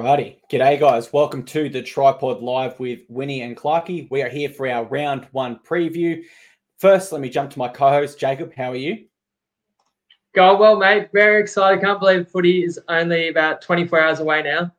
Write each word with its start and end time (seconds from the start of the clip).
Alrighty. 0.00 0.36
G'day, 0.50 0.80
guys. 0.80 1.12
Welcome 1.12 1.42
to 1.44 1.68
the 1.68 1.82
Tripod 1.82 2.40
Live 2.40 2.80
with 2.80 3.00
Winnie 3.10 3.42
and 3.42 3.54
Clarky. 3.54 4.10
We 4.10 4.22
are 4.22 4.30
here 4.30 4.48
for 4.48 4.66
our 4.66 4.84
round 4.84 5.28
one 5.32 5.60
preview. 5.62 6.22
First, 6.78 7.12
let 7.12 7.20
me 7.20 7.28
jump 7.28 7.50
to 7.50 7.58
my 7.58 7.68
co 7.68 7.90
host, 7.90 8.18
Jacob. 8.18 8.54
How 8.54 8.72
are 8.72 8.76
you? 8.76 9.04
Going 10.34 10.58
well, 10.58 10.78
mate. 10.78 11.10
Very 11.12 11.42
excited. 11.42 11.82
Can't 11.82 12.00
believe 12.00 12.28
footy 12.28 12.64
is 12.64 12.80
only 12.88 13.28
about 13.28 13.60
24 13.60 14.00
hours 14.00 14.20
away 14.20 14.42
now. 14.42 14.72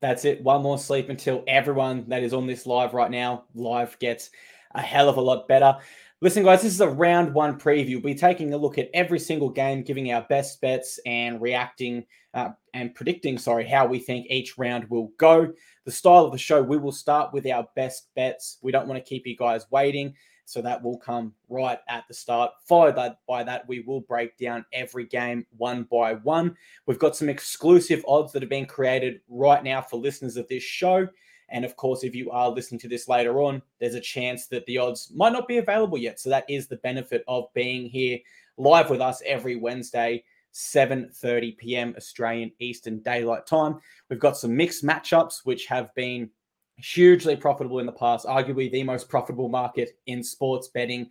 That's 0.00 0.24
it. 0.24 0.40
One 0.44 0.62
more 0.62 0.78
sleep 0.78 1.08
until 1.08 1.42
everyone 1.48 2.04
that 2.06 2.22
is 2.22 2.32
on 2.32 2.46
this 2.46 2.64
live 2.64 2.94
right 2.94 3.10
now, 3.10 3.46
live 3.56 3.98
gets 3.98 4.30
a 4.76 4.80
hell 4.80 5.08
of 5.08 5.16
a 5.16 5.20
lot 5.20 5.48
better. 5.48 5.76
Listen, 6.20 6.44
guys, 6.44 6.62
this 6.62 6.72
is 6.72 6.80
a 6.80 6.88
round 6.88 7.34
one 7.34 7.58
preview. 7.58 7.94
We'll 7.94 8.14
be 8.14 8.14
taking 8.14 8.54
a 8.54 8.56
look 8.56 8.78
at 8.78 8.90
every 8.94 9.18
single 9.18 9.50
game, 9.50 9.82
giving 9.82 10.12
our 10.12 10.24
best 10.28 10.60
bets 10.60 11.00
and 11.04 11.42
reacting 11.42 12.06
uh, 12.32 12.50
and 12.74 12.94
predicting, 12.94 13.38
sorry, 13.38 13.66
how 13.66 13.86
we 13.86 13.98
think 13.98 14.26
each 14.28 14.56
round 14.58 14.88
will 14.88 15.12
go. 15.18 15.52
The 15.84 15.90
style 15.90 16.24
of 16.24 16.32
the 16.32 16.38
show, 16.38 16.62
we 16.62 16.78
will 16.78 16.92
start 16.92 17.32
with 17.32 17.46
our 17.46 17.68
best 17.76 18.08
bets. 18.14 18.58
We 18.62 18.72
don't 18.72 18.88
want 18.88 19.02
to 19.02 19.08
keep 19.08 19.26
you 19.26 19.36
guys 19.36 19.66
waiting. 19.70 20.14
So 20.44 20.60
that 20.62 20.82
will 20.82 20.98
come 20.98 21.32
right 21.48 21.78
at 21.88 22.04
the 22.08 22.14
start. 22.14 22.50
Followed 22.66 22.96
by 23.28 23.44
that, 23.44 23.66
we 23.68 23.80
will 23.80 24.00
break 24.00 24.36
down 24.36 24.64
every 24.72 25.06
game 25.06 25.46
one 25.56 25.84
by 25.84 26.14
one. 26.14 26.56
We've 26.86 26.98
got 26.98 27.16
some 27.16 27.28
exclusive 27.28 28.04
odds 28.06 28.32
that 28.32 28.42
have 28.42 28.50
been 28.50 28.66
created 28.66 29.20
right 29.28 29.62
now 29.62 29.80
for 29.80 29.98
listeners 29.98 30.36
of 30.36 30.48
this 30.48 30.62
show. 30.62 31.06
And 31.48 31.64
of 31.64 31.76
course, 31.76 32.02
if 32.02 32.14
you 32.14 32.30
are 32.30 32.50
listening 32.50 32.80
to 32.80 32.88
this 32.88 33.08
later 33.08 33.40
on, 33.40 33.62
there's 33.78 33.94
a 33.94 34.00
chance 34.00 34.46
that 34.46 34.66
the 34.66 34.78
odds 34.78 35.12
might 35.14 35.32
not 35.32 35.46
be 35.46 35.58
available 35.58 35.98
yet. 35.98 36.18
So 36.18 36.28
that 36.30 36.48
is 36.48 36.66
the 36.66 36.76
benefit 36.76 37.24
of 37.28 37.52
being 37.54 37.86
here 37.86 38.18
live 38.56 38.90
with 38.90 39.00
us 39.00 39.22
every 39.24 39.56
Wednesday, 39.56 40.24
7:30 40.52 41.56
p.m. 41.56 41.94
Australian 41.96 42.52
Eastern 42.58 43.00
Daylight 43.00 43.46
Time. 43.46 43.78
We've 44.08 44.18
got 44.18 44.36
some 44.36 44.56
mixed 44.56 44.84
matchups 44.84 45.40
which 45.44 45.66
have 45.66 45.94
been 45.94 46.30
hugely 46.76 47.36
profitable 47.36 47.78
in 47.78 47.86
the 47.86 47.92
past, 47.92 48.26
arguably 48.26 48.70
the 48.70 48.82
most 48.82 49.08
profitable 49.08 49.48
market 49.48 49.90
in 50.06 50.22
sports 50.22 50.68
betting 50.68 51.10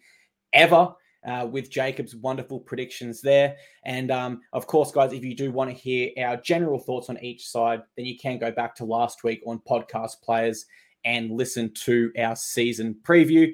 ever 0.54 0.94
uh, 1.26 1.48
with 1.50 1.70
Jacob's 1.70 2.16
wonderful 2.16 2.60
predictions 2.60 3.22
there. 3.22 3.56
And 3.86 4.12
um, 4.12 4.42
of 4.54 4.68
course, 4.68 4.92
guys, 4.92 5.14
if 5.14 5.24
you 5.24 5.36
do 5.36 5.52
want 5.52 5.70
to 5.70 5.76
hear 5.76 6.12
our 6.18 6.38
general 6.38 6.80
thoughts 6.80 7.10
on 7.10 7.24
each 7.24 7.48
side, 7.48 7.82
then 7.96 8.06
you 8.06 8.18
can 8.18 8.40
go 8.40 8.52
back 8.52 8.76
to 8.76 8.86
last 8.86 9.24
week 9.24 9.42
on 9.46 9.62
podcast 9.68 10.22
players 10.24 10.66
and 11.06 11.32
listen 11.32 11.74
to 11.74 12.12
our 12.20 12.36
season 12.36 12.96
preview. 13.04 13.52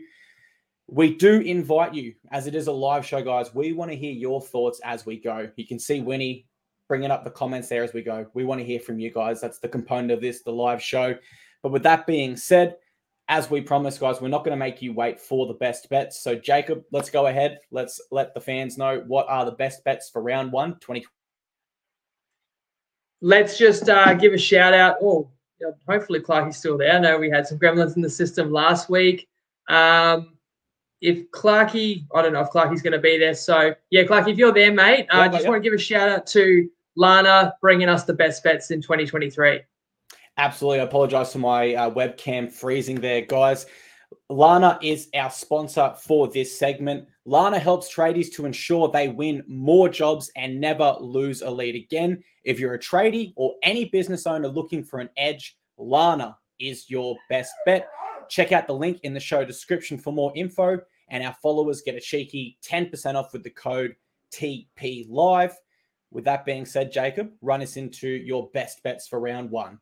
We 0.88 1.16
do 1.16 1.42
invite 1.42 1.94
you, 1.94 2.14
as 2.32 2.48
it 2.48 2.56
is 2.56 2.68
a 2.68 2.72
live 2.72 3.06
show, 3.06 3.22
guys. 3.22 3.54
We 3.54 3.74
want 3.74 3.92
to 3.92 3.98
hear 3.98 4.14
your 4.14 4.42
thoughts 4.42 4.80
as 4.84 5.06
we 5.06 5.20
go. 5.20 5.50
You 5.58 5.68
can 5.68 5.80
see 5.80 6.00
Winnie 6.00 6.48
bringing 6.88 7.12
up 7.12 7.24
the 7.26 7.30
comments 7.30 7.68
there 7.68 7.84
as 7.84 7.94
we 7.94 8.02
go. 8.02 8.26
We 8.34 8.46
want 8.46 8.62
to 8.62 8.66
hear 8.66 8.80
from 8.80 8.98
you 8.98 9.12
guys. 9.12 9.42
That's 9.42 9.60
the 9.60 9.68
component 9.68 10.12
of 10.12 10.22
this, 10.22 10.44
the 10.44 10.52
live 10.52 10.82
show. 10.82 11.16
But 11.62 11.74
with 11.74 11.84
that 11.84 12.08
being 12.08 12.38
said, 12.38 12.78
as 13.30 13.50
we 13.50 13.60
promised, 13.60 14.00
guys, 14.00 14.22
we're 14.22 14.30
not 14.30 14.46
going 14.46 14.58
to 14.58 14.58
make 14.58 14.82
you 14.82 14.94
wait 14.94 15.20
for 15.20 15.48
the 15.48 15.54
best 15.54 15.90
bets. 15.90 16.22
So, 16.22 16.36
Jacob, 16.36 16.84
let's 16.92 17.10
go 17.10 17.28
ahead. 17.28 17.60
Let's 17.72 18.00
let 18.10 18.34
the 18.34 18.40
fans 18.40 18.78
know 18.78 19.04
what 19.08 19.28
are 19.28 19.44
the 19.44 19.52
best 19.52 19.84
bets 19.84 20.10
for 20.10 20.22
round 20.22 20.52
one, 20.52 20.76
2020. 20.76 21.06
Let's 23.20 23.58
just 23.58 23.90
uh, 23.90 24.14
give 24.14 24.34
a 24.34 24.38
shout 24.38 24.74
out. 24.74 24.98
Oh, 25.02 25.30
hopefully 25.90 26.22
Clark 26.22 26.50
is 26.50 26.58
still 26.58 26.78
there. 26.78 26.94
I 26.94 27.00
know 27.00 27.18
we 27.18 27.30
had 27.30 27.48
some 27.48 27.58
gremlins 27.58 27.96
in 27.96 28.02
the 28.02 28.10
system 28.10 28.52
last 28.52 28.90
week. 28.90 29.28
Um, 29.68 30.37
if 31.02 31.30
Clarky, 31.32 32.06
I 32.16 32.22
don't 32.22 32.34
know 32.34 32.42
if 32.42 32.50
Clarky's 32.50 32.82
going 32.82 32.94
to 32.94 33.00
be 33.00 33.18
there. 33.18 33.36
So, 33.36 33.74
yeah, 33.90 34.04
Clarky, 34.04 34.32
if 34.32 34.38
you're 34.38 34.54
there, 34.54 34.74
mate, 34.74 35.08
I 35.12 35.28
uh, 35.28 35.30
just 35.30 35.48
want 35.48 35.62
to 35.62 35.70
give 35.70 35.78
a 35.78 35.82
shout 35.82 36.10
out 36.10 36.28
to 36.28 36.68
Lana 36.96 37.54
bringing 37.62 37.90
us 37.90 38.04
the 38.04 38.14
best 38.14 38.44
bets 38.44 38.72
in 38.72 38.82
2023. 38.82 39.62
Absolutely. 40.38 40.80
I 40.80 40.84
apologize 40.84 41.34
for 41.34 41.40
my 41.40 41.74
uh, 41.74 41.90
webcam 41.90 42.52
freezing 42.52 43.00
there, 43.00 43.22
guys. 43.22 43.66
Lana 44.30 44.78
is 44.82 45.10
our 45.16 45.30
sponsor 45.30 45.94
for 46.00 46.28
this 46.28 46.58
segment. 46.58 47.08
Lana 47.26 47.60
helps 47.60 47.94
tradies 47.94 48.32
to 48.34 48.46
ensure 48.46 48.90
they 48.90 49.10
win 49.10 49.44
more 49.48 49.90
jobs 49.90 50.32
and 50.36 50.60
never 50.60 50.96
lose 51.00 51.42
a 51.42 51.50
lead 51.50 51.76
again. 51.76 52.24
If 52.44 52.60
you're 52.60 52.74
a 52.74 52.80
tradie 52.80 53.34
or 53.36 53.56
any 53.64 53.86
business 53.86 54.28
owner 54.28 54.48
looking 54.48 54.84
for 54.84 55.00
an 55.00 55.10
edge, 55.18 55.58
Lana 55.78 56.38
is 56.60 56.90
your 56.90 57.16
best 57.30 57.52
bet. 57.66 57.88
Check 58.30 58.52
out 58.52 58.68
the 58.68 58.74
link 58.74 59.00
in 59.04 59.14
the 59.14 59.20
show 59.20 59.46
description 59.46 59.98
for 59.98 60.12
more 60.12 60.32
info, 60.36 60.80
and 61.10 61.24
our 61.24 61.36
followers 61.42 61.82
get 61.82 61.96
a 61.96 62.00
cheeky 62.00 62.58
10% 62.64 63.16
off 63.16 63.34
with 63.34 63.44
the 63.44 63.50
code 63.50 63.96
TP 64.32 65.06
Live. 65.10 65.56
With 66.12 66.26
that 66.26 66.46
being 66.46 66.66
said, 66.66 66.92
Jacob, 66.92 67.32
run 67.42 67.62
us 67.62 67.78
into 67.78 68.08
your 68.08 68.50
best 68.54 68.82
bets 68.84 69.08
for 69.08 69.20
round 69.20 69.52
one. 69.52 69.80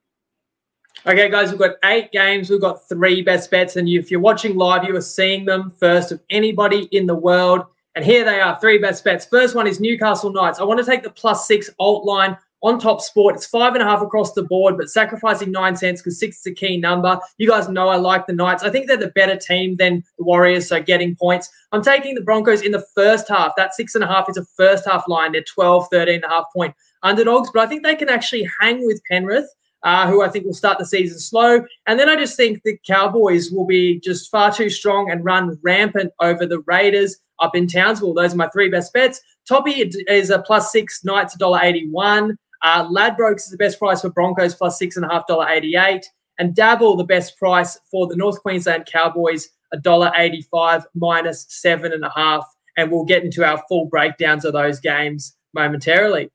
Okay, 1.06 1.30
guys, 1.30 1.52
we've 1.52 1.60
got 1.60 1.76
eight 1.84 2.12
games. 2.12 2.50
We've 2.50 2.62
got 2.62 2.88
three 2.88 3.22
best 3.22 3.52
bets. 3.52 3.76
And 3.76 3.88
if 3.88 4.10
you're 4.10 4.20
watching 4.20 4.56
live, 4.56 4.86
you 4.86 4.96
are 4.96 5.02
seeing 5.02 5.46
them 5.46 5.72
first 5.78 6.12
of 6.12 6.22
anybody 6.30 6.88
in 6.92 7.06
the 7.06 7.16
world. 7.16 7.66
And 7.96 8.04
here 8.04 8.26
they 8.26 8.42
are, 8.42 8.60
three 8.60 8.78
best 8.78 9.04
bets. 9.04 9.26
First 9.26 9.56
one 9.56 9.68
is 9.68 9.80
Newcastle 9.80 10.32
Knights. 10.32 10.60
I 10.60 10.64
want 10.64 10.80
to 10.80 10.86
take 10.86 11.04
the 11.04 11.10
plus 11.10 11.48
six 11.48 11.70
alt 11.80 12.06
line 12.06 12.38
on 12.64 12.80
top 12.80 13.02
sport. 13.02 13.36
It's 13.36 13.46
five 13.46 13.74
and 13.74 13.84
a 13.84 13.86
half 13.86 14.02
across 14.02 14.34
the 14.34 14.44
board, 14.44 14.78
but 14.78 14.90
sacrificing 14.90 15.52
nine 15.52 15.76
cents 15.76 16.02
because 16.02 16.20
six 16.20 16.40
is 16.40 16.46
a 16.48 16.54
key 16.54 16.78
number. 16.78 17.20
You 17.38 17.48
guys 17.48 17.70
know 17.70 17.90
I 17.90 17.98
like 17.98 18.26
the 18.26 18.34
Knights. 18.34 18.64
I 18.64 18.70
think 18.70 18.88
they're 18.88 18.98
the 18.98 19.10
better 19.10 19.36
team 19.36 19.76
than 19.78 20.04
the 20.18 20.24
Warriors, 20.24 20.68
so 20.68 20.82
getting 20.82 21.16
points. 21.16 21.50
I'm 21.72 21.84
taking 21.84 22.16
the 22.16 22.22
Broncos 22.22 22.62
in 22.62 22.72
the 22.72 22.86
first 22.96 23.28
half. 23.30 23.54
That 23.56 23.76
six 23.76 23.96
and 23.96 24.04
a 24.04 24.08
half 24.08 24.30
is 24.30 24.38
a 24.38 24.46
first 24.46 24.86
half 24.86 25.08
line. 25.08 25.34
They're 25.34 25.44
12, 25.44 25.88
13 25.92 26.16
and 26.16 26.24
a 26.24 26.30
half 26.30 26.46
point 26.54 26.74
underdogs, 27.04 27.50
but 27.54 27.64
I 27.64 27.68
think 27.68 27.84
they 27.84 27.96
can 27.96 28.10
actually 28.10 28.50
hang 28.60 28.86
with 28.86 29.02
Penrith 29.10 29.50
uh, 29.86 30.08
who 30.08 30.24
I 30.24 30.30
think 30.30 30.46
will 30.46 30.54
start 30.54 30.80
the 30.80 30.86
season 30.86 31.20
slow. 31.20 31.64
And 31.86 32.00
then 32.00 32.10
I 32.10 32.16
just 32.16 32.36
think 32.36 32.64
the 32.64 32.78
Cowboys 32.86 33.52
will 33.52 33.66
be 33.66 34.00
just 34.00 34.32
far 34.32 34.52
too 34.52 34.70
strong 34.70 35.12
and 35.12 35.24
run 35.24 35.58
rampant 35.62 36.12
over 36.20 36.46
the 36.46 36.60
Raiders 36.62 37.18
up 37.40 37.56
in 37.56 37.68
Townsville. 37.68 38.16
Those 38.16 38.34
are 38.34 38.38
my 38.38 38.50
three 38.50 38.70
best 38.70 38.92
bets. 38.94 39.22
Toppy 39.48 39.92
is 40.08 40.32
a 40.32 40.40
plus 40.40 40.72
six, 40.72 41.06
Knights 41.06 41.38
$1.81. 41.38 42.36
Uh, 42.66 42.90
Ladbrokes 42.90 43.42
is 43.42 43.52
the 43.52 43.58
best 43.58 43.78
price 43.78 44.02
for 44.02 44.10
Broncos, 44.10 44.56
plus 44.56 44.80
six 44.80 44.96
and 44.96 45.06
a 45.06 45.10
half 45.10 45.28
dollar 45.28 45.48
eighty-eight. 45.50 46.04
And 46.40 46.56
Dabble, 46.56 46.98
the 46.98 47.04
best 47.04 47.38
price 47.38 47.78
for 47.92 48.08
the 48.08 48.16
North 48.16 48.42
Queensland 48.42 48.88
Cowboys, 48.92 49.50
a 49.72 49.78
dollar 49.78 50.12
eighty-five 50.16 50.84
minus 50.96 51.46
seven 51.48 51.94
and 51.94 52.04
a 52.04 52.12
half. 52.16 52.44
And 52.76 52.92
we'll 52.92 53.06
get 53.06 53.24
into 53.24 53.46
our 53.46 53.64
full 53.70 53.86
breakdowns 53.86 54.46
of 54.46 54.54
those 54.54 54.80
games 54.80 55.38
momentarily. 55.54 56.32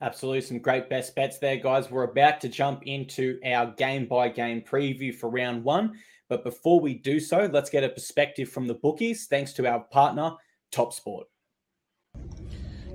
Absolutely, 0.00 0.40
some 0.40 0.58
great 0.58 0.90
best 0.90 1.14
bets 1.14 1.38
there, 1.38 1.56
guys. 1.56 1.88
We're 1.88 2.02
about 2.02 2.40
to 2.40 2.48
jump 2.48 2.82
into 2.86 3.38
our 3.46 3.66
game 3.66 4.06
by 4.06 4.30
game 4.30 4.60
preview 4.60 5.14
for 5.14 5.30
round 5.30 5.62
one. 5.62 5.92
But 6.28 6.42
before 6.42 6.80
we 6.80 6.94
do 6.94 7.20
so, 7.20 7.48
let's 7.52 7.70
get 7.70 7.84
a 7.84 7.88
perspective 7.88 8.48
from 8.48 8.66
the 8.66 8.74
bookies, 8.74 9.26
thanks 9.26 9.52
to 9.54 9.68
our 9.68 9.80
partner, 9.84 10.32
Top 10.72 10.92
Sport. 10.92 11.28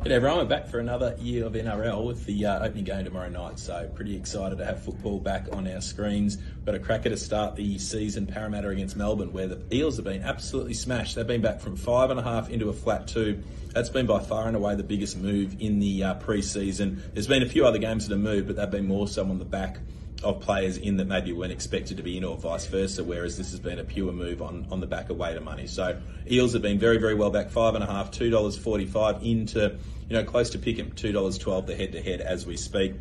G'day 0.01 0.11
everyone, 0.11 0.39
we're 0.39 0.45
back 0.45 0.67
for 0.67 0.79
another 0.79 1.15
year 1.19 1.45
of 1.45 1.53
NRL 1.53 2.05
with 2.05 2.25
the 2.25 2.45
uh, 2.45 2.65
opening 2.65 2.83
game 2.83 3.05
tomorrow 3.05 3.29
night. 3.29 3.57
So 3.57 3.89
pretty 3.95 4.17
excited 4.17 4.57
to 4.57 4.65
have 4.65 4.83
football 4.83 5.19
back 5.19 5.47
on 5.53 5.65
our 5.67 5.79
screens. 5.79 6.37
We've 6.37 6.65
got 6.65 6.75
a 6.75 6.79
cracker 6.79 7.09
to 7.09 7.15
start 7.15 7.55
the 7.55 7.77
season, 7.77 8.27
Parramatta 8.27 8.67
against 8.67 8.97
Melbourne, 8.97 9.31
where 9.31 9.47
the 9.47 9.61
Eels 9.71 9.95
have 9.95 10.05
been 10.05 10.23
absolutely 10.23 10.73
smashed. 10.73 11.15
They've 11.15 11.25
been 11.25 11.41
back 11.41 11.61
from 11.61 11.77
five 11.77 12.09
and 12.09 12.19
a 12.19 12.23
half 12.23 12.49
into 12.49 12.67
a 12.67 12.73
flat 12.73 13.07
two. 13.07 13.43
That's 13.69 13.89
been 13.89 14.05
by 14.05 14.19
far 14.19 14.47
and 14.47 14.57
away 14.57 14.75
the 14.75 14.83
biggest 14.83 15.17
move 15.17 15.55
in 15.61 15.79
the 15.79 16.03
uh, 16.03 16.13
pre-season. 16.15 17.01
There's 17.13 17.27
been 17.27 17.43
a 17.43 17.49
few 17.49 17.65
other 17.65 17.79
games 17.79 18.07
that 18.07 18.13
have 18.13 18.23
moved, 18.23 18.47
but 18.47 18.57
they've 18.57 18.69
been 18.69 18.87
more 18.87 19.07
so 19.07 19.23
on 19.23 19.39
the 19.39 19.45
back 19.45 19.77
of 20.23 20.39
players 20.39 20.77
in 20.77 20.97
that 20.97 21.05
maybe 21.05 21.33
weren't 21.33 21.51
expected 21.51 21.97
to 21.97 22.03
be 22.03 22.17
in 22.17 22.23
or 22.23 22.37
vice 22.37 22.65
versa, 22.65 23.03
whereas 23.03 23.37
this 23.37 23.51
has 23.51 23.59
been 23.59 23.79
a 23.79 23.83
pure 23.83 24.11
move 24.11 24.41
on, 24.41 24.67
on 24.71 24.79
the 24.79 24.87
back 24.87 25.09
of 25.09 25.17
weight 25.17 25.37
of 25.37 25.43
money. 25.43 25.67
So 25.67 25.99
Eels 26.29 26.53
have 26.53 26.61
been 26.61 26.79
very, 26.79 26.97
very 26.97 27.15
well 27.15 27.29
back, 27.29 27.49
five 27.49 27.75
and 27.75 27.83
a 27.83 27.87
half, 27.87 28.11
two 28.11 28.29
dollars 28.29 28.57
forty 28.57 28.85
five 28.85 29.23
into, 29.23 29.77
you 30.09 30.15
know, 30.15 30.23
close 30.23 30.49
to 30.51 30.57
pick'em, 30.57 30.95
two 30.95 31.11
dollars 31.11 31.37
twelve 31.37 31.67
the 31.67 31.75
head 31.75 31.91
to 31.91 32.01
head 32.01 32.21
as 32.21 32.45
we 32.45 32.57
speak. 32.57 32.93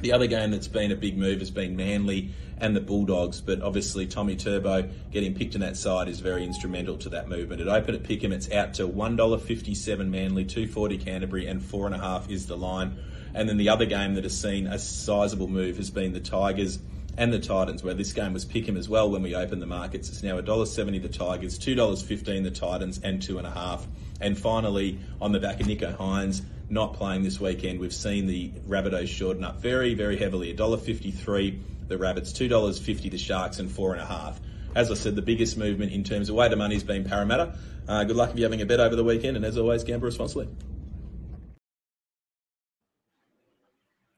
The 0.00 0.12
other 0.12 0.26
game 0.26 0.50
that's 0.50 0.68
been 0.68 0.90
a 0.90 0.96
big 0.96 1.16
move 1.16 1.38
has 1.38 1.50
been 1.50 1.76
Manly 1.76 2.30
and 2.58 2.74
the 2.74 2.80
Bulldogs, 2.80 3.40
but 3.40 3.62
obviously 3.62 4.06
Tommy 4.06 4.36
Turbo 4.36 4.88
getting 5.10 5.34
picked 5.34 5.54
in 5.54 5.60
that 5.60 5.76
side 5.76 6.08
is 6.08 6.20
very 6.20 6.44
instrumental 6.44 6.96
to 6.98 7.08
that 7.10 7.28
movement. 7.28 7.60
It 7.60 7.68
opened 7.68 7.96
at 7.96 8.02
pick'em, 8.02 8.32
it's 8.32 8.50
out 8.50 8.74
to 8.74 8.88
$1.57 8.88 10.08
Manly, 10.08 10.44
240 10.44 10.98
Canterbury, 10.98 11.46
and 11.46 11.62
four 11.62 11.86
and 11.86 11.94
a 11.94 11.98
half 11.98 12.30
is 12.30 12.46
the 12.46 12.56
line. 12.56 12.96
And 13.34 13.48
then 13.48 13.56
the 13.56 13.70
other 13.70 13.86
game 13.86 14.14
that 14.14 14.24
has 14.24 14.38
seen 14.38 14.66
a 14.66 14.78
sizable 14.78 15.48
move 15.48 15.76
has 15.76 15.90
been 15.90 16.12
the 16.12 16.20
Tigers 16.20 16.78
and 17.16 17.32
the 17.32 17.38
Titans, 17.38 17.82
where 17.82 17.94
this 17.94 18.12
game 18.12 18.32
was 18.32 18.44
pick'em 18.44 18.78
as 18.78 18.88
well 18.88 19.10
when 19.10 19.22
we 19.22 19.34
opened 19.34 19.60
the 19.60 19.66
markets. 19.66 20.08
It's 20.08 20.22
now 20.22 20.40
$1.70 20.40 21.02
the 21.02 21.08
Tigers, 21.08 21.58
$2.15 21.58 22.42
the 22.42 22.50
Titans, 22.50 23.00
and 23.02 23.22
two 23.22 23.38
and 23.38 23.46
a 23.46 23.50
half. 23.50 23.86
And 24.20 24.38
finally, 24.38 24.98
on 25.20 25.32
the 25.32 25.40
back 25.40 25.60
of 25.60 25.66
Nicho 25.66 25.96
Hynes 25.96 26.42
not 26.70 26.94
playing 26.94 27.22
this 27.22 27.38
weekend, 27.38 27.80
we've 27.80 27.92
seen 27.92 28.26
the 28.26 28.50
Rabbitohs 28.66 29.08
shorten 29.08 29.44
up 29.44 29.60
very, 29.60 29.94
very 29.94 30.16
heavily. 30.16 30.54
$1.53 30.54 31.60
the 31.88 31.98
Rabbits, 31.98 32.32
$2.50 32.32 33.10
the 33.10 33.18
Sharks, 33.18 33.58
and 33.58 33.70
four 33.70 33.92
and 33.92 34.00
a 34.00 34.06
half. 34.06 34.40
As 34.74 34.90
I 34.90 34.94
said, 34.94 35.14
the 35.14 35.22
biggest 35.22 35.58
movement 35.58 35.92
in 35.92 36.04
terms 36.04 36.30
of 36.30 36.34
weight 36.34 36.52
of 36.52 36.58
money 36.58 36.74
has 36.74 36.84
been 36.84 37.04
Parramatta. 37.04 37.58
Uh, 37.86 38.04
good 38.04 38.16
luck 38.16 38.30
if 38.30 38.38
you're 38.38 38.46
having 38.46 38.62
a 38.62 38.66
bet 38.66 38.80
over 38.80 38.96
the 38.96 39.04
weekend, 39.04 39.36
and 39.36 39.44
as 39.44 39.58
always, 39.58 39.84
gamble 39.84 40.06
responsibly. 40.06 40.48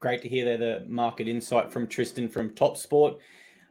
Great 0.05 0.21
to 0.21 0.29
hear 0.29 0.45
there 0.45 0.59
the 0.59 0.85
market 0.87 1.29
insight 1.29 1.73
from 1.73 1.87
Tristan 1.87 2.29
from 2.29 2.51
Top 2.51 2.77
Sport. 2.77 3.17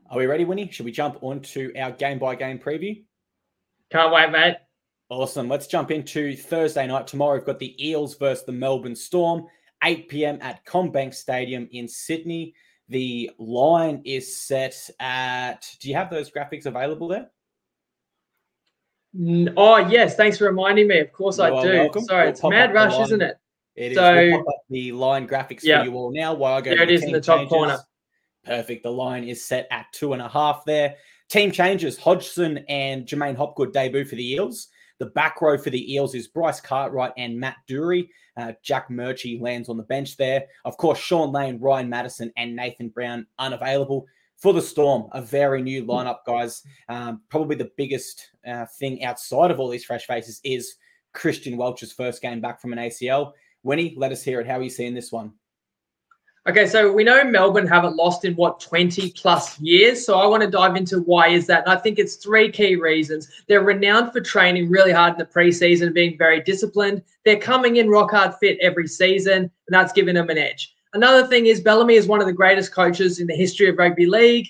Are 0.10 0.18
we 0.18 0.26
ready, 0.26 0.46
Winnie? 0.46 0.68
Should 0.72 0.86
we 0.86 0.92
jump 0.92 1.20
onto 1.22 1.72
our 1.78 1.92
game 1.92 2.18
by 2.18 2.34
game 2.34 2.58
preview? 2.58 3.04
Can't 3.92 4.12
wait, 4.12 4.32
mate. 4.32 4.56
Awesome. 5.10 5.48
Let's 5.48 5.68
jump 5.68 5.92
into 5.92 6.36
Thursday 6.36 6.88
night. 6.88 7.06
Tomorrow, 7.06 7.36
we've 7.36 7.46
got 7.46 7.60
the 7.60 7.88
Eels 7.88 8.18
versus 8.18 8.46
the 8.48 8.52
Melbourne 8.52 8.96
Storm, 8.96 9.46
8 9.84 10.10
p.m. 10.10 10.40
at 10.42 10.66
CommBank 10.66 11.14
Stadium 11.14 11.70
in 11.72 11.88
Sydney. 11.88 12.56
The 12.90 13.30
line 13.38 14.02
is 14.04 14.36
set 14.36 14.90
at. 15.00 15.70
Do 15.82 15.88
you 15.88 15.94
have 15.94 16.10
those 16.10 16.32
graphics 16.32 16.66
available 16.66 17.10
there? 17.10 17.30
Oh 19.56 19.78
yes, 19.78 20.16
thanks 20.16 20.40
for 20.40 20.46
reminding 20.46 20.88
me. 20.88 20.98
Of 20.98 21.14
course 21.14 21.38
I 21.38 21.50
do. 21.62 21.74
Welcome. 21.74 22.06
Sorry, 22.06 22.24
we'll 22.24 22.32
it's 22.32 22.44
mad 22.44 22.74
rush, 22.74 23.00
isn't 23.00 23.22
it? 23.22 23.38
It 23.76 23.96
so, 23.96 24.16
is. 24.16 24.32
We'll 24.32 24.44
the 24.70 24.92
line 24.92 25.28
graphics 25.28 25.64
yeah. 25.64 25.80
for 25.80 25.86
you 25.86 25.96
all 25.96 26.12
now. 26.14 26.34
While 26.34 26.56
I 26.56 26.62
go, 26.62 26.72
there 26.72 26.84
it 26.84 26.92
is 26.92 27.04
in 27.04 27.12
the 27.12 27.22
top 27.22 27.38
changes. 27.38 27.50
corner. 27.50 27.80
Perfect. 28.46 28.84
The 28.84 28.92
line 28.92 29.24
is 29.24 29.44
set 29.44 29.68
at 29.72 29.86
two 29.94 30.14
and 30.14 30.22
a 30.22 30.28
half 30.28 30.64
there. 30.66 30.96
Team 31.30 31.52
changes. 31.52 31.98
Hodgson 31.98 32.60
and 32.70 33.06
J'maine 33.06 33.36
Hopgood 33.36 33.74
debut 33.74 34.06
for 34.06 34.16
the 34.16 34.34
Eels. 34.34 34.68
The 35.00 35.08
back 35.08 35.42
row 35.42 35.58
for 35.58 35.70
the 35.70 35.94
Eels 35.94 36.14
is 36.14 36.28
Bryce 36.28 36.62
Cartwright 36.62 37.14
and 37.18 37.40
Matt 37.40 37.58
Doorey. 37.68 38.10
Uh, 38.38 38.54
Jack 38.64 38.90
Murchie 38.90 39.42
lands 39.42 39.70
on 39.70 39.78
the 39.78 39.84
bench 39.84 40.18
there. 40.18 40.46
Of 40.66 40.78
course, 40.78 41.00
Shaun 41.00 41.32
Lane, 41.32 41.60
Ryan 41.60 41.90
Matterson, 41.90 42.32
and 42.38 42.56
Nathan 42.56 42.90
Brown 42.90 43.26
unavailable. 43.40 44.06
For 44.38 44.54
the 44.54 44.62
Storm, 44.62 45.08
a 45.14 45.22
very 45.22 45.62
new 45.62 45.86
lineup, 45.86 46.18
guys. 46.26 46.64
Um, 46.90 47.22
probably 47.30 47.56
the 47.56 47.72
biggest 47.78 48.30
uh, 48.46 48.66
thing 48.78 49.04
outside 49.04 49.52
of 49.52 49.60
all 49.60 49.70
these 49.70 49.86
fresh 49.86 50.06
faces 50.06 50.42
is 50.44 50.76
Christian 51.14 51.56
Welch's 51.56 51.94
first 51.94 52.22
game 52.22 52.42
back 52.42 52.60
from 52.60 52.74
an 52.74 52.80
ACL. 52.80 53.32
Winnie, 53.64 53.94
let 53.98 54.12
us 54.12 54.24
hear 54.24 54.42
it. 54.42 54.48
How 54.48 54.60
are 54.60 54.64
you 54.64 54.70
seeing 54.70 54.94
this 54.94 55.12
one? 55.12 55.34
Okay, 56.46 56.68
so 56.68 56.92
we 56.92 57.06
know 57.06 57.24
Melbourne 57.24 57.66
haven't 57.66 57.96
lost 57.96 58.26
in 58.26 58.36
what 58.36 58.60
20 58.60 59.12
plus 59.12 59.58
years. 59.62 60.06
So 60.06 60.20
I 60.20 60.28
want 60.28 60.44
to 60.44 60.52
dive 60.52 60.76
into 60.76 61.00
why 61.00 61.30
is 61.30 61.48
that. 61.48 61.64
And 61.64 61.74
I 61.74 61.80
think 61.80 62.00
it's 62.00 62.18
three 62.18 62.52
key 62.52 62.76
reasons. 62.76 63.30
They're 63.48 63.64
renowned 63.64 64.12
for 64.12 64.20
training 64.20 64.70
really 64.70 64.92
hard 64.92 65.14
in 65.14 65.20
the 65.20 65.26
preseason 65.26 65.94
being 65.94 66.18
very 66.18 66.42
disciplined. 66.42 67.02
They're 67.24 67.40
coming 67.40 67.78
in 67.78 67.90
rock 67.90 68.12
hard 68.12 68.36
fit 68.42 68.58
every 68.62 68.90
season, 68.90 69.44
and 69.44 69.50
that's 69.70 69.94
given 69.94 70.16
them 70.16 70.30
an 70.30 70.38
edge. 70.38 70.76
Another 70.94 71.26
thing 71.26 71.46
is 71.46 71.62
Bellamy 71.62 71.96
is 71.96 72.08
one 72.08 72.20
of 72.20 72.28
the 72.28 72.34
greatest 72.34 72.74
coaches 72.74 73.22
in 73.22 73.28
the 73.28 73.36
history 73.36 73.70
of 73.70 73.78
rugby 73.78 74.06
league. 74.06 74.48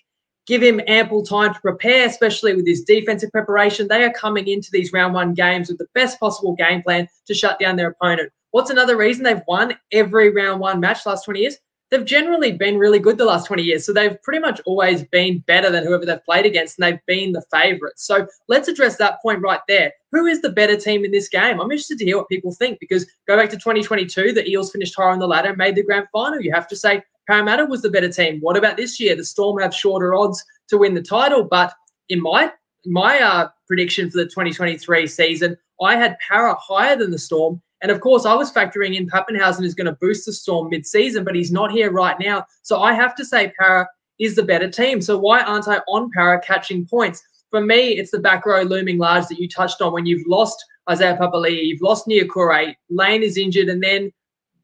Give 0.48 0.64
him 0.64 0.82
ample 0.88 1.24
time 1.24 1.54
to 1.54 1.60
prepare, 1.62 2.08
especially 2.08 2.56
with 2.56 2.66
his 2.66 2.84
defensive 2.84 3.32
preparation. 3.32 3.88
They 3.88 4.04
are 4.04 4.12
coming 4.12 4.48
into 4.48 4.70
these 4.72 4.92
round 4.92 5.14
one 5.14 5.36
games 5.36 5.70
with 5.70 5.78
the 5.78 5.88
best 5.94 6.20
possible 6.20 6.56
game 6.56 6.82
plan 6.82 7.08
to 7.28 7.36
shut 7.36 7.60
down 7.60 7.76
their 7.76 7.90
opponent. 7.92 8.32
What's 8.54 8.70
another 8.70 8.96
reason 8.96 9.24
they've 9.24 9.42
won 9.48 9.76
every 9.92 10.30
round 10.30 10.62
one 10.62 10.80
match 10.80 11.06
last 11.06 11.26
20 11.26 11.40
years? 11.40 11.58
they've 11.94 12.06
generally 12.06 12.52
been 12.52 12.80
really 12.80 12.98
good 12.98 13.20
the 13.20 13.26
last 13.26 13.46
20 13.46 13.62
years. 13.62 13.86
So 13.86 13.94
they've 13.94 14.20
pretty 14.24 14.40
much 14.40 14.60
always 14.66 15.04
been 15.04 15.44
better 15.46 15.70
than 15.70 15.86
whoever 15.86 16.08
they've 16.08 16.26
played 16.26 16.48
against, 16.48 16.80
and 16.80 16.86
they've 16.88 17.06
been 17.06 17.34
the 17.34 17.44
favourites. 17.52 18.08
So 18.08 18.26
let's 18.48 18.68
address 18.68 18.98
that 18.98 19.22
point 19.22 19.44
right 19.44 19.60
there. 19.68 19.94
Who 20.12 20.26
is 20.26 20.42
the 20.42 20.50
better 20.50 20.76
team 20.76 21.06
in 21.06 21.12
this 21.12 21.30
game? 21.30 21.62
I'm 21.62 21.72
interested 21.72 22.00
to 22.00 22.06
hear 22.06 22.18
what 22.18 22.30
people 22.30 22.52
think 22.52 22.80
because 22.80 23.06
go 23.28 23.38
back 23.38 23.52
to 23.52 23.58
2022, 23.58 24.32
the 24.32 24.50
Eels 24.50 24.72
finished 24.72 24.96
higher 24.96 25.10
on 25.10 25.20
the 25.20 25.28
ladder 25.28 25.50
and 25.50 25.58
made 25.58 25.76
the 25.76 25.84
grand 25.84 26.08
final. 26.12 26.42
You 26.42 26.52
have 26.52 26.68
to 26.70 26.76
say 26.76 27.04
Parramatta 27.28 27.66
was 27.66 27.84
the 27.84 27.92
better 27.92 28.10
team. 28.10 28.40
What 28.42 28.58
about 28.58 28.76
this 28.76 29.00
year? 29.00 29.16
The 29.16 29.24
Storm 29.24 29.62
have 29.62 29.74
shorter 29.74 30.16
odds 30.16 30.44
to 30.70 30.80
win 30.80 30.96
the 30.96 31.04
title, 31.04 31.44
but 31.44 31.74
in 32.10 32.22
my 32.22 32.52
my 32.86 33.22
uh, 33.22 33.50
prediction 33.68 34.10
for 34.10 34.18
the 34.18 34.26
2023 34.26 35.06
season, 35.06 35.56
I 35.80 35.96
had 35.96 36.18
Para 36.28 36.56
higher 36.56 36.96
than 36.96 37.12
the 37.12 37.20
Storm 37.20 37.62
and 37.84 37.92
of 37.92 38.00
course, 38.00 38.26
I 38.26 38.34
was 38.34 38.52
factoring 38.52 38.96
in 38.96 39.08
Papenhuyzen 39.08 39.66
is 39.66 39.76
going 39.76 39.88
to 39.88 39.98
boost 40.00 40.26
the 40.26 40.32
Storm 40.32 40.70
mid-season, 40.70 41.26
but 41.26 41.36
he's 41.36 41.52
not 41.52 41.70
here 41.70 41.92
right 41.92 42.18
now. 42.18 42.46
So 42.62 42.82
I 42.82 42.94
have 42.94 43.14
to 43.16 43.26
say 43.26 43.52
Para 43.60 43.88
is 44.20 44.36
the 44.36 44.44
better 44.44 44.70
team. 44.70 45.02
So 45.02 45.18
why 45.18 45.42
aren't 45.42 45.68
I 45.68 45.80
on 45.90 46.10
Para 46.12 46.40
catching 46.40 46.86
points? 46.86 47.22
For 47.52 47.60
me, 47.60 48.00
it's 48.00 48.12
the 48.12 48.20
back 48.20 48.46
row 48.46 48.62
looming 48.62 48.98
large 48.98 49.28
that 49.28 49.38
you 49.38 49.50
touched 49.50 49.82
on 49.82 49.92
when 49.92 50.06
you've 50.06 50.26
lost 50.26 50.64
Isaiah 50.90 51.18
Papali'i, 51.18 51.66
you've 51.66 51.82
lost 51.82 52.08
Niukore, 52.08 52.74
Lane 52.90 53.22
is 53.22 53.38
injured, 53.38 53.68
and 53.68 53.84
then 53.84 54.12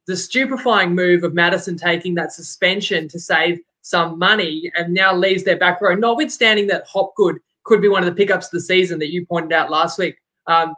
the 0.07 0.15
stupefying 0.15 0.95
move 0.95 1.23
of 1.23 1.33
Matterson 1.33 1.77
taking 1.77 2.15
that 2.15 2.31
suspension 2.31 3.07
to 3.09 3.19
save 3.19 3.59
some 3.81 4.17
money 4.17 4.71
and 4.75 4.93
now 4.93 5.13
leaves 5.13 5.43
their 5.43 5.57
back 5.57 5.81
row, 5.81 5.93
notwithstanding 5.93 6.67
that 6.67 6.87
Hopgood 6.87 7.37
could 7.63 7.81
be 7.81 7.89
one 7.89 8.03
of 8.03 8.09
the 8.09 8.15
pickups 8.15 8.47
of 8.47 8.51
the 8.51 8.61
season 8.61 8.97
that 8.99 9.11
you 9.11 9.25
pointed 9.25 9.53
out 9.53 9.69
last 9.69 9.99
week, 9.99 10.15
um, 10.47 10.73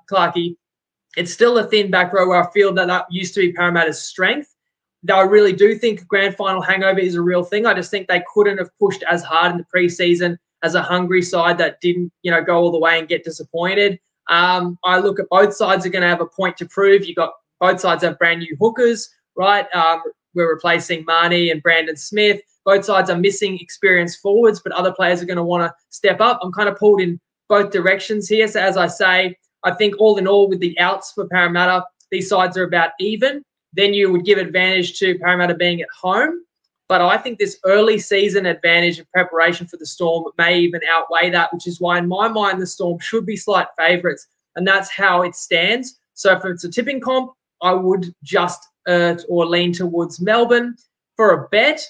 it's 1.17 1.33
still 1.33 1.57
a 1.57 1.67
thin 1.67 1.91
back 1.91 2.13
row 2.13 2.27
where 2.27 2.41
I 2.41 2.51
feel 2.51 2.73
that 2.73 2.87
that 2.87 3.05
used 3.09 3.33
to 3.35 3.41
be 3.41 3.53
Parramatta's 3.53 4.01
strength. 4.01 4.55
Though 5.03 5.17
I 5.17 5.23
really 5.23 5.53
do 5.53 5.75
think 5.75 6.07
grand 6.07 6.35
final 6.35 6.61
hangover 6.61 6.99
is 6.99 7.15
a 7.15 7.21
real 7.21 7.43
thing. 7.43 7.65
I 7.65 7.73
just 7.73 7.89
think 7.89 8.07
they 8.07 8.23
couldn't 8.33 8.59
have 8.59 8.69
pushed 8.79 9.03
as 9.03 9.23
hard 9.23 9.51
in 9.51 9.57
the 9.57 9.65
preseason 9.65 10.37
as 10.63 10.75
a 10.75 10.81
hungry 10.81 11.23
side 11.23 11.57
that 11.57 11.81
didn't, 11.81 12.11
you 12.21 12.29
know, 12.31 12.43
go 12.43 12.57
all 12.57 12.71
the 12.71 12.79
way 12.79 12.99
and 12.99 13.07
get 13.07 13.23
disappointed. 13.23 13.99
Um, 14.29 14.77
I 14.83 14.99
look 14.99 15.19
at 15.19 15.27
both 15.29 15.55
sides 15.55 15.85
are 15.85 15.89
going 15.89 16.03
to 16.03 16.07
have 16.07 16.21
a 16.21 16.27
point 16.27 16.55
to 16.57 16.67
prove. 16.67 17.05
You 17.05 17.15
got 17.15 17.33
both 17.59 17.79
sides 17.79 18.03
have 18.03 18.19
brand 18.19 18.39
new 18.39 18.55
hookers, 18.59 19.09
right? 19.35 19.65
Um, 19.73 20.03
we're 20.35 20.53
replacing 20.53 21.05
Marnie 21.05 21.51
and 21.51 21.63
Brandon 21.63 21.97
Smith. 21.97 22.41
Both 22.63 22.85
sides 22.85 23.09
are 23.09 23.17
missing 23.17 23.57
experienced 23.59 24.21
forwards, 24.21 24.61
but 24.63 24.71
other 24.73 24.93
players 24.93 25.21
are 25.21 25.25
going 25.25 25.37
to 25.37 25.43
want 25.43 25.63
to 25.63 25.73
step 25.89 26.21
up. 26.21 26.39
I'm 26.43 26.51
kind 26.51 26.69
of 26.69 26.77
pulled 26.77 27.01
in 27.01 27.19
both 27.49 27.71
directions 27.71 28.29
here. 28.29 28.47
So 28.47 28.61
as 28.61 28.77
I 28.77 28.87
say, 28.87 29.35
I 29.63 29.71
think 29.71 29.95
all 29.99 30.17
in 30.17 30.27
all, 30.27 30.49
with 30.49 30.59
the 30.59 30.77
outs 30.79 31.11
for 31.13 31.27
Parramatta, 31.27 31.85
these 32.11 32.29
sides 32.29 32.57
are 32.57 32.63
about 32.63 32.91
even. 32.99 33.43
Then 33.73 33.93
you 33.93 34.11
would 34.11 34.25
give 34.25 34.37
advantage 34.37 34.99
to 34.99 35.17
Parramatta 35.19 35.55
being 35.55 35.81
at 35.81 35.87
home. 35.89 36.41
But 36.89 37.01
I 37.01 37.17
think 37.17 37.39
this 37.39 37.57
early 37.63 37.99
season 37.99 38.45
advantage 38.45 38.99
of 38.99 39.09
preparation 39.11 39.65
for 39.65 39.77
the 39.77 39.85
Storm 39.85 40.25
may 40.37 40.59
even 40.59 40.81
outweigh 40.91 41.29
that, 41.29 41.53
which 41.53 41.65
is 41.65 41.79
why, 41.79 41.97
in 41.97 42.07
my 42.07 42.27
mind, 42.27 42.61
the 42.61 42.67
Storm 42.67 42.99
should 42.99 43.25
be 43.25 43.37
slight 43.37 43.67
favourites. 43.77 44.27
And 44.57 44.67
that's 44.67 44.91
how 44.91 45.21
it 45.21 45.35
stands. 45.35 45.99
So 46.15 46.33
if 46.33 46.43
it's 46.43 46.65
a 46.65 46.69
tipping 46.69 46.99
comp, 46.99 47.31
I 47.61 47.71
would 47.73 48.13
just 48.23 48.67
uh, 48.87 49.15
or 49.29 49.45
lean 49.45 49.71
towards 49.71 50.19
Melbourne. 50.19 50.75
For 51.15 51.31
a 51.31 51.47
bet, 51.49 51.81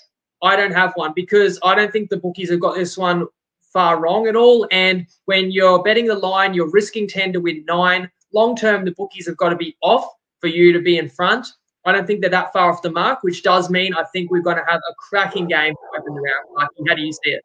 I 0.44 0.56
don't 0.56 0.74
have 0.74 0.92
one 0.96 1.14
because 1.16 1.58
I 1.64 1.74
don't 1.74 1.92
think 1.92 2.10
the 2.10 2.18
bookies 2.18 2.52
have 2.52 2.60
got 2.60 2.76
this 2.76 2.98
one 2.98 3.26
far 3.72 4.00
wrong 4.00 4.28
at 4.28 4.36
all. 4.36 4.68
And 4.72 5.08
when 5.26 5.52
you're 5.52 5.82
betting 5.84 6.08
the 6.08 6.16
line, 6.16 6.54
you're 6.54 6.70
risking 6.70 7.08
10 7.08 7.34
to 7.34 7.40
win 7.40 7.66
nine. 7.68 8.10
Long 8.34 8.56
term, 8.56 8.86
the 8.86 8.92
bookies 8.92 9.28
have 9.28 9.38
got 9.38 9.50
to 9.50 9.56
be 9.56 9.76
off 9.82 10.08
for 10.40 10.48
you 10.48 10.74
to 10.74 10.80
be 10.80 10.98
in 10.98 11.10
front. 11.10 11.48
I 11.86 11.92
don't 11.92 12.06
think 12.06 12.22
they're 12.22 12.30
that 12.30 12.54
far 12.54 12.72
off 12.72 12.82
the 12.82 12.92
mark, 12.92 13.24
which 13.24 13.44
does 13.44 13.70
mean 13.70 13.94
I 13.94 14.04
think 14.14 14.30
we're 14.30 14.42
going 14.42 14.58
to 14.58 14.66
have 14.68 14.80
a 14.90 14.94
cracking 14.96 15.48
game 15.48 15.74
to 15.74 16.00
open 16.00 16.14
the 16.14 16.22
round. 16.22 16.70
How 16.88 16.96
do 16.96 17.02
you 17.02 17.12
see 17.12 17.32
it? 17.32 17.44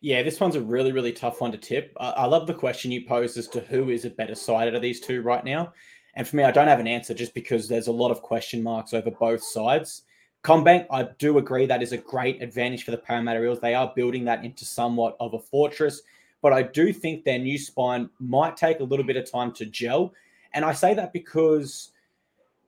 Yeah, 0.00 0.22
this 0.22 0.40
one's 0.40 0.56
a 0.56 0.60
really, 0.62 0.92
really 0.92 1.12
tough 1.12 1.42
one 1.42 1.52
to 1.52 1.58
tip. 1.58 1.92
I, 2.00 2.10
I 2.10 2.24
love 2.24 2.46
the 2.46 2.54
question 2.54 2.90
you 2.90 3.04
posed 3.06 3.36
as 3.36 3.48
to 3.48 3.60
who 3.60 3.90
is 3.90 4.06
a 4.06 4.10
better 4.10 4.34
side 4.34 4.68
out 4.68 4.74
of 4.74 4.80
these 4.80 5.00
two 5.00 5.20
right 5.20 5.44
now. 5.44 5.74
And 6.14 6.26
for 6.26 6.36
me, 6.36 6.44
I 6.44 6.50
don't 6.50 6.68
have 6.68 6.80
an 6.80 6.86
answer 6.86 7.12
just 7.12 7.34
because 7.34 7.68
there's 7.68 7.86
a 7.86 7.92
lot 7.92 8.10
of 8.10 8.22
question 8.22 8.62
marks 8.62 8.94
over 8.94 9.10
both 9.10 9.42
sides. 9.42 10.02
CommBank, 10.42 10.86
I 10.90 11.02
do 11.18 11.36
agree 11.36 11.66
that 11.66 11.82
is 11.82 11.92
a 11.92 11.98
great 11.98 12.42
advantage 12.42 12.84
for 12.84 12.92
the 12.92 12.96
Parramatta 12.96 13.42
Eels. 13.42 13.60
They 13.60 13.74
are 13.74 13.92
building 13.94 14.24
that 14.24 14.44
into 14.44 14.64
somewhat 14.64 15.16
of 15.20 15.34
a 15.34 15.38
fortress, 15.38 16.00
but 16.40 16.52
I 16.52 16.62
do 16.62 16.92
think 16.92 17.24
their 17.24 17.38
new 17.38 17.58
spine 17.58 18.08
might 18.18 18.56
take 18.56 18.80
a 18.80 18.84
little 18.84 19.04
bit 19.04 19.16
of 19.16 19.30
time 19.30 19.52
to 19.52 19.66
gel. 19.66 20.14
And 20.54 20.64
I 20.64 20.72
say 20.72 20.94
that 20.94 21.12
because 21.12 21.92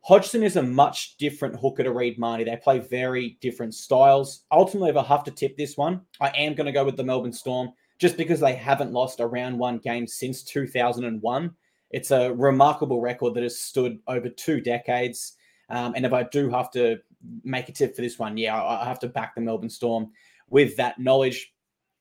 Hodgson 0.03 0.43
is 0.43 0.57
a 0.57 0.63
much 0.63 1.17
different 1.17 1.59
hooker 1.59 1.83
to 1.83 1.93
Reed 1.93 2.19
Mahoney. 2.19 2.45
They 2.45 2.57
play 2.57 2.79
very 2.79 3.39
different 3.41 3.75
styles. 3.75 4.45
Ultimately, 4.51 4.91
if 4.91 4.97
I 4.97 5.05
have 5.05 5.25
to 5.25 5.31
tip 5.31 5.57
this 5.57 5.77
one, 5.77 6.03
I 6.21 6.29
am 6.31 6.55
going 6.55 6.67
to 6.67 6.73
go 6.73 6.85
with 6.85 6.97
the 6.97 7.05
Melbourne 7.05 7.33
Storm 7.33 7.71
just 7.99 8.19
because 8.19 8.41
they 8.41 8.55
haven't 8.55 8.93
lost 8.93 9.21
a 9.21 9.27
round 9.27 9.59
one 9.59 9.79
game 9.79 10.07
since 10.07 10.43
2001. 10.43 11.55
It's 11.91 12.11
a 12.11 12.35
remarkable 12.35 13.01
record 13.01 13.35
that 13.35 13.45
has 13.45 13.59
stood 13.59 13.99
over 14.09 14.29
two 14.29 14.61
decades. 14.61 15.37
Um, 15.71 15.95
and 15.95 16.05
if 16.05 16.13
I 16.13 16.25
do 16.25 16.51
have 16.51 16.71
to 16.73 16.99
make 17.45 17.69
a 17.69 17.73
tip 17.73 17.95
for 17.95 18.03
this 18.03 18.19
one, 18.19 18.37
yeah, 18.37 18.61
I, 18.61 18.83
I 18.83 18.85
have 18.85 19.01
to 19.01 19.09
back 19.09 19.35
the 19.35 19.41
Melbourne 19.41 19.71
Storm 19.71 20.11
with 20.49 20.77
that 20.77 20.99
knowledge. 20.99 21.53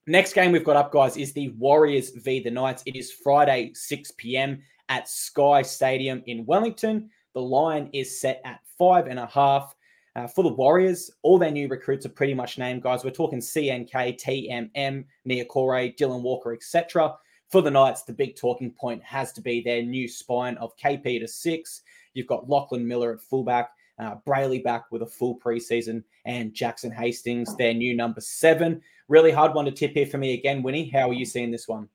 Next 0.08 0.34
game 0.34 0.51
we've 0.51 0.63
got 0.63 0.75
up, 0.75 0.92
guys, 0.92 1.16
is 1.16 1.34
the 1.34 1.50
Warriors 1.50 2.10
v 2.10 2.42
the 2.42 2.51
Knights. 2.51 2.84
It 2.86 2.96
is 2.96 3.12
Friday, 3.12 3.72
6 3.74 4.12
p.m. 4.18 4.62
at 4.90 5.08
Sky 5.08 5.62
Stadium 5.62 6.24
in 6.25 6.46
Wellington. 6.46 7.10
The 7.34 7.42
line 7.42 7.90
is 7.94 8.20
set 8.20 8.42
at 8.44 8.60
five 8.78 9.08
and 9.08 9.20
a 9.20 9.28
half. 9.28 9.75
Uh, 10.16 10.28
for 10.28 10.44
the 10.44 10.54
Warriors, 10.54 11.10
all 11.22 11.38
their 11.38 11.51
new 11.51 11.70
recruits 11.70 12.06
are 12.06 12.10
pretty 12.10 12.34
much 12.34 12.58
named, 12.58 12.82
guys. 12.82 13.04
We're 13.04 13.12
talking 13.12 13.40
CNK, 13.40 14.20
TMM, 14.20 15.06
Niukore, 15.25 15.96
Dylan 15.96 16.22
Walker, 16.22 16.51
etc. 16.51 17.16
For 17.50 17.62
the 17.62 17.72
Knights, 17.72 18.04
the 18.04 18.13
big 18.13 18.36
talking 18.36 18.72
point 18.72 19.01
has 19.04 19.32
to 19.34 19.42
be 19.42 19.62
their 19.62 19.84
new 19.84 20.08
spine 20.08 20.58
of 20.58 20.75
KP 20.78 21.22
to 21.22 21.28
six. 21.28 21.84
You've 22.13 22.28
got 22.28 22.50
Lachlan 22.50 22.86
Miller 22.86 23.13
at 23.13 23.22
fullback, 23.22 23.70
uh, 24.01 24.15
Brailey 24.27 24.63
back 24.63 24.91
with 24.91 25.03
a 25.03 25.08
full 25.08 25.39
preseason, 25.39 26.03
and 26.25 26.53
Jackson 26.53 26.91
Hastings, 26.91 27.55
their 27.55 27.74
new 27.74 27.96
number 27.96 28.20
seven. 28.20 28.81
Really 29.08 29.31
hard 29.31 29.53
one 29.53 29.65
to 29.65 29.72
tip 29.72 29.93
here 29.93 30.05
for 30.05 30.17
me 30.17 30.34
again, 30.34 30.63
Winnie. 30.63 30.89
How 30.89 31.10
are 31.10 31.13
you 31.13 31.25
seeing 31.25 31.51
this 31.51 31.67
one? 31.67 31.88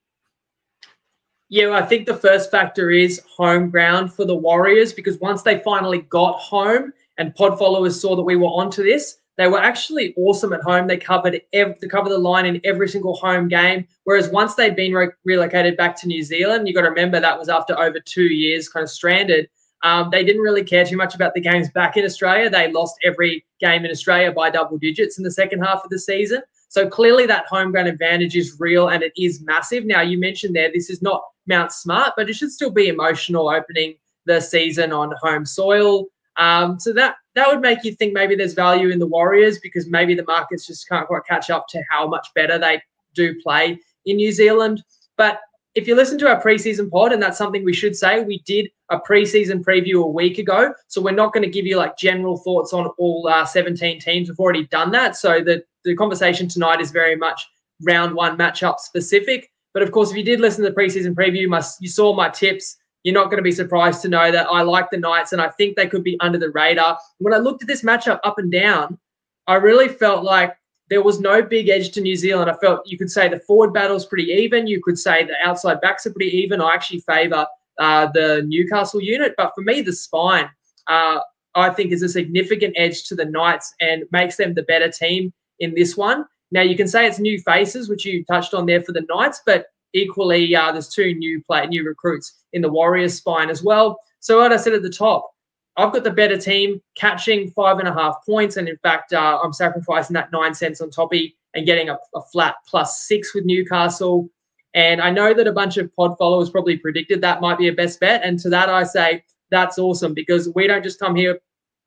Yeah, 1.49 1.73
I 1.73 1.83
think 1.83 2.07
the 2.07 2.17
first 2.17 2.51
factor 2.51 2.91
is 2.91 3.23
home 3.37 3.71
ground 3.71 4.13
for 4.13 4.25
the 4.25 4.35
Warriors 4.35 4.93
because 4.93 5.19
once 5.21 5.43
they 5.43 5.61
finally 5.61 6.01
got 6.03 6.39
home 6.39 6.93
and 7.19 7.35
pod 7.35 7.59
followers 7.59 8.01
saw 8.01 8.17
that 8.17 8.23
we 8.23 8.37
were 8.37 8.49
onto 8.49 8.83
this, 8.83 9.19
they 9.37 9.47
were 9.49 9.61
actually 9.61 10.15
awesome 10.17 10.53
at 10.53 10.63
home. 10.63 10.87
They 10.87 10.97
covered 10.97 11.41
every, 11.53 11.77
they 11.81 11.89
covered 11.89 12.09
the 12.11 12.19
line 12.19 12.47
in 12.47 12.61
every 12.65 12.89
single 12.89 13.15
home 13.15 13.49
game. 13.49 13.87
Whereas 14.05 14.29
once 14.31 14.55
they'd 14.55 14.75
been 14.75 14.93
re- 14.93 15.11
relocated 15.25 15.77
back 15.77 15.95
to 16.01 16.09
New 16.09 16.23
Zealand, 16.23 16.67
you 16.67 16.75
got 16.75 16.83
to 16.83 16.89
remember 16.89 17.21
that 17.21 17.39
was 17.39 17.49
after 17.49 17.79
over 17.79 18.01
two 18.01 18.25
years, 18.25 18.69
kind 18.69 18.83
of 18.83 18.91
stranded. 18.91 19.49
Um, 19.83 20.09
they 20.11 20.25
didn't 20.25 20.43
really 20.43 20.65
care 20.65 20.85
too 20.85 20.97
much 20.97 21.15
about 21.15 21.35
the 21.35 21.41
games 21.41 21.71
back 21.71 21.97
in 21.97 22.05
Australia. 22.05 22.51
They 22.51 22.73
lost 22.73 22.97
every 23.05 23.45
game 23.61 23.85
in 23.85 23.91
Australia 23.91 24.33
by 24.33 24.51
double 24.51 24.79
digits 24.79 25.19
in 25.19 25.25
the 25.25 25.31
second 25.31 25.63
half 25.63 25.83
of 25.85 25.91
the 25.91 25.99
season. 25.99 26.43
So 26.69 26.89
clearly, 26.89 27.27
that 27.27 27.47
home 27.47 27.71
ground 27.71 27.89
advantage 27.89 28.37
is 28.37 28.57
real 28.59 28.89
and 28.89 29.03
it 29.03 29.13
is 29.17 29.41
massive. 29.43 29.85
Now, 29.85 30.01
you 30.01 30.19
mentioned 30.19 30.57
there, 30.57 30.71
this 30.73 30.91
is 30.91 31.03
not 31.03 31.23
Mount 31.47 31.73
Smart, 31.73 32.15
but 32.17 32.29
it 32.29 32.35
should 32.35 32.51
still 32.51 32.71
be 32.71 32.89
emotional 32.89 33.49
opening 33.49 33.95
the 34.25 34.41
season 34.41 34.93
on 34.93 35.13
home 35.23 35.47
soil. 35.47 36.07
Um, 36.37 36.79
so 36.79 36.93
that 36.93 37.17
that 37.35 37.49
would 37.49 37.61
make 37.61 37.85
you 37.85 37.95
think 37.95 38.13
maybe 38.13 38.35
there's 38.35 38.55
value 38.55 38.91
in 38.91 38.99
the 38.99 39.07
Warriors 39.07 39.59
because 39.59 39.89
maybe 39.89 40.15
the 40.15 40.25
markets 40.25 40.67
just 40.67 40.89
can't 40.89 41.07
quite 41.07 41.23
catch 41.29 41.51
up 41.51 41.67
to 41.69 41.83
how 41.91 42.07
much 42.07 42.29
better 42.35 42.59
they 42.59 42.81
do 43.15 43.35
play 43.43 43.79
in 44.05 44.17
New 44.17 44.33
Zealand. 44.33 44.83
But 45.17 45.41
if 45.77 45.87
you 45.87 45.95
listen 45.95 46.19
to 46.19 46.27
our 46.27 46.43
preseason 46.43 46.91
pod, 46.91 47.13
and 47.13 47.23
that's 47.23 47.37
something 47.37 47.63
we 47.63 47.75
should 47.75 47.95
say, 47.95 48.25
we 48.25 48.39
did 48.47 48.71
a 48.89 48.99
preseason 48.99 49.63
preview 49.63 50.03
a 50.03 50.07
week 50.07 50.39
ago. 50.39 50.73
So 50.89 51.03
we're 51.03 51.11
not 51.11 51.35
going 51.35 51.45
to 51.45 51.51
give 51.51 51.67
you 51.67 51.77
like 51.77 51.99
general 51.99 52.39
thoughts 52.39 52.73
on 52.73 52.87
all 52.99 53.29
uh, 53.29 53.45
17 53.45 54.01
teams. 54.01 54.29
We've 54.29 54.41
already 54.41 54.67
done 54.69 54.91
that. 54.93 55.17
So 55.17 55.43
the, 55.45 55.63
the 55.85 55.95
conversation 55.95 56.49
tonight 56.49 56.81
is 56.81 56.91
very 56.91 57.15
much 57.15 57.47
round 57.83 58.15
one 58.15 58.39
matchup 58.39 58.79
specific. 58.79 59.51
But 59.75 59.83
of 59.83 59.93
course, 59.93 60.11
if 60.11 60.17
you 60.17 60.25
did 60.25 60.41
listen 60.41 60.65
to 60.65 60.71
the 60.71 60.75
preseason 60.75 61.15
preview, 61.15 61.47
my, 61.47 61.63
you 61.79 61.91
saw 61.91 62.15
my 62.15 62.31
tips. 62.31 62.79
You're 63.05 63.15
not 63.15 63.27
going 63.27 63.37
to 63.37 63.43
be 63.43 63.53
surprised 63.53 64.01
to 64.03 64.09
know 64.09 64.33
that 64.33 64.47
I 64.47 64.63
like 64.63 64.91
the 64.91 64.97
Knights 64.97 65.33
and 65.33 65.43
I 65.43 65.51
think 65.51 65.77
they 65.77 65.87
could 65.87 66.03
be 66.03 66.19
under 66.21 66.39
the 66.39 66.51
radar. 66.51 66.99
When 67.19 67.35
I 67.35 67.37
looked 67.37 67.63
at 67.63 67.69
this 67.69 67.83
matchup 67.83 68.19
up 68.25 68.39
and 68.39 68.51
down, 68.51 68.99
I 69.47 69.57
really 69.57 69.89
felt 69.89 70.25
like 70.25 70.57
there 70.89 71.03
was 71.03 71.21
no 71.21 71.43
big 71.43 71.69
edge 71.69 71.91
to 71.93 72.01
New 72.01 72.17
Zealand. 72.17 72.51
I 72.51 72.55
felt 72.55 72.87
you 72.87 72.97
could 72.97 73.11
say 73.11 73.29
the 73.29 73.41
forward 73.41 73.73
battle's 73.73 74.07
pretty 74.07 74.31
even. 74.31 74.67
You 74.67 74.83
could 74.83 74.99
say 74.99 75.25
the 75.25 75.35
outside 75.45 75.81
backs 75.81 76.07
are 76.07 76.13
pretty 76.13 76.37
even. 76.37 76.61
I 76.61 76.73
actually 76.73 77.01
favour 77.01 77.47
uh, 77.79 78.09
the 78.13 78.45
Newcastle 78.47 79.01
unit, 79.01 79.35
but 79.37 79.53
for 79.55 79.63
me, 79.63 79.81
the 79.83 79.93
spine, 79.93 80.49
uh, 80.87 81.19
I 81.55 81.71
think, 81.71 81.93
is 81.93 82.03
a 82.03 82.09
significant 82.09 82.75
edge 82.77 83.05
to 83.05 83.15
the 83.15 83.25
Knights 83.25 83.75
and 83.81 84.05
makes 84.13 84.37
them 84.37 84.55
the 84.55 84.63
better 84.63 84.91
team 84.91 85.33
in 85.59 85.75
this 85.75 85.97
one. 85.97 86.25
Now, 86.53 86.63
you 86.63 86.77
can 86.77 86.87
say 86.87 87.07
it's 87.07 87.19
new 87.19 87.41
faces, 87.41 87.89
which 87.89 88.05
you 88.05 88.25
touched 88.25 88.55
on 88.55 88.67
there 88.67 88.83
for 88.83 88.93
the 88.93 89.05
Knights, 89.09 89.43
but 89.45 89.67
equally, 89.93 90.55
uh, 90.55 90.73
there's 90.73 90.89
two 90.89 91.15
new 91.15 91.43
play, 91.43 91.67
new 91.67 91.85
recruits 91.85 92.45
in 92.53 92.63
the 92.63 92.71
Warriors 92.71 93.15
spine 93.15 93.51
as 93.51 93.63
well. 93.63 93.99
So, 94.21 94.41
what 94.41 94.53
I 94.53 94.57
said 94.57 94.75
at 94.75 94.83
the 94.83 94.91
top, 94.91 95.29
I've 95.77 95.93
got 95.93 96.05
the 96.05 96.11
better 96.11 96.39
team 96.39 96.81
catching 96.95 97.51
five 97.51 97.79
and 97.79 97.89
a 97.89 97.93
half 97.93 98.17
points. 98.25 98.57
And 98.57 98.69
in 98.69 98.79
fact, 98.79 99.13
uh, 99.13 99.41
I'm 99.43 99.53
sacrificing 99.53 100.15
that 100.15 100.33
nine 100.33 100.55
cents 100.55 100.81
on 100.81 100.91
Toppy 100.91 101.37
and 101.55 101.67
getting 101.67 101.91
a, 101.91 101.99
a, 102.15 102.23
flat 102.23 102.57
plus 102.67 103.07
six 103.07 103.35
with 103.35 103.45
Newcastle. 103.45 104.29
And 104.75 105.01
I 105.01 105.11
know 105.11 105.35
that 105.35 105.47
a 105.47 105.53
bunch 105.53 105.77
of 105.77 105.95
pod 105.95 106.17
followers 106.19 106.51
probably 106.51 106.77
predicted 106.79 107.21
that 107.21 107.41
might 107.41 107.59
be 107.59 107.69
a 107.69 107.73
best 107.73 108.01
bet. 108.01 108.23
And 108.25 108.39
to 108.41 108.49
that, 108.51 108.69
I 108.69 108.85
say 108.85 109.25
that's 109.51 109.79
awesome 109.79 110.15
because 110.15 110.49
we 110.55 110.67
don't 110.67 110.83
just 110.83 110.99
come 110.99 111.15
here 111.15 111.39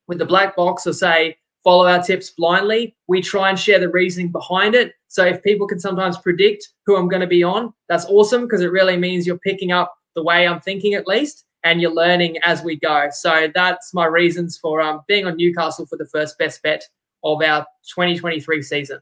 with 0.08 0.20
the 0.20 0.26
black 0.26 0.56
box 0.56 0.86
or 0.86 0.94
say, 0.94 1.38
follow 1.64 1.88
our 1.88 2.02
tips 2.02 2.32
blindly. 2.32 2.96
We 3.08 3.22
try 3.22 3.50
and 3.50 3.60
share 3.60 3.80
the 3.80 3.90
reasoning 3.90 4.32
behind 4.32 4.76
it. 4.76 4.94
So 5.08 5.26
if 5.26 5.44
people 5.44 5.68
can 5.68 5.80
sometimes 5.80 6.18
predict 6.18 6.70
who 6.86 6.96
I'm 6.96 7.10
going 7.10 7.22
to 7.22 7.28
be 7.28 7.44
on, 7.44 7.74
that's 7.90 8.06
awesome 8.06 8.44
because 8.44 8.62
it 8.62 8.72
really 8.72 8.98
means 8.98 9.26
you're 9.26 9.40
picking 9.40 9.72
up 9.72 9.94
the 10.16 10.24
way 10.24 10.48
I'm 10.48 10.62
thinking 10.62 10.94
at 10.94 11.08
least 11.08 11.46
and 11.64 11.82
you're 11.82 11.94
learning 11.94 12.38
as 12.44 12.64
we 12.64 12.78
go. 12.78 13.08
So 13.12 13.48
that's 13.54 13.94
my 13.94 14.06
reasons 14.06 14.58
for 14.58 14.82
um, 14.82 15.02
being 15.08 15.26
on 15.26 15.36
Newcastle 15.36 15.86
for 15.86 15.98
the 15.98 16.08
first 16.08 16.38
best 16.38 16.62
bet 16.64 16.84
of 17.24 17.42
our 17.42 17.66
2023 17.94 18.62
season. 18.62 19.00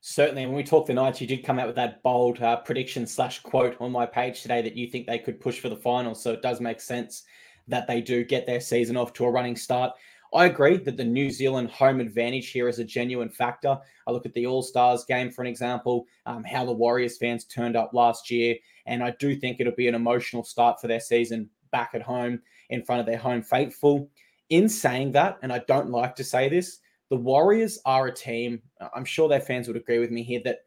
Certainly, 0.00 0.46
when 0.46 0.54
we 0.54 0.62
talked 0.62 0.86
the 0.86 0.94
Knights, 0.94 1.20
you 1.20 1.26
did 1.26 1.44
come 1.44 1.58
out 1.58 1.66
with 1.66 1.76
that 1.76 2.02
bold 2.04 2.40
uh, 2.40 2.56
prediction 2.58 3.06
slash 3.06 3.40
quote 3.40 3.76
on 3.80 3.90
my 3.90 4.06
page 4.06 4.42
today 4.42 4.62
that 4.62 4.76
you 4.76 4.86
think 4.86 5.06
they 5.06 5.18
could 5.18 5.40
push 5.40 5.58
for 5.58 5.68
the 5.68 5.76
finals. 5.76 6.22
So 6.22 6.32
it 6.32 6.42
does 6.42 6.60
make 6.60 6.80
sense 6.80 7.24
that 7.66 7.86
they 7.86 8.00
do 8.00 8.24
get 8.24 8.46
their 8.46 8.60
season 8.60 8.96
off 8.96 9.12
to 9.14 9.24
a 9.24 9.30
running 9.30 9.56
start. 9.56 9.92
I 10.34 10.44
agree 10.44 10.76
that 10.76 10.96
the 10.96 11.04
New 11.04 11.30
Zealand 11.30 11.70
home 11.70 12.00
advantage 12.00 12.50
here 12.50 12.68
is 12.68 12.78
a 12.78 12.84
genuine 12.84 13.30
factor. 13.30 13.78
I 14.06 14.10
look 14.10 14.26
at 14.26 14.34
the 14.34 14.46
All 14.46 14.62
Stars 14.62 15.04
game, 15.04 15.30
for 15.30 15.42
an 15.42 15.48
example, 15.48 16.06
um, 16.26 16.44
how 16.44 16.64
the 16.66 16.72
Warriors 16.72 17.16
fans 17.16 17.44
turned 17.44 17.76
up 17.76 17.94
last 17.94 18.30
year. 18.30 18.56
And 18.86 19.02
I 19.02 19.12
do 19.18 19.34
think 19.34 19.58
it'll 19.58 19.72
be 19.72 19.88
an 19.88 19.94
emotional 19.94 20.44
start 20.44 20.80
for 20.80 20.86
their 20.86 21.00
season 21.00 21.48
back 21.72 21.90
at 21.94 22.02
home 22.02 22.40
in 22.70 22.84
front 22.84 23.00
of 23.00 23.06
their 23.06 23.18
home 23.18 23.42
faithful. 23.42 24.10
In 24.50 24.68
saying 24.68 25.12
that, 25.12 25.38
and 25.42 25.52
I 25.52 25.60
don't 25.66 25.90
like 25.90 26.14
to 26.16 26.24
say 26.24 26.48
this, 26.48 26.78
the 27.10 27.16
Warriors 27.16 27.78
are 27.86 28.06
a 28.06 28.14
team, 28.14 28.60
I'm 28.94 29.04
sure 29.04 29.28
their 29.28 29.40
fans 29.40 29.66
would 29.66 29.76
agree 29.76 29.98
with 29.98 30.10
me 30.10 30.22
here, 30.22 30.40
that 30.44 30.60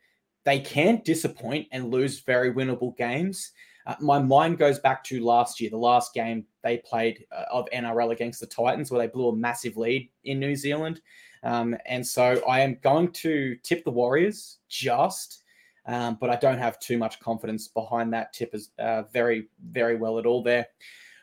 they 0.43 0.59
can 0.59 1.01
disappoint 1.05 1.67
and 1.71 1.91
lose 1.91 2.21
very 2.21 2.51
winnable 2.51 2.97
games. 2.97 3.51
Uh, 3.87 3.95
my 3.99 4.19
mind 4.19 4.57
goes 4.57 4.79
back 4.79 5.03
to 5.05 5.23
last 5.23 5.59
year, 5.59 5.69
the 5.69 5.77
last 5.77 6.13
game 6.13 6.45
they 6.63 6.77
played 6.77 7.25
uh, 7.31 7.45
of 7.51 7.67
NRL 7.73 8.11
against 8.11 8.39
the 8.39 8.47
Titans, 8.47 8.91
where 8.91 8.99
they 8.99 9.11
blew 9.11 9.29
a 9.29 9.35
massive 9.35 9.77
lead 9.77 10.09
in 10.23 10.39
New 10.39 10.55
Zealand. 10.55 11.01
Um, 11.43 11.75
and 11.85 12.05
so 12.05 12.41
I 12.47 12.59
am 12.61 12.77
going 12.83 13.11
to 13.13 13.55
tip 13.63 13.83
the 13.83 13.91
Warriors 13.91 14.59
just, 14.69 15.43
um, 15.87 16.17
but 16.21 16.29
I 16.29 16.35
don't 16.35 16.59
have 16.59 16.79
too 16.79 16.97
much 16.97 17.19
confidence 17.19 17.67
behind 17.67 18.13
that 18.13 18.33
tip 18.33 18.51
as 18.53 18.69
uh, 18.79 19.03
very, 19.11 19.47
very 19.71 19.95
well 19.95 20.19
at 20.19 20.25
all 20.25 20.43
there. 20.43 20.67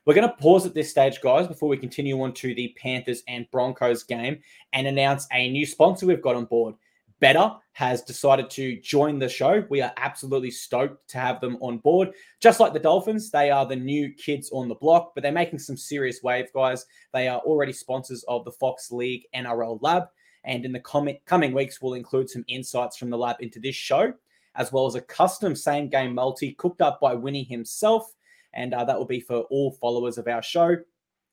We're 0.04 0.14
going 0.14 0.28
to 0.28 0.36
pause 0.36 0.64
at 0.64 0.72
this 0.72 0.90
stage, 0.90 1.20
guys, 1.20 1.46
before 1.46 1.68
we 1.68 1.76
continue 1.76 2.20
on 2.22 2.32
to 2.32 2.54
the 2.54 2.74
Panthers 2.80 3.22
and 3.28 3.46
Broncos 3.50 4.04
game 4.04 4.40
and 4.72 4.86
announce 4.86 5.26
a 5.32 5.50
new 5.50 5.66
sponsor 5.66 6.06
we've 6.06 6.22
got 6.22 6.34
on 6.34 6.46
board. 6.46 6.76
Betr 7.20 7.58
has 7.72 8.02
decided 8.02 8.48
to 8.50 8.80
join 8.80 9.18
the 9.18 9.28
show. 9.28 9.64
We 9.70 9.82
are 9.82 9.92
absolutely 9.96 10.50
stoked 10.50 11.08
to 11.10 11.18
have 11.18 11.40
them 11.40 11.58
on 11.60 11.78
board. 11.78 12.10
Just 12.40 12.60
like 12.60 12.72
the 12.72 12.78
Dolphins, 12.78 13.30
they 13.30 13.50
are 13.50 13.66
the 13.66 13.76
new 13.76 14.12
kids 14.12 14.50
on 14.52 14.68
the 14.68 14.76
block, 14.76 15.12
but 15.14 15.22
they're 15.22 15.32
making 15.32 15.58
some 15.58 15.76
serious 15.76 16.22
wave, 16.22 16.52
guys. 16.54 16.87
They 17.12 17.28
are 17.28 17.40
already 17.40 17.72
sponsors 17.72 18.25
of 18.28 18.44
the 18.44 18.52
Fox 18.52 18.92
League 18.92 19.26
NRL 19.34 19.78
Lab. 19.82 20.04
And 20.44 20.64
in 20.64 20.72
the 20.72 20.80
com- 20.80 21.08
coming 21.26 21.52
weeks, 21.52 21.82
we'll 21.82 21.94
include 21.94 22.30
some 22.30 22.44
insights 22.48 22.96
from 22.96 23.10
the 23.10 23.18
lab 23.18 23.37
into 23.40 23.58
this 23.58 23.75
show, 23.75 24.12
as 24.54 24.72
well 24.72 24.87
as 24.87 24.94
a 24.94 25.00
custom 25.00 25.56
same 25.56 25.88
game 25.88 26.14
multi 26.14 26.52
cooked 26.52 26.80
up 26.80 27.00
by 27.00 27.14
Winnie 27.14 27.44
himself. 27.44 28.14
And 28.54 28.72
uh, 28.72 28.84
that 28.84 28.96
will 28.96 29.06
be 29.06 29.20
for 29.20 29.40
all 29.50 29.72
followers 29.72 30.18
of 30.18 30.28
our 30.28 30.42
show. 30.42 30.76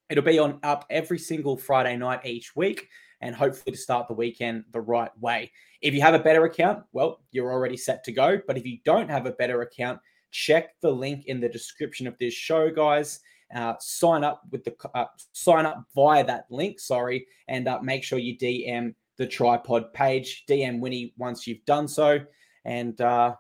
It'll 0.10 0.24
be 0.24 0.40
on 0.40 0.60
up 0.64 0.86
every 0.90 1.18
single 1.18 1.58
Friday 1.58 1.96
night 1.96 2.26
each 2.26 2.56
week 2.56 2.90
and 3.22 3.36
hopefully 3.36 3.76
to 3.76 3.82
start 3.82 4.08
the 4.08 4.14
weekend 4.14 4.66
the 4.72 4.82
right 4.82 5.12
way. 5.20 5.52
If 5.82 5.94
you 5.94 6.02
have 6.02 6.14
a 6.14 6.20
Betr 6.20 6.46
account, 6.46 6.84
well, 6.92 7.22
you're 7.32 7.52
already 7.52 7.78
set 7.78 8.04
to 8.06 8.12
go. 8.12 8.40
But 8.48 8.58
if 8.58 8.66
you 8.66 8.80
don't 8.86 9.10
have 9.10 9.26
a 9.26 9.32
Betr 9.32 9.62
account, 9.64 10.00
check 10.32 10.80
the 10.82 10.92
link 10.92 11.26
in 11.28 11.40
the 11.40 11.50
description 11.50 12.08
of 12.08 12.18
this 12.18 12.34
show, 12.34 12.70
guys. 12.70 13.20
Uh, 13.54 13.76
sign 13.80 14.24
up 14.24 14.42
with 14.52 14.64
the 14.64 14.76
uh, 14.96 15.06
sign 15.32 15.66
up 15.66 15.86
via 15.94 16.26
that 16.26 16.46
link. 16.50 16.80
Sorry, 16.80 17.28
and 17.48 17.68
uh, 17.68 17.80
make 17.82 18.04
sure 18.04 18.18
you 18.18 18.38
DM 18.38 18.96
the 19.18 19.28
tripod 19.28 19.94
page. 19.94 20.44
DM 20.50 20.80
Winnie 20.80 21.14
once 21.18 21.46
you've 21.46 21.64
done 21.66 21.88
so, 21.88 22.20
and 22.66 23.00
uh, 23.00 23.36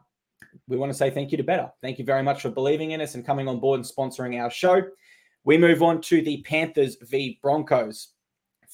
we 0.67 0.77
want 0.77 0.91
to 0.91 0.97
say 0.97 1.09
thank 1.09 1.31
you 1.31 1.37
to 1.37 1.43
Betr. 1.43 1.71
Thank 1.81 1.99
you 1.99 2.05
very 2.05 2.23
much 2.23 2.41
for 2.41 2.49
believing 2.49 2.91
in 2.91 3.01
us 3.01 3.15
and 3.15 3.25
coming 3.25 3.47
on 3.47 3.59
board 3.59 3.79
and 3.79 3.85
sponsoring 3.85 4.39
our 4.41 4.51
show. 4.51 4.81
We 5.43 5.57
move 5.57 5.83
on 5.83 6.01
to 6.01 6.21
the 6.21 6.41
Panthers 6.43 6.97
v 7.01 7.39
Broncos. 7.41 8.09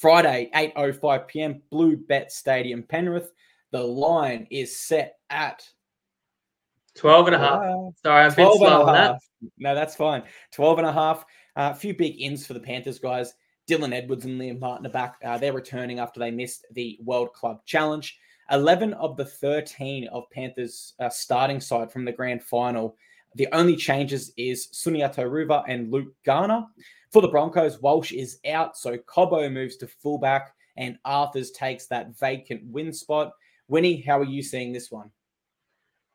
Friday, 0.01 0.49
8.05 0.55 1.27
p.m., 1.27 1.61
BlueBet 1.71 2.31
Stadium, 2.31 2.81
Penrith. 2.81 3.31
The 3.69 3.83
line 3.83 4.47
is 4.49 4.75
set 4.75 5.19
at 5.29 5.63
12 6.95 7.27
and 7.27 7.35
a 7.35 7.39
half. 7.39 7.61
Sorry, 8.03 8.25
I've 8.25 8.35
been 8.35 8.51
slow 8.57 8.87
on 8.87 8.93
that. 8.93 9.19
No, 9.59 9.75
that's 9.75 9.95
fine. 9.95 10.23
12 10.53 10.79
and 10.79 10.87
a 10.87 10.91
half. 10.91 11.23
Uh, 11.55 11.69
a 11.71 11.75
few 11.75 11.95
big 11.95 12.19
ins 12.19 12.47
for 12.47 12.53
the 12.55 12.59
Panthers, 12.59 12.97
guys. 12.97 13.35
Dylan 13.69 13.93
Edwards 13.93 14.25
and 14.25 14.41
Liam 14.41 14.59
Martin 14.59 14.87
are 14.87 14.89
back. 14.89 15.17
Uh, 15.23 15.37
they're 15.37 15.53
returning 15.53 15.99
after 15.99 16.19
they 16.19 16.31
missed 16.31 16.65
the 16.71 16.97
World 17.03 17.31
Club 17.33 17.63
Challenge. 17.67 18.17
11 18.49 18.95
of 18.95 19.17
the 19.17 19.25
13 19.25 20.07
of 20.07 20.23
Panthers' 20.31 20.95
uh, 20.99 21.09
starting 21.09 21.61
side 21.61 21.91
from 21.91 22.05
the 22.05 22.11
grand 22.11 22.41
final. 22.41 22.97
The 23.35 23.47
only 23.53 23.75
changes 23.75 24.33
is 24.35 24.67
Sunia 24.73 25.13
Ruva 25.13 25.63
and 25.67 25.91
Luke 25.91 26.13
Garner. 26.25 26.65
For 27.11 27.21
the 27.21 27.27
Broncos, 27.27 27.81
Walsh 27.81 28.13
is 28.13 28.39
out, 28.47 28.77
so 28.77 28.97
Cobbo 28.97 29.51
moves 29.51 29.75
to 29.77 29.87
fullback 29.87 30.53
and 30.77 30.97
Arthars 31.05 31.53
takes 31.53 31.87
that 31.87 32.17
vacant 32.17 32.63
win 32.65 32.93
spot. 32.93 33.33
Winnie, 33.67 34.01
how 34.01 34.19
are 34.19 34.25
you 34.25 34.41
seeing 34.41 34.71
this 34.71 34.89
one? 34.89 35.11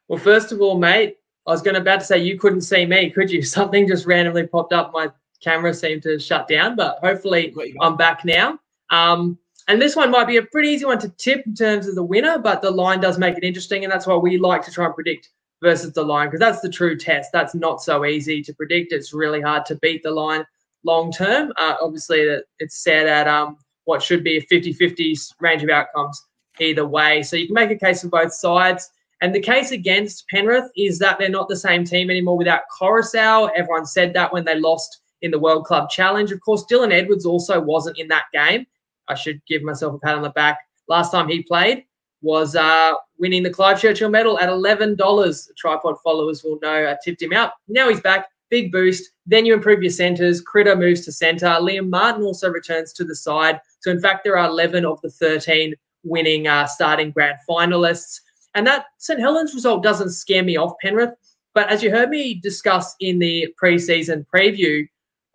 Well, 0.08 0.18
first 0.18 0.52
of 0.52 0.62
all, 0.62 0.78
mate, 0.78 1.18
I 1.46 1.50
was 1.50 1.60
going 1.60 1.74
to 1.74 1.80
about 1.80 2.00
to 2.00 2.06
say 2.06 2.18
you 2.18 2.38
couldn't 2.38 2.62
see 2.62 2.86
me, 2.86 3.10
could 3.10 3.30
you? 3.30 3.42
Something 3.42 3.86
just 3.86 4.06
randomly 4.06 4.46
popped 4.46 4.72
up. 4.72 4.92
My 4.94 5.10
camera 5.42 5.74
seemed 5.74 6.02
to 6.04 6.18
shut 6.18 6.48
down, 6.48 6.76
but 6.76 6.98
hopefully 7.02 7.54
I'm 7.80 7.96
back 7.96 8.24
now. 8.24 8.58
Um, 8.88 9.38
and 9.68 9.82
this 9.82 9.96
one 9.96 10.10
might 10.10 10.28
be 10.28 10.38
a 10.38 10.42
pretty 10.42 10.70
easy 10.70 10.86
one 10.86 10.98
to 11.00 11.08
tip 11.10 11.44
in 11.44 11.54
terms 11.54 11.88
of 11.88 11.94
the 11.94 12.02
winner, 12.02 12.38
but 12.38 12.62
the 12.62 12.70
line 12.70 13.00
does 13.00 13.18
make 13.18 13.36
it 13.36 13.44
interesting, 13.44 13.84
and 13.84 13.92
that's 13.92 14.06
why 14.06 14.14
we 14.14 14.38
like 14.38 14.64
to 14.64 14.70
try 14.70 14.86
and 14.86 14.94
predict 14.94 15.30
versus 15.62 15.92
the 15.92 16.02
line 16.02 16.28
because 16.28 16.40
that's 16.40 16.60
the 16.60 16.70
true 16.70 16.96
test. 16.96 17.30
That's 17.32 17.54
not 17.54 17.82
so 17.82 18.04
easy 18.04 18.42
to 18.42 18.54
predict. 18.54 18.92
It's 18.92 19.12
really 19.12 19.40
hard 19.40 19.66
to 19.66 19.74
beat 19.76 20.02
the 20.02 20.10
line 20.10 20.44
long 20.86 21.12
term. 21.12 21.52
Uh, 21.56 21.74
obviously, 21.82 22.38
it's 22.58 22.82
set 22.82 23.06
at 23.06 23.28
um, 23.28 23.58
what 23.84 24.02
should 24.02 24.24
be 24.24 24.38
a 24.38 24.40
50 24.42 24.72
50 24.72 25.16
range 25.40 25.62
of 25.62 25.70
outcomes 25.70 26.22
either 26.60 26.86
way. 26.86 27.22
So 27.22 27.36
you 27.36 27.46
can 27.46 27.54
make 27.54 27.70
a 27.70 27.76
case 27.76 28.02
for 28.02 28.08
both 28.08 28.32
sides. 28.32 28.88
And 29.20 29.34
the 29.34 29.40
case 29.40 29.70
against 29.70 30.26
Penrith 30.28 30.70
is 30.76 30.98
that 30.98 31.18
they're 31.18 31.28
not 31.28 31.48
the 31.48 31.56
same 31.56 31.84
team 31.84 32.10
anymore 32.10 32.36
without 32.36 32.62
Koroisau. 32.78 33.50
Everyone 33.56 33.86
said 33.86 34.12
that 34.14 34.32
when 34.32 34.44
they 34.44 34.58
lost 34.58 35.00
in 35.22 35.30
the 35.30 35.38
World 35.38 35.64
Club 35.64 35.88
Challenge. 35.88 36.30
Of 36.32 36.40
course, 36.40 36.64
Dylan 36.70 36.92
Edwards 36.92 37.24
also 37.24 37.60
wasn't 37.60 37.98
in 37.98 38.08
that 38.08 38.24
game. 38.32 38.66
I 39.08 39.14
should 39.14 39.40
give 39.46 39.62
myself 39.62 39.94
a 39.94 39.98
pat 39.98 40.16
on 40.16 40.22
the 40.22 40.30
back. 40.30 40.58
Last 40.88 41.10
time 41.10 41.28
he 41.28 41.42
played 41.42 41.84
was 42.22 42.56
uh, 42.56 42.94
winning 43.18 43.42
the 43.42 43.50
Clive 43.50 43.80
Churchill 43.80 44.10
medal 44.10 44.38
at 44.38 44.48
$11. 44.48 45.48
Tripod 45.56 45.96
followers 46.02 46.42
will 46.42 46.58
know 46.60 46.90
I 46.90 46.96
tipped 47.04 47.22
him 47.22 47.32
out. 47.32 47.52
Now 47.68 47.88
he's 47.88 48.00
back. 48.00 48.26
Big 48.48 48.70
boost. 48.70 49.10
Then 49.26 49.44
you 49.44 49.54
improve 49.54 49.82
your 49.82 49.90
centres. 49.90 50.40
Critter 50.40 50.76
moves 50.76 51.04
to 51.04 51.12
centre. 51.12 51.46
Liam 51.46 51.88
Martin 51.88 52.22
also 52.22 52.48
returns 52.48 52.92
to 52.94 53.04
the 53.04 53.16
side. 53.16 53.60
So, 53.80 53.90
in 53.90 54.00
fact, 54.00 54.24
there 54.24 54.38
are 54.38 54.48
11 54.48 54.84
of 54.84 55.00
the 55.00 55.10
13 55.10 55.74
winning 56.04 56.46
uh, 56.46 56.66
starting 56.66 57.10
grand 57.10 57.38
finalists. 57.48 58.20
And 58.54 58.66
that 58.66 58.86
St. 58.98 59.20
Helens 59.20 59.54
result 59.54 59.82
doesn't 59.82 60.10
scare 60.10 60.42
me 60.42 60.56
off 60.56 60.74
Penrith. 60.80 61.14
But 61.54 61.68
as 61.70 61.82
you 61.82 61.90
heard 61.90 62.10
me 62.10 62.34
discuss 62.34 62.94
in 63.00 63.18
the 63.18 63.48
preseason 63.60 64.26
preview, 64.32 64.86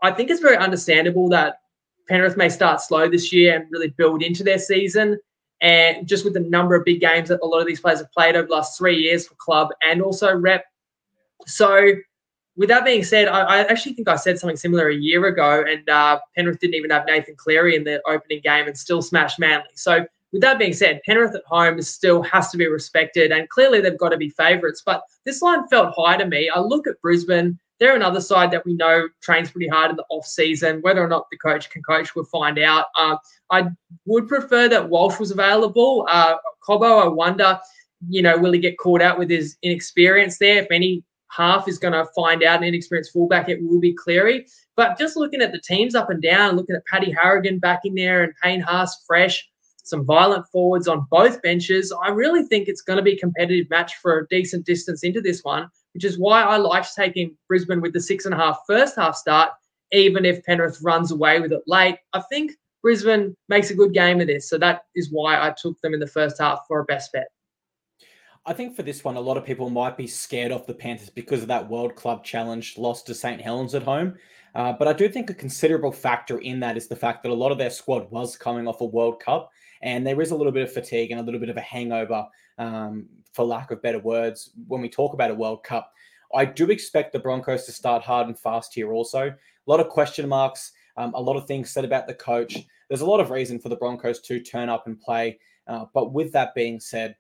I 0.01 0.11
think 0.11 0.29
it's 0.29 0.41
very 0.41 0.57
understandable 0.57 1.29
that 1.29 1.57
Penrith 2.07 2.37
may 2.37 2.49
start 2.49 2.81
slow 2.81 3.09
this 3.09 3.31
year 3.31 3.55
and 3.55 3.71
really 3.71 3.89
build 3.89 4.23
into 4.23 4.43
their 4.43 4.59
season. 4.59 5.19
And 5.61 6.07
just 6.07 6.23
with 6.25 6.33
the 6.33 6.39
number 6.39 6.75
of 6.75 6.85
big 6.85 7.01
games 7.01 7.29
that 7.29 7.39
a 7.43 7.45
lot 7.45 7.59
of 7.61 7.67
these 7.67 7.79
players 7.79 7.99
have 7.99 8.11
played 8.11 8.35
over 8.35 8.47
the 8.47 8.53
last 8.53 8.77
three 8.77 8.97
years 8.97 9.27
for 9.27 9.35
club 9.35 9.69
and 9.81 10.01
also 10.01 10.33
rep. 10.35 10.65
So, 11.45 11.93
with 12.57 12.69
that 12.69 12.85
being 12.85 13.03
said, 13.03 13.27
I, 13.27 13.41
I 13.41 13.59
actually 13.59 13.93
think 13.93 14.07
I 14.07 14.15
said 14.15 14.39
something 14.39 14.57
similar 14.57 14.89
a 14.89 14.95
year 14.95 15.25
ago, 15.25 15.63
and 15.67 15.87
uh, 15.89 16.19
Penrith 16.35 16.59
didn't 16.59 16.75
even 16.75 16.91
have 16.91 17.05
Nathan 17.05 17.35
Cleary 17.35 17.75
in 17.75 17.83
the 17.83 18.01
opening 18.07 18.41
game 18.41 18.67
and 18.67 18.77
still 18.77 19.01
smashed 19.01 19.39
Manly. 19.39 19.65
So, 19.75 20.05
with 20.31 20.41
that 20.41 20.59
being 20.59 20.73
said, 20.73 21.01
Penrith 21.05 21.35
at 21.35 21.43
home 21.45 21.81
still 21.81 22.21
has 22.23 22.51
to 22.51 22.57
be 22.57 22.67
respected, 22.67 23.31
and 23.31 23.49
clearly 23.49 23.81
they've 23.81 23.97
got 23.97 24.09
to 24.09 24.17
be 24.17 24.29
favourites. 24.29 24.81
But 24.85 25.01
this 25.25 25.41
line 25.41 25.67
felt 25.67 25.93
high 25.97 26.17
to 26.17 26.25
me. 26.25 26.49
I 26.49 26.59
look 26.59 26.87
at 26.87 27.01
Brisbane; 27.01 27.57
they're 27.79 27.95
another 27.95 28.21
side 28.21 28.51
that 28.51 28.65
we 28.65 28.73
know 28.73 29.07
trains 29.21 29.51
pretty 29.51 29.67
hard 29.67 29.91
in 29.91 29.97
the 29.97 30.05
off 30.09 30.25
season. 30.25 30.81
Whether 30.81 31.03
or 31.03 31.07
not 31.07 31.27
the 31.31 31.37
coach 31.37 31.69
can 31.69 31.83
coach, 31.83 32.15
we'll 32.15 32.25
find 32.25 32.59
out. 32.59 32.85
Uh, 32.95 33.17
I 33.49 33.67
would 34.05 34.27
prefer 34.27 34.69
that 34.69 34.89
Walsh 34.89 35.19
was 35.19 35.31
available. 35.31 36.05
Uh, 36.09 36.35
Cobbo, 36.65 37.03
I 37.03 37.07
wonder, 37.07 37.59
you 38.07 38.21
know, 38.21 38.37
will 38.37 38.51
he 38.51 38.59
get 38.59 38.77
caught 38.77 39.01
out 39.01 39.17
with 39.17 39.29
his 39.29 39.57
inexperience 39.63 40.37
there? 40.37 40.61
If 40.61 40.67
any 40.69 41.03
half 41.31 41.67
is 41.67 41.79
going 41.79 41.93
to 41.93 42.05
find 42.15 42.43
out 42.43 42.59
an 42.59 42.65
inexperienced 42.65 43.13
fullback, 43.13 43.49
it 43.49 43.63
will 43.63 43.79
be 43.79 43.93
Cleary. 43.93 44.45
But 44.75 44.97
just 44.97 45.17
looking 45.17 45.41
at 45.41 45.51
the 45.51 45.59
teams 45.59 45.95
up 45.95 46.09
and 46.09 46.21
down, 46.21 46.55
looking 46.55 46.75
at 46.75 46.85
Paddy 46.85 47.13
Carrigan 47.13 47.59
back 47.59 47.81
in 47.85 47.95
there 47.95 48.23
and 48.23 48.33
Payne 48.41 48.61
Haas 48.61 49.03
fresh, 49.07 49.47
some 49.83 50.05
violent 50.05 50.45
forwards 50.47 50.87
on 50.87 51.07
both 51.09 51.41
benches. 51.41 51.93
I 52.03 52.09
really 52.09 52.43
think 52.43 52.67
it's 52.67 52.81
going 52.81 52.97
to 52.97 53.03
be 53.03 53.13
a 53.13 53.19
competitive 53.19 53.69
match 53.69 53.95
for 53.95 54.19
a 54.19 54.27
decent 54.27 54.65
distance 54.65 55.03
into 55.03 55.21
this 55.21 55.43
one, 55.43 55.67
which 55.93 56.05
is 56.05 56.19
why 56.19 56.43
I 56.43 56.57
liked 56.57 56.95
taking 56.95 57.35
Brisbane 57.47 57.81
with 57.81 57.93
the 57.93 58.01
six 58.01 58.25
and 58.25 58.33
a 58.33 58.37
half 58.37 58.59
first 58.67 58.95
half 58.95 59.15
start, 59.15 59.51
even 59.91 60.25
if 60.25 60.43
Penrith 60.45 60.79
runs 60.81 61.11
away 61.11 61.39
with 61.39 61.51
it 61.51 61.63
late. 61.65 61.97
I 62.13 62.21
think 62.29 62.53
Brisbane 62.81 63.35
makes 63.49 63.69
a 63.69 63.75
good 63.75 63.93
game 63.93 64.21
of 64.21 64.27
this. 64.27 64.49
So 64.49 64.57
that 64.57 64.83
is 64.95 65.11
why 65.11 65.35
I 65.35 65.53
took 65.61 65.79
them 65.81 65.93
in 65.93 65.99
the 65.99 66.07
first 66.07 66.39
half 66.39 66.59
for 66.67 66.79
a 66.79 66.85
best 66.85 67.11
bet. 67.11 67.27
I 68.45 68.53
think 68.53 68.75
for 68.75 68.81
this 68.81 69.03
one, 69.03 69.17
a 69.17 69.21
lot 69.21 69.37
of 69.37 69.45
people 69.45 69.69
might 69.69 69.95
be 69.95 70.07
scared 70.07 70.51
off 70.51 70.65
the 70.65 70.73
Panthers 70.73 71.11
because 71.11 71.43
of 71.43 71.47
that 71.49 71.69
World 71.69 71.95
Club 71.95 72.23
Challenge 72.23 72.75
loss 72.77 73.03
to 73.03 73.13
St. 73.13 73.39
Helens 73.39 73.75
at 73.75 73.83
home. 73.83 74.15
Uh, 74.55 74.73
but 74.73 74.87
I 74.87 74.93
do 74.93 75.07
think 75.07 75.29
a 75.29 75.35
considerable 75.35 75.91
factor 75.91 76.39
in 76.39 76.59
that 76.61 76.75
is 76.75 76.87
the 76.87 76.95
fact 76.95 77.21
that 77.23 77.31
a 77.31 77.35
lot 77.35 77.51
of 77.51 77.59
their 77.59 77.69
squad 77.69 78.09
was 78.09 78.35
coming 78.35 78.67
off 78.67 78.81
a 78.81 78.85
World 78.85 79.19
Cup 79.19 79.51
and 79.81 80.05
there 80.05 80.19
is 80.21 80.31
a 80.31 80.35
little 80.35 80.51
bit 80.51 80.63
of 80.63 80.73
fatigue 80.73 81.11
and 81.11 81.19
a 81.19 81.23
little 81.23 81.39
bit 81.39 81.49
of 81.49 81.57
a 81.57 81.61
hangover, 81.61 82.25
um, 82.57 83.07
for 83.33 83.45
lack 83.45 83.71
of 83.71 83.81
better 83.81 83.99
words, 83.99 84.51
when 84.67 84.81
we 84.81 84.89
talk 84.89 85.13
about 85.13 85.31
a 85.31 85.35
World 85.35 85.63
Cup. 85.63 85.91
I 86.33 86.45
do 86.45 86.69
expect 86.69 87.13
the 87.13 87.19
Broncos 87.19 87.65
to 87.65 87.71
start 87.71 88.03
hard 88.03 88.27
and 88.27 88.37
fast 88.37 88.73
here 88.73 88.91
also. 88.91 89.29
A 89.29 89.35
lot 89.65 89.79
of 89.79 89.89
question 89.89 90.27
marks, 90.27 90.71
um, 90.97 91.13
a 91.13 91.21
lot 91.21 91.35
of 91.37 91.45
things 91.45 91.71
said 91.71 91.85
about 91.85 92.07
the 92.07 92.13
coach. 92.13 92.57
There's 92.89 93.01
a 93.01 93.05
lot 93.05 93.19
of 93.19 93.29
reason 93.29 93.59
for 93.59 93.69
the 93.69 93.75
Broncos 93.75 94.19
to 94.21 94.39
turn 94.39 94.69
up 94.69 94.87
and 94.87 94.99
play. 94.99 95.39
Uh, 95.67 95.85
but 95.93 96.11
with 96.11 96.31
that 96.33 96.53
being 96.55 96.79
said, 96.79 97.15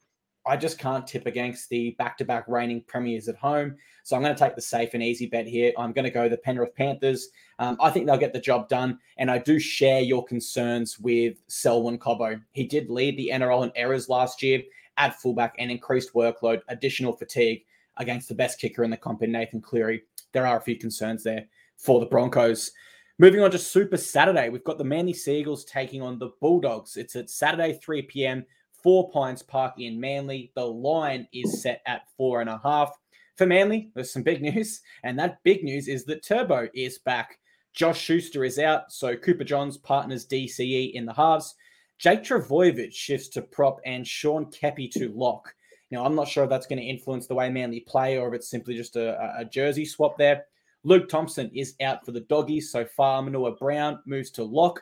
I 0.45 0.57
just 0.57 0.79
can't 0.79 1.05
tip 1.05 1.27
against 1.27 1.69
the 1.69 1.91
back 1.91 2.17
to 2.17 2.25
back 2.25 2.45
reigning 2.47 2.83
premiers 2.87 3.27
at 3.27 3.35
home. 3.35 3.75
So 4.03 4.15
I'm 4.15 4.23
going 4.23 4.35
to 4.35 4.39
take 4.39 4.55
the 4.55 4.61
safe 4.61 4.93
and 4.93 5.03
easy 5.03 5.27
bet 5.27 5.45
here. 5.45 5.71
I'm 5.77 5.91
going 5.91 6.05
to 6.05 6.11
go 6.11 6.27
the 6.27 6.37
Penrith 6.37 6.75
Panthers. 6.75 7.29
Um, 7.59 7.77
I 7.79 7.91
think 7.91 8.05
they'll 8.05 8.17
get 8.17 8.33
the 8.33 8.39
job 8.39 8.67
done. 8.67 8.97
And 9.17 9.29
I 9.29 9.37
do 9.37 9.59
share 9.59 10.01
your 10.01 10.25
concerns 10.25 10.99
with 10.99 11.37
Selwyn 11.47 11.99
Cobbo. 11.99 12.41
He 12.53 12.65
did 12.65 12.89
lead 12.89 13.17
the 13.17 13.29
NRL 13.31 13.65
in 13.65 13.71
errors 13.75 14.09
last 14.09 14.41
year 14.41 14.63
at 14.97 15.19
fullback 15.21 15.55
and 15.59 15.69
increased 15.69 16.13
workload, 16.13 16.61
additional 16.69 17.13
fatigue 17.13 17.63
against 17.97 18.27
the 18.27 18.35
best 18.35 18.59
kicker 18.59 18.83
in 18.83 18.89
the 18.89 18.97
comp 18.97 19.21
in 19.21 19.31
Nathan 19.31 19.61
Cleary. 19.61 20.03
There 20.31 20.47
are 20.47 20.57
a 20.57 20.61
few 20.61 20.77
concerns 20.77 21.23
there 21.23 21.45
for 21.77 21.99
the 21.99 22.05
Broncos. 22.05 22.71
Moving 23.19 23.41
on 23.41 23.51
to 23.51 23.59
Super 23.59 23.97
Saturday, 23.97 24.49
we've 24.49 24.63
got 24.63 24.79
the 24.79 24.83
Manly 24.83 25.13
Seagulls 25.13 25.65
taking 25.65 26.01
on 26.01 26.17
the 26.17 26.31
Bulldogs. 26.39 26.97
It's 26.97 27.15
at 27.15 27.29
Saturday, 27.29 27.73
3 27.73 28.01
p.m. 28.03 28.45
Four 28.83 29.09
Pines 29.11 29.43
Park 29.43 29.75
in 29.79 29.99
Manly. 29.99 30.51
The 30.55 30.65
line 30.65 31.27
is 31.33 31.61
set 31.61 31.81
at 31.85 32.03
four 32.17 32.41
and 32.41 32.49
a 32.49 32.59
half. 32.63 32.91
For 33.37 33.45
Manly, 33.45 33.91
there's 33.93 34.11
some 34.11 34.23
big 34.23 34.41
news, 34.53 34.81
and 35.03 35.17
that 35.19 35.43
big 35.43 35.63
news 35.63 35.87
is 35.87 36.05
that 36.05 36.23
Turbo 36.23 36.67
is 36.73 36.99
back. 36.99 37.39
Josh 37.73 37.99
Schuster 37.99 38.43
is 38.43 38.59
out, 38.59 38.91
so 38.91 39.15
Cooper 39.15 39.43
Johns 39.43 39.77
partners 39.77 40.27
DCE 40.27 40.93
in 40.93 41.05
the 41.05 41.13
halves. 41.13 41.55
Jake 41.97 42.23
Trbojevic 42.23 42.91
shifts 42.91 43.29
to 43.29 43.41
prop 43.41 43.79
and 43.85 44.05
Sean 44.05 44.47
Keppie 44.47 44.91
to 44.91 45.09
lock. 45.15 45.53
Now, 45.91 46.05
I'm 46.05 46.15
not 46.15 46.27
sure 46.27 46.43
if 46.43 46.49
that's 46.49 46.65
going 46.65 46.79
to 46.79 46.85
influence 46.85 47.27
the 47.27 47.35
way 47.35 47.49
Manly 47.49 47.81
play 47.81 48.17
or 48.17 48.29
if 48.29 48.33
it's 48.33 48.49
simply 48.49 48.75
just 48.75 48.95
a, 48.95 49.37
a 49.37 49.45
jersey 49.45 49.85
swap 49.85 50.17
there. 50.17 50.45
Luke 50.83 51.07
Thompson 51.09 51.51
is 51.53 51.75
out 51.81 52.03
for 52.05 52.11
the 52.11 52.21
doggies 52.21 52.71
so 52.71 52.85
far. 52.85 53.21
Manua 53.21 53.51
Brown 53.51 53.99
moves 54.05 54.31
to 54.31 54.43
lock. 54.43 54.81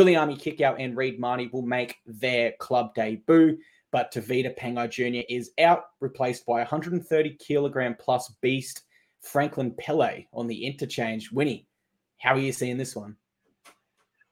Viliami 0.00 0.40
Kikau 0.40 0.76
and 0.78 0.96
Reed 0.96 1.20
Mahoney 1.20 1.50
will 1.52 1.60
make 1.60 1.96
their 2.06 2.52
club 2.52 2.94
debut, 2.94 3.58
but 3.92 4.10
Tevita 4.10 4.58
Pangai 4.58 4.88
Jr. 4.90 5.26
is 5.28 5.50
out, 5.58 5.84
replaced 6.00 6.46
by 6.46 6.54
130 6.54 7.34
kilogram 7.34 7.94
plus 8.00 8.32
beast 8.40 8.84
Franklin 9.20 9.74
Pele 9.78 10.24
on 10.32 10.46
the 10.46 10.64
interchange. 10.64 11.30
Winnie, 11.30 11.66
how 12.16 12.34
are 12.34 12.38
you 12.38 12.50
seeing 12.50 12.78
this 12.78 12.96
one? 12.96 13.14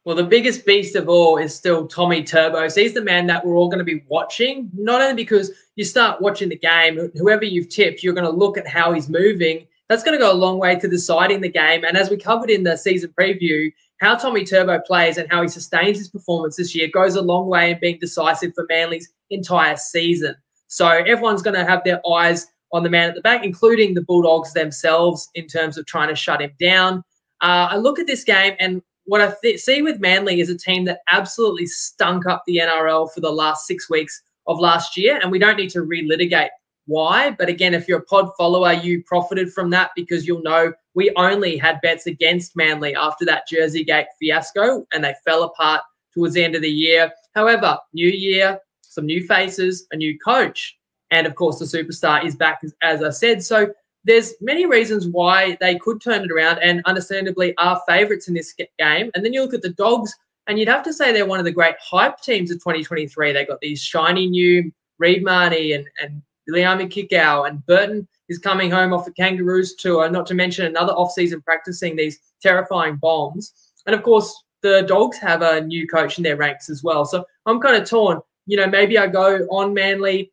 Well, 0.04 0.16
the 0.16 0.24
biggest 0.24 0.64
beast 0.64 0.96
of 0.96 1.10
all 1.10 1.36
is 1.36 1.54
still 1.54 1.86
Tommy 1.86 2.24
Turbo. 2.24 2.66
So 2.68 2.80
he's 2.80 2.94
the 2.94 3.04
man 3.04 3.26
that 3.26 3.44
we're 3.44 3.56
all 3.56 3.68
going 3.68 3.78
to 3.78 3.84
be 3.84 4.04
watching, 4.08 4.70
not 4.72 5.02
only 5.02 5.22
because 5.22 5.50
you 5.76 5.84
start 5.84 6.22
watching 6.22 6.48
the 6.48 6.56
game, 6.56 7.10
whoever 7.14 7.44
you've 7.44 7.68
tipped, 7.68 8.02
you're 8.02 8.14
going 8.14 8.24
to 8.24 8.30
look 8.30 8.56
at 8.56 8.66
how 8.66 8.94
he's 8.94 9.10
moving. 9.10 9.66
That's 9.90 10.02
going 10.02 10.18
to 10.18 10.24
go 10.24 10.32
a 10.32 10.34
long 10.34 10.58
way 10.58 10.78
to 10.78 10.88
deciding 10.88 11.42
the 11.42 11.50
game. 11.50 11.84
And 11.84 11.94
as 11.94 12.08
we 12.08 12.16
covered 12.16 12.48
in 12.48 12.62
the 12.62 12.76
season 12.78 13.12
preview, 13.18 13.70
how 14.00 14.14
Tommy 14.14 14.44
Turbo 14.44 14.80
plays 14.80 15.18
and 15.18 15.30
how 15.30 15.42
he 15.42 15.48
sustains 15.48 15.98
his 15.98 16.08
performance 16.08 16.56
this 16.56 16.74
year 16.74 16.88
goes 16.92 17.16
a 17.16 17.22
long 17.22 17.46
way 17.48 17.72
in 17.72 17.78
being 17.80 17.98
decisive 17.98 18.52
for 18.54 18.64
Manly's 18.68 19.12
entire 19.30 19.76
season. 19.76 20.34
So 20.68 20.86
everyone's 20.86 21.42
going 21.42 21.56
to 21.56 21.64
have 21.64 21.82
their 21.84 22.00
eyes 22.08 22.46
on 22.72 22.82
the 22.82 22.90
man 22.90 23.08
at 23.08 23.14
the 23.14 23.20
back, 23.20 23.44
including 23.44 23.94
the 23.94 24.02
Bulldogs 24.02 24.52
themselves, 24.52 25.28
in 25.34 25.46
terms 25.46 25.78
of 25.78 25.86
trying 25.86 26.08
to 26.08 26.14
shut 26.14 26.42
him 26.42 26.52
down. 26.60 26.98
Uh, 27.40 27.68
I 27.70 27.76
look 27.76 27.98
at 27.98 28.06
this 28.06 28.24
game, 28.24 28.54
and 28.60 28.82
what 29.04 29.20
I 29.20 29.32
th- 29.42 29.60
see 29.60 29.80
with 29.80 30.00
Manly 30.00 30.40
is 30.40 30.50
a 30.50 30.58
team 30.58 30.84
that 30.84 31.00
absolutely 31.10 31.66
stunk 31.66 32.26
up 32.26 32.42
the 32.46 32.58
NRL 32.58 33.12
for 33.12 33.20
the 33.20 33.30
last 33.30 33.66
six 33.66 33.88
weeks 33.88 34.22
of 34.46 34.58
last 34.58 34.96
year, 34.96 35.18
and 35.22 35.32
we 35.32 35.38
don't 35.38 35.56
need 35.56 35.70
to 35.70 35.80
relitigate 35.80 36.50
why. 36.88 37.30
But 37.30 37.48
again, 37.48 37.74
if 37.74 37.86
you're 37.86 38.00
a 38.00 38.04
pod 38.04 38.30
follower, 38.36 38.72
you 38.72 39.04
profited 39.04 39.52
from 39.52 39.70
that 39.70 39.90
because 39.94 40.26
you'll 40.26 40.42
know 40.42 40.72
we 40.94 41.12
only 41.16 41.56
had 41.56 41.80
bets 41.82 42.06
against 42.06 42.56
Manly 42.56 42.94
after 42.96 43.24
that 43.26 43.46
Jersey 43.46 43.84
Gate 43.84 44.06
fiasco 44.18 44.86
and 44.92 45.04
they 45.04 45.14
fell 45.24 45.44
apart 45.44 45.82
towards 46.12 46.34
the 46.34 46.42
end 46.42 46.56
of 46.56 46.62
the 46.62 46.70
year. 46.70 47.12
However, 47.34 47.78
new 47.92 48.08
year, 48.08 48.58
some 48.80 49.06
new 49.06 49.24
faces, 49.26 49.86
a 49.92 49.96
new 49.96 50.18
coach, 50.18 50.76
and 51.10 51.26
of 51.26 51.34
course 51.34 51.58
the 51.58 51.64
superstar 51.66 52.24
is 52.24 52.34
back 52.34 52.62
as, 52.82 53.02
I 53.02 53.10
said. 53.10 53.44
So 53.44 53.72
there's 54.04 54.34
many 54.40 54.66
reasons 54.66 55.06
why 55.06 55.56
they 55.60 55.78
could 55.78 56.00
turn 56.00 56.24
it 56.24 56.32
around 56.32 56.58
and 56.58 56.82
understandably 56.86 57.56
are 57.58 57.80
favourites 57.86 58.28
in 58.28 58.34
this 58.34 58.54
game. 58.78 59.10
And 59.14 59.24
then 59.24 59.32
you 59.32 59.42
look 59.42 59.54
at 59.54 59.62
the 59.62 59.70
Dogs 59.70 60.14
and 60.46 60.58
you'd 60.58 60.68
have 60.68 60.82
to 60.84 60.92
say 60.94 61.12
they're 61.12 61.26
one 61.26 61.38
of 61.38 61.44
the 61.44 61.52
great 61.52 61.76
hype 61.80 62.22
teams 62.22 62.50
of 62.50 62.56
2023. 62.56 63.32
They 63.32 63.44
got 63.44 63.60
these 63.60 63.82
shiny 63.82 64.26
new 64.26 64.72
Reed 64.98 65.22
Mahoney 65.22 65.72
and, 65.72 65.86
and 66.02 66.22
Liami 66.52 66.88
Kikau, 66.88 67.48
and 67.48 67.64
Burton 67.66 68.06
is 68.28 68.38
coming 68.38 68.70
home 68.70 68.92
off 68.92 69.04
the 69.04 69.12
Kangaroos 69.12 69.74
tour, 69.74 70.08
not 70.10 70.26
to 70.26 70.34
mention 70.34 70.66
another 70.66 70.92
off-season 70.92 71.42
practicing 71.42 71.96
these 71.96 72.18
terrifying 72.42 72.96
bombs. 72.96 73.52
And 73.86 73.94
of 73.94 74.02
course, 74.02 74.44
the 74.62 74.82
Dogs 74.82 75.18
have 75.18 75.42
a 75.42 75.60
new 75.60 75.86
coach 75.86 76.18
in 76.18 76.24
their 76.24 76.36
ranks 76.36 76.68
as 76.68 76.82
well. 76.82 77.04
So 77.04 77.24
I'm 77.46 77.60
kind 77.60 77.80
of 77.80 77.88
torn. 77.88 78.20
You 78.46 78.56
know, 78.56 78.66
maybe 78.66 78.98
I 78.98 79.06
go 79.06 79.46
on 79.50 79.72
Manly, 79.74 80.32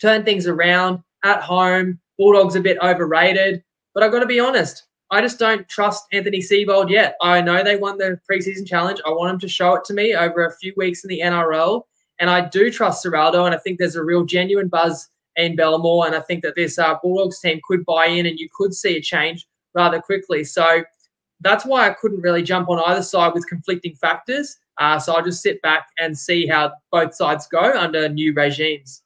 turn 0.00 0.24
things 0.24 0.46
around 0.46 1.02
at 1.24 1.42
home. 1.42 1.98
Bulldogs 2.18 2.54
a 2.54 2.60
bit 2.60 2.76
overrated, 2.82 3.64
but 3.94 4.02
I've 4.02 4.12
got 4.12 4.20
to 4.20 4.26
be 4.26 4.40
honest. 4.40 4.84
I 5.10 5.22
just 5.22 5.38
don't 5.38 5.66
trust 5.70 6.04
Anthony 6.12 6.40
Seibold 6.40 6.90
yet. 6.90 7.16
I 7.22 7.40
know 7.40 7.64
they 7.64 7.76
won 7.76 7.96
the 7.96 8.20
preseason 8.30 8.66
challenge. 8.66 9.00
I 9.06 9.10
want 9.10 9.32
him 9.32 9.40
to 9.40 9.48
show 9.48 9.74
it 9.74 9.84
to 9.84 9.94
me 9.94 10.14
over 10.14 10.44
a 10.44 10.54
few 10.56 10.74
weeks 10.76 11.02
in 11.02 11.08
the 11.08 11.20
NRL. 11.20 11.82
And 12.18 12.28
I 12.28 12.46
do 12.46 12.70
trust 12.70 13.02
Ciraldo, 13.02 13.46
and 13.46 13.54
I 13.54 13.58
think 13.58 13.78
there's 13.78 13.96
a 13.96 14.04
real 14.04 14.24
genuine 14.24 14.68
buzz 14.68 15.08
in 15.36 15.56
Belmore. 15.56 16.06
And 16.06 16.14
I 16.14 16.20
think 16.20 16.42
that 16.42 16.56
this 16.56 16.78
uh, 16.78 16.96
Bulldogs 17.02 17.40
team 17.40 17.60
could 17.66 17.84
buy 17.84 18.06
in 18.06 18.26
and 18.26 18.38
you 18.38 18.48
could 18.56 18.74
see 18.74 18.96
a 18.96 19.00
change 19.00 19.46
rather 19.74 20.00
quickly. 20.00 20.44
So 20.44 20.82
that's 21.40 21.64
why 21.64 21.88
I 21.88 21.94
couldn't 21.94 22.20
really 22.20 22.42
jump 22.42 22.68
on 22.68 22.82
either 22.86 23.02
side 23.02 23.34
with 23.34 23.46
conflicting 23.48 23.94
factors. 23.94 24.58
Uh, 24.78 24.98
so 24.98 25.14
I'll 25.14 25.24
just 25.24 25.42
sit 25.42 25.60
back 25.62 25.88
and 25.98 26.16
see 26.16 26.46
how 26.46 26.72
both 26.90 27.14
sides 27.14 27.46
go 27.46 27.78
under 27.78 28.08
new 28.08 28.32
regimes. 28.32 29.02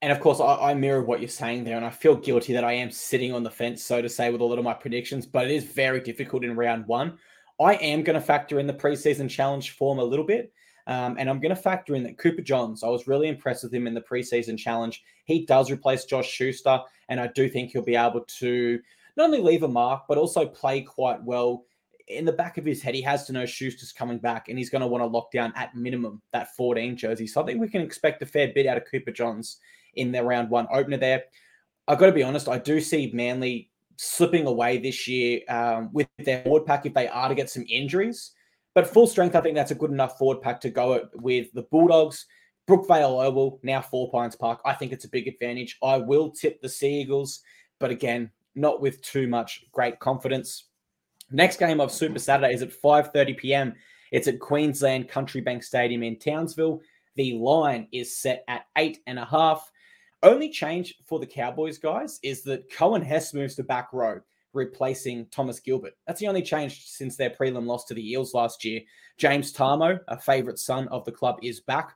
And 0.00 0.12
of 0.12 0.20
course, 0.20 0.40
I, 0.40 0.70
I, 0.70 0.74
mirror 0.74 1.02
what 1.02 1.20
you're 1.20 1.28
saying 1.28 1.64
there, 1.64 1.76
and 1.76 1.84
I 1.84 1.90
feel 1.90 2.14
guilty 2.14 2.52
that 2.52 2.62
I 2.62 2.72
am 2.74 2.92
sitting 2.92 3.32
on 3.32 3.42
the 3.42 3.50
fence, 3.50 3.82
so 3.82 4.00
to 4.00 4.08
say, 4.08 4.30
with 4.30 4.40
a 4.40 4.44
lot 4.44 4.58
of 4.58 4.64
my 4.64 4.74
predictions. 4.74 5.26
But 5.26 5.46
it 5.46 5.50
is 5.50 5.64
very 5.64 6.00
difficult 6.00 6.44
in 6.44 6.54
round 6.54 6.86
one. 6.86 7.18
I 7.60 7.74
am 7.74 8.04
going 8.04 8.14
to 8.14 8.24
factor 8.24 8.60
in 8.60 8.68
the 8.68 8.74
preseason 8.74 9.28
challenge 9.28 9.70
form 9.72 9.98
a 9.98 10.04
little 10.04 10.24
bit, 10.24 10.52
um, 10.88 11.16
and 11.18 11.28
I'm 11.28 11.38
going 11.38 11.54
to 11.54 11.60
factor 11.60 11.94
in 11.94 12.02
that 12.04 12.16
Cooper 12.16 12.40
Johns. 12.40 12.82
I 12.82 12.88
was 12.88 13.06
really 13.06 13.28
impressed 13.28 13.62
with 13.62 13.74
him 13.74 13.86
in 13.86 13.92
the 13.92 14.00
preseason 14.00 14.58
challenge. 14.58 15.04
He 15.26 15.44
does 15.44 15.70
replace 15.70 16.06
Josh 16.06 16.28
Schuster, 16.28 16.80
and 17.10 17.20
I 17.20 17.26
do 17.28 17.46
think 17.46 17.70
he'll 17.70 17.82
be 17.82 17.94
able 17.94 18.22
to 18.22 18.80
not 19.16 19.24
only 19.24 19.42
leave 19.42 19.62
a 19.62 19.68
mark 19.68 20.04
but 20.08 20.16
also 20.16 20.46
play 20.46 20.80
quite 20.80 21.22
well. 21.22 21.66
In 22.08 22.24
the 22.24 22.32
back 22.32 22.56
of 22.56 22.64
his 22.64 22.80
head, 22.80 22.94
he 22.94 23.02
has 23.02 23.26
to 23.26 23.34
know 23.34 23.44
Schuster's 23.44 23.92
coming 23.92 24.18
back, 24.18 24.48
and 24.48 24.56
he's 24.56 24.70
going 24.70 24.80
to 24.80 24.86
want 24.86 25.02
to 25.02 25.06
lock 25.06 25.30
down 25.30 25.52
at 25.56 25.76
minimum 25.76 26.22
that 26.32 26.56
14 26.56 26.96
jersey. 26.96 27.26
So 27.26 27.42
I 27.42 27.44
think 27.44 27.60
we 27.60 27.68
can 27.68 27.82
expect 27.82 28.22
a 28.22 28.26
fair 28.26 28.50
bit 28.54 28.66
out 28.66 28.78
of 28.78 28.84
Cooper 28.90 29.12
Johns 29.12 29.58
in 29.94 30.10
the 30.10 30.24
round 30.24 30.48
one 30.48 30.68
opener 30.72 30.96
there. 30.96 31.24
I've 31.86 31.98
got 31.98 32.06
to 32.06 32.12
be 32.12 32.22
honest, 32.22 32.48
I 32.48 32.58
do 32.58 32.80
see 32.80 33.10
Manly 33.12 33.70
slipping 33.96 34.46
away 34.46 34.78
this 34.78 35.06
year 35.06 35.40
um, 35.50 35.90
with 35.92 36.08
their 36.18 36.42
forward 36.44 36.64
pack 36.64 36.86
if 36.86 36.94
they 36.94 37.08
are 37.08 37.28
to 37.28 37.34
get 37.34 37.50
some 37.50 37.66
injuries. 37.68 38.32
But 38.78 38.86
full 38.86 39.08
strength, 39.08 39.34
I 39.34 39.40
think 39.40 39.56
that's 39.56 39.72
a 39.72 39.74
good 39.74 39.90
enough 39.90 40.18
forward 40.18 40.40
pack 40.40 40.60
to 40.60 40.70
go 40.70 41.08
with 41.14 41.52
the 41.52 41.62
Bulldogs. 41.62 42.26
Brookvale 42.70 43.24
Oval, 43.24 43.58
now 43.64 43.80
Four 43.80 44.08
Pines 44.12 44.36
Park. 44.36 44.60
I 44.64 44.72
think 44.72 44.92
it's 44.92 45.04
a 45.04 45.08
big 45.08 45.26
advantage. 45.26 45.76
I 45.82 45.96
will 45.96 46.30
tip 46.30 46.62
the 46.62 46.68
Sea 46.68 47.00
Eagles, 47.00 47.40
but 47.80 47.90
again, 47.90 48.30
not 48.54 48.80
with 48.80 49.02
too 49.02 49.26
much 49.26 49.64
great 49.72 49.98
confidence. 49.98 50.66
Next 51.32 51.58
game 51.58 51.80
of 51.80 51.90
Super 51.90 52.20
Saturday 52.20 52.54
is 52.54 52.62
at 52.62 52.70
5:30 52.70 53.36
p.m. 53.36 53.74
It's 54.12 54.28
at 54.28 54.38
Queensland 54.38 55.08
Country 55.08 55.40
Bank 55.40 55.64
Stadium 55.64 56.04
in 56.04 56.16
Townsville. 56.16 56.80
The 57.16 57.32
line 57.32 57.88
is 57.90 58.16
set 58.16 58.44
at 58.46 58.66
eight 58.76 59.00
and 59.08 59.18
a 59.18 59.24
half. 59.24 59.68
Only 60.22 60.50
change 60.50 60.94
for 61.04 61.18
the 61.18 61.26
Cowboys, 61.26 61.78
guys, 61.78 62.20
is 62.22 62.44
that 62.44 62.70
Coen 62.70 63.02
Hess 63.02 63.34
moves 63.34 63.56
to 63.56 63.64
back 63.64 63.92
row, 63.92 64.20
replacing 64.52 65.26
Thomas 65.26 65.60
Gilbert. 65.60 65.94
That's 66.06 66.20
the 66.20 66.28
only 66.28 66.42
change 66.42 66.86
since 66.86 67.16
their 67.16 67.30
prelim 67.30 67.66
loss 67.66 67.84
to 67.86 67.94
the 67.94 68.10
Eels 68.12 68.34
last 68.34 68.64
year. 68.64 68.80
James 69.16 69.52
Tamou, 69.52 70.00
a 70.08 70.18
favourite 70.18 70.58
son 70.58 70.88
of 70.88 71.04
the 71.04 71.12
club, 71.12 71.38
is 71.42 71.60
back. 71.60 71.94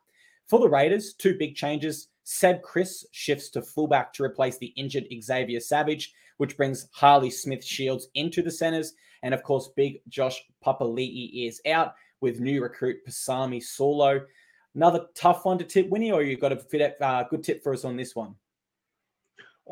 For 0.49 0.59
the 0.59 0.69
Raiders, 0.69 1.15
two 1.15 1.37
big 1.39 1.55
changes. 1.55 2.09
Seb 2.25 2.63
Kris 2.63 3.07
shifts 3.13 3.51
to 3.51 3.63
fullback 3.63 4.13
to 4.15 4.23
replace 4.23 4.59
the 4.59 4.73
injured 4.77 5.07
Xavier 5.23 5.61
Savage, 5.61 6.13
which 6.37 6.57
brings 6.57 6.89
Harley 6.93 7.31
Smith 7.31 7.65
Shields 7.65 8.09
into 8.15 8.43
the 8.43 8.51
centres. 8.51 8.95
And 9.23 9.35
of 9.35 9.43
course, 9.43 9.71
big 9.77 10.01
Josh 10.09 10.43
Papali'i 10.65 11.47
is 11.47 11.61
out 11.67 11.95
with 12.21 12.41
new 12.41 12.63
recruit 12.63 12.99
Pasami 13.07 13.63
Saulo. 13.63 14.25
Another 14.75 15.07
tough 15.15 15.45
one 15.45 15.59
to 15.59 15.65
tip, 15.65 15.89
Winnie, 15.89 16.13
or 16.13 16.23
you've 16.23 16.41
got 16.41 16.53
a 16.53 16.57
fit, 16.57 16.97
uh, 17.01 17.25
good 17.25 17.43
tip 17.43 17.63
for 17.63 17.73
us 17.73 17.85
on 17.85 17.97
this 17.97 18.17
one? 18.17 18.35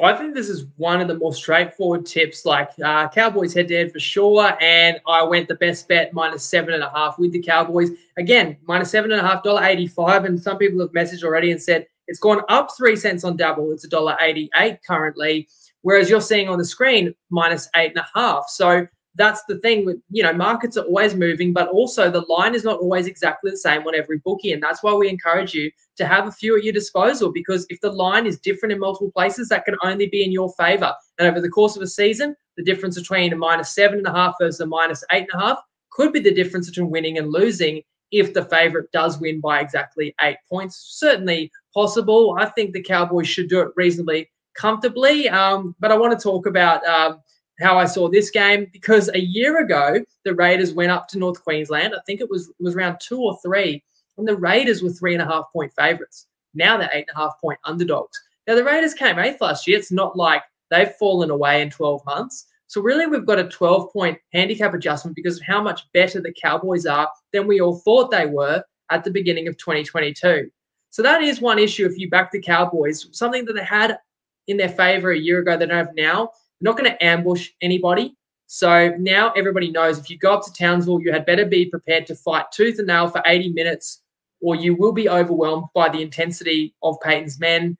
I 0.03 0.15
think 0.15 0.35
this 0.35 0.49
is 0.49 0.67
one 0.77 1.01
of 1.01 1.09
the 1.09 1.17
more 1.17 1.35
straightforward 1.35 2.07
tips, 2.07 2.47
like 2.47 2.71
uh, 2.83 3.09
Cowboys 3.09 3.53
head 3.53 3.69
to 3.69 3.77
head 3.77 3.93
for 3.93 3.99
sure. 3.99 4.57
And 4.63 5.01
I 5.07 5.23
went 5.23 5.49
the 5.49 5.57
best 5.57 5.89
bet 5.89 6.15
minus 6.15 6.45
seven 6.45 6.75
and 6.75 6.83
a 6.83 6.91
half 6.91 7.19
with 7.19 7.33
the 7.33 7.43
Cowboys. 7.43 7.91
Again, 8.17 8.57
minus 8.67 8.91
seven 8.91 9.11
and 9.11 9.21
a 9.21 9.27
half, 9.27 9.43
dollar 9.43 9.65
eighty-five. 9.65 10.25
And 10.25 10.41
some 10.41 10.59
people 10.59 10.81
have 10.81 10.93
messaged 10.93 11.25
already 11.25 11.51
and 11.51 11.61
said 11.61 11.87
it's 12.07 12.21
gone 12.21 12.43
up 12.49 12.71
three 12.77 12.97
cents 12.97 13.25
on 13.25 13.37
Dabble. 13.37 13.73
It's 13.73 13.85
a 13.85 13.89
dollar 13.89 14.17
eighty-eight 14.21 14.79
currently, 14.87 15.49
whereas 15.83 16.09
you're 16.09 16.21
seeing 16.21 16.49
on 16.49 16.59
the 16.59 16.65
screen 16.65 17.13
minus 17.31 17.69
eight 17.75 17.91
and 17.91 17.99
a 17.99 18.09
half. 18.15 18.45
So 18.49 18.87
that's 19.17 19.43
the 19.45 19.59
thing 19.59 19.85
with 19.85 19.97
you 20.11 20.23
know 20.23 20.33
markets 20.33 20.77
are 20.77 20.85
always 20.85 21.15
moving 21.15 21.53
but 21.53 21.69
also 21.69 22.11
the 22.11 22.25
line 22.29 22.55
is 22.55 22.65
not 22.65 22.79
always 22.79 23.07
exactly 23.07 23.51
the 23.51 23.57
same 23.57 23.83
on 23.83 23.95
every 23.95 24.19
bookie 24.19 24.53
and 24.53 24.63
that's 24.63 24.83
why 24.83 24.95
we 24.95 25.09
encourage 25.09 25.53
you 25.53 25.71
to 25.97 26.07
have 26.07 26.29
a 26.29 26.33
few 26.33 26.57
at 26.57 26.63
your 26.63 26.73
disposal 26.73 27.33
because 27.33 27.67
if 27.71 27.81
the 27.81 27.91
line 27.91 28.27
is 28.27 28.39
different 28.39 28.73
in 28.73 28.79
multiple 28.79 29.11
places 29.11 29.49
that 29.49 29.65
can 29.65 29.75
only 29.83 30.07
be 30.07 30.25
in 30.25 30.33
your 30.33 30.53
favor. 30.53 30.95
And 31.19 31.29
over 31.29 31.41
the 31.41 31.51
course 31.51 31.77
of 31.77 31.83
a 31.83 31.87
season 31.87 32.37
the 32.57 32.63
difference 32.63 32.99
between 32.99 33.33
a 33.33 33.37
minus 33.37 33.75
seven 33.75 33.99
and 33.99 34.07
a 34.07 34.13
half 34.13 34.35
versus 34.41 34.61
a 34.61 34.67
minus 34.67 35.03
eight 35.11 35.29
and 35.33 35.43
a 35.43 35.47
half 35.47 35.59
could 35.91 36.13
be 36.13 36.21
the 36.21 36.35
difference 36.35 36.69
between 36.69 36.91
winning 36.91 37.19
and 37.19 37.33
losing 37.33 37.83
if 38.13 38.33
the 38.35 38.45
favorite 38.45 38.91
does 38.93 39.19
win 39.19 39.41
by 39.41 39.61
exactly 39.61 40.15
eight 40.23 40.37
points. 40.49 40.97
Certainly 40.99 41.51
possible. 41.75 42.37
I 42.39 42.47
think 42.47 42.73
the 42.73 42.83
cowboys 42.83 43.29
should 43.29 43.49
do 43.49 43.61
it 43.61 43.69
reasonably 43.77 44.29
comfortably. 44.55 45.29
Um, 45.29 45.75
but 45.81 45.93
i 45.93 45.97
want 45.97 46.19
to 46.19 46.23
talk 46.23 46.47
about 46.47 46.85
um, 46.87 47.21
how 47.61 47.79
I 47.79 47.85
saw 47.85 48.09
this 48.09 48.31
game 48.31 48.67
because 48.73 49.09
a 49.15 49.21
year 49.21 49.59
ago 49.59 50.05
the 50.25 50.35
Raiders 50.35 50.73
went 50.73 50.91
up 50.91 51.09
to 51.09 51.19
North 51.19 51.43
Queensland. 51.43 51.95
I 51.95 52.01
think 52.07 52.21
it 52.21 52.31
was 52.31 52.49
it 52.49 52.63
was 52.63 52.75
around 52.75 52.99
two 53.01 53.21
or 53.21 53.39
three, 53.43 53.83
and 54.19 54.27
the 54.27 54.37
Raiders 54.37 54.83
were 54.83 54.91
three 54.91 55.15
and 55.15 55.23
a 55.23 55.27
half 55.27 55.45
point 55.53 55.73
favourites. 55.77 56.27
Now 56.55 56.77
they're 56.77 56.91
eight 56.93 57.07
and 57.09 57.17
a 57.17 57.21
half 57.21 57.41
point 57.41 57.59
underdogs. 57.65 58.19
Now 58.47 58.55
the 58.55 58.65
Raiders 58.65 58.95
came 58.95 59.19
eighth 59.19 59.41
last 59.41 59.67
year. 59.67 59.79
It's 59.79 59.93
not 59.93 60.17
like 60.17 60.43
they've 60.71 60.95
fallen 60.95 61.31
away 61.31 61.63
in 61.63 61.71
12 61.71 62.05
months. 62.05 62.47
So 62.67 62.81
really, 62.81 63.07
we've 63.07 63.27
got 63.27 63.39
a 63.39 63.49
12 63.49 63.93
point 63.93 64.19
handicap 64.33 64.75
adjustment 64.75 65.17
because 65.17 65.37
of 65.37 65.43
how 65.45 65.63
much 65.63 65.91
better 65.93 66.21
the 66.21 66.33
Cowboys 66.33 66.87
are 66.87 67.09
than 67.33 67.47
we 67.47 67.61
all 67.61 67.77
thought 67.77 68.11
they 68.11 68.27
were 68.27 68.63
at 68.91 69.05
the 69.05 69.11
beginning 69.11 69.49
of 69.49 69.57
2022. 69.57 70.51
So 70.91 71.03
that 71.03 71.23
is 71.23 71.41
one 71.41 71.59
issue 71.59 71.87
if 71.87 71.99
you 71.99 72.11
back 72.11 72.33
the 72.33 72.41
Cowboys, 72.41 73.07
something 73.13 73.45
that 73.45 73.55
they 73.55 73.65
had 73.65 73.99
in 74.47 74.57
their 74.57 74.69
favor 74.69 75.13
a 75.13 75.19
year 75.19 75.41
ago 75.41 75.57
they 75.57 75.67
don't 75.67 75.77
have 75.77 75.95
now 75.95 76.31
not 76.61 76.77
going 76.77 76.91
to 76.91 77.05
ambush 77.05 77.51
anybody. 77.63 78.15
So 78.47 78.95
now 78.99 79.31
everybody 79.33 79.71
knows 79.71 79.99
if 79.99 80.11
you 80.11 80.19
go 80.19 80.35
up 80.35 80.45
to 80.45 80.53
Townsville, 80.53 81.01
you 81.01 81.13
had 81.13 81.25
better 81.25 81.47
be 81.47 81.67
prepared 81.67 82.07
to 82.09 82.17
fight 82.17 82.51
tooth 82.53 82.79
and 82.79 82.89
nail 82.89 83.09
for 83.09 83.23
80 83.25 83.53
minutes, 83.53 84.03
or 84.41 84.57
you 84.57 84.75
will 84.75 84.93
be 84.93 85.09
overwhelmed 85.09 85.67
by 85.75 85.89
the 85.89 86.03
intensity 86.03 86.75
of 86.83 87.01
Payten's 87.01 87.39
men. 87.39 87.77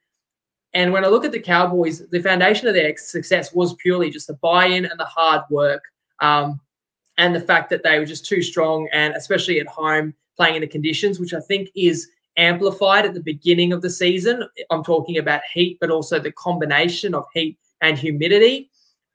And 0.73 0.93
when 0.93 1.05
I 1.05 1.09
look 1.09 1.25
at 1.25 1.33
the 1.33 1.41
Cowboys, 1.41 2.07
the 2.11 2.23
foundation 2.23 2.69
of 2.69 2.75
their 2.75 2.97
success 2.97 3.53
was 3.53 3.75
purely 3.75 4.11
just 4.11 4.29
the 4.29 4.35
buy-in 4.35 4.85
and 4.85 5.01
the 5.01 5.05
hard 5.05 5.43
work, 5.51 5.83
um, 6.21 6.61
and 7.19 7.35
the 7.35 7.41
fact 7.41 7.69
that 7.71 7.83
they 7.83 7.99
were 7.99 8.07
just 8.07 8.25
too 8.25 8.41
strong, 8.41 8.89
and 8.93 9.15
especially 9.15 9.59
at 9.59 9.67
home 9.67 10.15
playing 10.37 10.55
in 10.55 10.61
the 10.63 10.69
conditions, 10.69 11.19
which 11.19 11.35
I 11.35 11.41
think 11.41 11.71
is 11.75 12.09
amplified 12.37 13.05
at 13.05 13.15
the 13.15 13.21
beginning 13.21 13.73
of 13.73 13.83
the 13.83 13.91
season. 13.91 14.45
I'm 14.71 14.85
talking 14.85 15.19
about 15.19 15.43
heat, 15.53 15.79
but 15.81 15.91
also 15.91 16.19
the 16.19 16.33
combination 16.33 17.15
of 17.15 17.27
heat 17.35 17.59
and 17.83 17.99
humidity. 17.99 18.70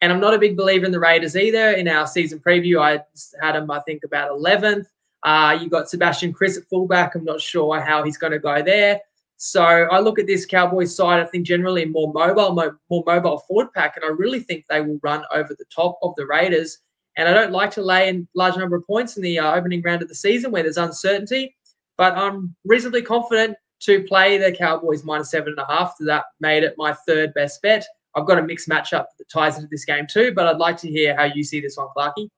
And 0.05 0.13
I'm 0.13 0.19
not 0.19 0.35
a 0.35 0.37
big 0.37 0.55
believer 0.55 0.85
in 0.85 0.91
the 0.91 0.99
Raiders 0.99 1.35
either. 1.35 1.71
In 1.71 1.87
our 1.87 2.05
season 2.05 2.37
preview, 2.37 2.79
I 2.79 3.01
had 3.41 3.55
them, 3.55 3.71
I 3.71 3.79
think, 3.87 4.03
about 4.03 4.29
11th. 4.29 4.85
Uh, 5.23 5.57
you 5.59 5.67
got 5.67 5.89
Sebastian 5.89 6.31
Kris 6.31 6.57
at 6.57 6.65
fullback. 6.65 7.15
I'm 7.15 7.23
not 7.23 7.41
sure 7.41 7.81
how 7.81 8.03
he's 8.03 8.15
going 8.15 8.33
to 8.33 8.37
go 8.37 8.61
there. 8.61 9.01
So 9.37 9.63
I 9.63 9.99
look 9.99 10.19
at 10.19 10.27
this 10.27 10.45
Cowboys 10.45 10.95
side, 10.95 11.23
I 11.23 11.25
think 11.25 11.47
generally 11.47 11.85
more 11.85 12.13
mobile, 12.13 12.53
more, 12.53 12.77
mobile 12.87 13.39
forward 13.47 13.73
pack, 13.73 13.95
and 13.95 14.05
I 14.05 14.09
really 14.09 14.41
think 14.41 14.65
they 14.69 14.79
will 14.79 14.99
run 15.01 15.23
over 15.33 15.55
the 15.57 15.65
top 15.75 15.97
of 16.03 16.13
the 16.17 16.27
Raiders. 16.27 16.77
And 17.17 17.27
I 17.27 17.33
don't 17.33 17.51
like 17.51 17.71
to 17.71 17.81
lay 17.81 18.07
in 18.07 18.27
a 18.35 18.37
large 18.37 18.57
number 18.57 18.75
of 18.75 18.85
points 18.85 19.17
in 19.17 19.23
the 19.23 19.39
uh, 19.39 19.55
opening 19.55 19.81
round 19.81 20.03
of 20.03 20.07
the 20.07 20.13
season 20.13 20.51
where 20.51 20.61
there's 20.61 20.77
uncertainty, 20.77 21.55
but 21.97 22.15
I'm 22.15 22.55
reasonably 22.63 23.01
confident 23.01 23.57
to 23.79 24.03
play 24.03 24.37
the 24.37 24.51
Cowboys 24.51 25.03
minus 25.03 25.31
seven 25.31 25.55
and 25.57 25.59
a 25.59 25.65
half. 25.65 25.95
That 26.01 26.25
made 26.39 26.61
it 26.61 26.75
my 26.77 26.93
third 27.07 27.33
best 27.33 27.59
bet. 27.63 27.87
I've 28.15 28.25
got 28.25 28.39
a 28.39 28.43
mixed 28.43 28.69
matchup 28.69 29.05
that 29.17 29.29
ties 29.31 29.57
into 29.57 29.67
this 29.69 29.85
game 29.85 30.07
too, 30.09 30.33
but 30.33 30.47
I'd 30.47 30.57
like 30.57 30.77
to 30.77 30.89
hear 30.89 31.15
how 31.15 31.25
you 31.25 31.43
see 31.43 31.59
this 31.59 31.77
one, 31.77 31.87
Clarky. 31.95 32.29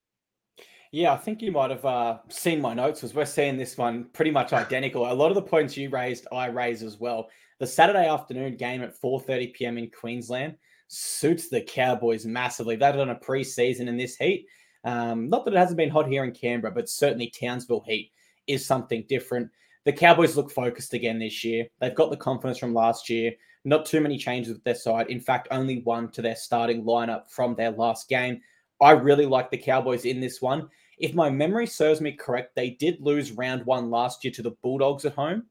Yeah, 0.91 1.13
I 1.13 1.17
think 1.17 1.41
you 1.41 1.51
might 1.51 1.69
have 1.69 1.85
uh, 1.85 2.17
seen 2.29 2.61
my 2.61 2.73
notes 2.73 3.01
because 3.01 3.13
we're 3.13 3.25
seeing 3.25 3.57
this 3.57 3.77
one 3.77 4.05
pretty 4.13 4.31
much 4.31 4.53
identical. 4.53 5.11
A 5.11 5.13
lot 5.13 5.29
of 5.29 5.35
the 5.35 5.41
points 5.41 5.77
you 5.77 5.89
raised, 5.89 6.27
I 6.31 6.47
raised 6.47 6.83
as 6.83 6.99
well. 6.99 7.29
The 7.59 7.67
Saturday 7.67 8.07
afternoon 8.07 8.55
game 8.55 8.81
at 8.81 8.99
4:30 8.99 9.53
p.m. 9.53 9.77
in 9.77 9.89
Queensland 9.89 10.55
suits 10.87 11.49
the 11.49 11.61
Cowboys 11.61 12.25
massively. 12.25 12.75
They've 12.75 12.93
done 12.93 13.09
a 13.09 13.15
preseason 13.15 13.87
in 13.87 13.97
this 13.97 14.15
heat. 14.15 14.45
Um, 14.83 15.29
not 15.29 15.43
that 15.45 15.53
it 15.53 15.57
hasn't 15.57 15.77
been 15.77 15.89
hot 15.89 16.07
here 16.07 16.23
in 16.23 16.31
Canberra, 16.31 16.73
but 16.73 16.87
certainly 16.87 17.29
Townsville 17.29 17.83
heat 17.85 18.11
is 18.47 18.65
something 18.65 19.03
different. 19.09 19.49
The 19.85 19.93
Cowboys 19.93 20.37
look 20.37 20.51
focused 20.51 20.93
again 20.93 21.19
this 21.19 21.43
year. 21.43 21.67
They've 21.79 21.95
got 21.95 22.09
the 22.09 22.17
confidence 22.17 22.57
from 22.57 22.73
last 22.73 23.09
year. 23.09 23.33
Not 23.67 23.85
too 23.85 23.99
many 23.99 24.17
changes 24.17 24.53
with 24.53 24.63
their 24.63 24.75
side. 24.75 25.09
In 25.09 25.19
fact, 25.19 25.49
only 25.51 25.81
one 25.81 26.09
to 26.11 26.21
their 26.21 26.37
starting 26.37 26.85
lineup 26.85 27.29
from 27.29 27.53
their 27.53 27.71
last 27.71 28.07
game. 28.07 28.39
I 28.79 28.91
really 28.91 29.25
like 29.25 29.51
the 29.51 29.57
Cowboys 29.57 30.05
in 30.05 30.21
this 30.21 30.41
one. 30.41 30.69
If 30.99 31.13
my 31.13 31.29
memory 31.29 31.67
serves 31.67 31.99
me 31.99 32.13
correct, 32.13 32.55
they 32.55 32.69
did 32.69 33.01
lose 33.01 33.33
round 33.33 33.65
one 33.65 33.89
last 33.91 34.23
year 34.23 34.31
to 34.35 34.41
the 34.41 34.51
Bulldogs 34.63 35.03
at 35.03 35.15
home, 35.15 35.47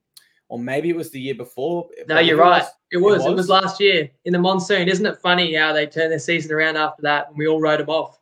or 0.48 0.58
maybe 0.58 0.88
it 0.88 0.96
was 0.96 1.10
the 1.10 1.20
year 1.20 1.34
before. 1.34 1.90
No, 2.08 2.18
you're 2.18 2.38
right. 2.38 2.64
It 2.90 2.96
was. 2.96 3.16
It 3.16 3.18
was. 3.18 3.26
It 3.26 3.34
was 3.34 3.48
last 3.50 3.80
year 3.80 4.08
in 4.24 4.32
the 4.32 4.38
monsoon. 4.38 4.88
Isn't 4.88 5.04
it 5.04 5.18
funny 5.18 5.54
how 5.54 5.74
they 5.74 5.86
turned 5.86 6.10
their 6.10 6.18
season 6.18 6.52
around 6.52 6.78
after 6.78 7.02
that 7.02 7.28
and 7.28 7.36
we 7.36 7.46
all 7.46 7.60
wrote 7.60 7.80
them 7.80 7.90
off? 7.90 8.18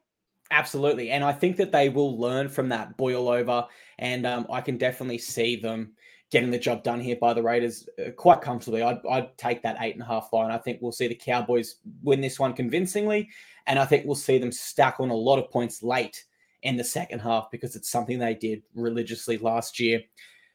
Absolutely. 0.50 1.10
And 1.12 1.22
I 1.22 1.32
think 1.32 1.56
that 1.58 1.70
they 1.70 1.88
will 1.88 2.18
learn 2.18 2.48
from 2.48 2.68
that 2.70 2.96
boil 2.96 3.28
over. 3.28 3.64
And 4.00 4.26
um, 4.26 4.46
I 4.50 4.60
can 4.60 4.76
definitely 4.76 5.18
see 5.18 5.54
them 5.54 5.92
getting 6.34 6.50
the 6.50 6.58
job 6.58 6.82
done 6.82 6.98
here 6.98 7.14
by 7.14 7.32
the 7.32 7.40
Raiders 7.40 7.88
uh, 8.04 8.10
quite 8.10 8.40
comfortably. 8.40 8.82
I'd, 8.82 8.98
I'd, 9.08 9.38
take 9.38 9.62
that 9.62 9.76
eight 9.78 9.94
and 9.94 10.02
a 10.02 10.04
half 10.04 10.32
line. 10.32 10.50
I 10.50 10.58
think 10.58 10.82
we'll 10.82 10.90
see 10.90 11.06
the 11.06 11.14
Cowboys 11.14 11.76
win 12.02 12.20
this 12.20 12.40
one 12.40 12.54
convincingly. 12.54 13.30
And 13.68 13.78
I 13.78 13.84
think 13.84 14.04
we'll 14.04 14.16
see 14.16 14.38
them 14.38 14.50
stack 14.50 14.98
on 14.98 15.10
a 15.10 15.14
lot 15.14 15.38
of 15.38 15.48
points 15.48 15.80
late 15.80 16.24
in 16.64 16.76
the 16.76 16.82
second 16.82 17.20
half 17.20 17.52
because 17.52 17.76
it's 17.76 17.88
something 17.88 18.18
they 18.18 18.34
did 18.34 18.64
religiously 18.74 19.38
last 19.38 19.78
year. 19.78 20.02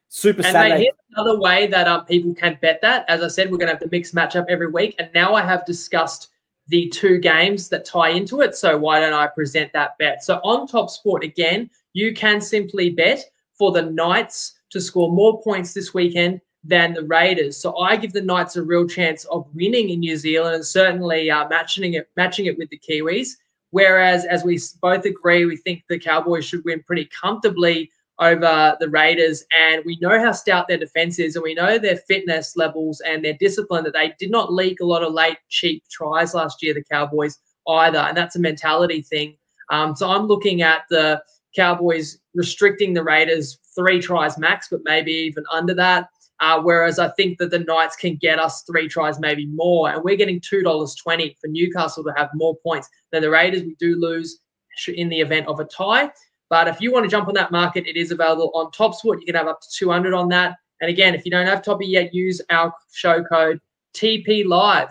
Super 0.10 0.42
and 0.42 0.52
Saturday. 0.52 0.82
here's 0.82 0.96
another 1.16 1.40
way 1.40 1.68
that 1.68 1.88
um, 1.88 2.04
people 2.04 2.34
can 2.34 2.60
bet 2.62 2.82
that. 2.82 3.06
As 3.08 3.24
I 3.24 3.30
said, 3.30 3.50
we're 3.50 3.58
going 3.58 3.68
to 3.68 3.74
have 3.76 3.80
the 3.80 3.90
mixed 3.90 4.14
matchup 4.14 4.48
every 4.50 4.70
week. 4.70 4.96
And 5.00 5.10
now 5.16 5.34
I 5.34 5.44
have 5.44 5.66
discussed 5.66 6.28
the 6.68 6.90
two 6.90 7.20
games 7.20 7.70
that 7.70 7.86
tie 7.86 8.10
into 8.10 8.42
it. 8.42 8.54
So 8.54 8.78
why 8.78 9.00
don't 9.00 9.14
I 9.14 9.28
present 9.28 9.72
that 9.72 9.98
bet? 9.98 10.26
So 10.26 10.42
on 10.44 10.68
Top 10.68 10.90
Sport, 10.90 11.24
again, 11.24 11.70
you 11.94 12.14
can 12.14 12.42
simply 12.42 12.90
bet 12.90 13.24
for 13.54 13.72
the 13.72 13.84
Knights 13.84 14.59
to 14.72 14.82
score 14.82 15.12
more 15.12 15.42
points 15.42 15.74
this 15.74 15.94
weekend 15.94 16.42
than 16.64 16.94
the 16.94 17.04
Raiders. 17.04 17.58
So 17.58 17.78
I 17.78 17.96
give 17.96 18.14
the 18.14 18.22
Knights 18.22 18.56
a 18.56 18.64
real 18.64 18.88
chance 18.88 19.26
of 19.26 19.48
winning 19.54 19.90
in 19.90 20.00
New 20.00 20.18
Zealand 20.18 20.56
and 20.56 20.66
certainly 20.66 21.32
uh, 21.32 21.48
matching 21.48 21.94
it 21.94 22.10
matching 22.18 22.46
it 22.46 22.58
with 22.58 22.70
the 22.70 22.80
Kiwis. 22.80 23.30
Whereas, 23.72 24.26
as 24.26 24.44
we 24.44 24.60
both 24.82 25.06
agree, 25.06 25.46
we 25.46 25.56
think 25.56 25.84
the 25.88 26.00
Cowboys 26.00 26.44
should 26.44 26.66
win 26.66 26.84
pretty 26.84 27.06
comfortably 27.06 27.92
over 28.20 28.76
the 28.80 28.90
Raiders. 28.90 29.44
And 29.52 29.84
we 29.86 29.98
know 30.02 30.20
how 30.20 30.32
stout 30.32 30.68
their 30.68 30.78
defense 30.78 31.20
is, 31.20 31.36
and 31.36 31.44
we 31.44 31.54
know 31.54 31.78
their 31.78 31.98
fitness 31.98 32.58
levels 32.58 33.00
and 33.02 33.24
their 33.24 33.36
discipline 33.40 33.84
that 33.86 33.94
they 33.94 34.14
did 34.20 34.32
not 34.32 34.52
leak 34.52 34.80
a 34.82 34.86
lot 34.86 35.04
of 35.04 35.14
late, 35.14 35.38
cheap 35.50 35.84
tries 35.90 36.34
last 36.34 36.62
year, 36.64 36.74
the 36.74 36.84
Cowboys 36.92 37.38
either. 37.68 38.00
And 38.00 38.18
that's 38.18 38.36
a 38.36 38.40
mentality 38.40 39.04
thing. 39.04 39.38
Um, 39.70 39.96
so 39.96 40.10
I'm 40.10 40.26
looking 40.26 40.64
at 40.64 40.82
the 40.90 41.22
Cowboys 41.56 42.20
restricting 42.34 42.94
the 42.94 43.04
Raiders 43.04 43.60
three 43.76 44.00
tries 44.02 44.38
max, 44.38 44.68
but 44.70 44.82
maybe 44.84 45.12
even 45.12 45.44
under 45.52 45.74
that. 45.76 46.10
Uh, 46.42 46.62
whereas 46.62 47.00
I 47.00 47.10
think 47.10 47.38
that 47.40 47.52
the 47.52 47.60
Knights 47.60 47.98
can 47.98 48.16
get 48.16 48.40
us 48.40 48.64
three 48.64 48.88
tries, 48.88 49.20
maybe 49.20 49.48
more. 49.48 49.90
And 49.90 50.04
we're 50.04 50.16
getting 50.16 50.40
$2.20 50.40 51.36
for 51.40 51.48
Newcastle 51.48 52.04
to 52.04 52.14
have 52.16 52.30
more 52.34 52.56
points 52.64 52.88
than 53.12 53.22
the 53.22 53.30
Raiders. 53.30 53.64
We 53.64 53.76
do 53.76 54.00
lose 54.00 54.40
in 54.88 55.10
the 55.10 55.20
event 55.20 55.48
of 55.48 55.60
a 55.60 55.66
tie. 55.66 56.12
But 56.50 56.68
if 56.68 56.80
you 56.80 56.92
want 56.92 57.04
to 57.04 57.10
jump 57.10 57.28
on 57.28 57.34
that 57.36 57.52
market, 57.52 57.88
it 57.88 57.98
is 57.98 58.12
available 58.12 58.52
on 58.54 58.72
TopSport. 58.72 59.20
You 59.20 59.26
can 59.26 59.36
have 59.36 59.48
up 59.48 59.62
to 59.62 59.68
200 59.72 60.14
on 60.14 60.30
that. 60.30 60.56
And 60.82 60.90
again, 60.90 61.14
if 61.14 61.26
you 61.26 61.32
don't 61.32 61.46
have 61.46 61.62
Toppy 61.62 61.88
yet, 61.88 62.14
use 62.14 62.42
our 62.50 62.74
show 62.94 63.24
code 63.24 63.60
TP 63.94 64.46
Live. 64.46 64.90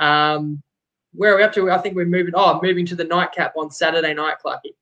Um, 0.00 0.62
where 1.12 1.34
are 1.34 1.36
we 1.38 1.42
up 1.42 1.52
to? 1.54 1.70
I 1.70 1.78
think 1.78 1.96
we're 1.96 2.04
moving. 2.04 2.34
Oh, 2.36 2.60
moving 2.62 2.86
to 2.86 2.94
the 2.94 3.04
nightcap 3.04 3.54
on 3.56 3.70
Saturday 3.70 4.14
night, 4.14 4.36
Clarky. 4.44 4.74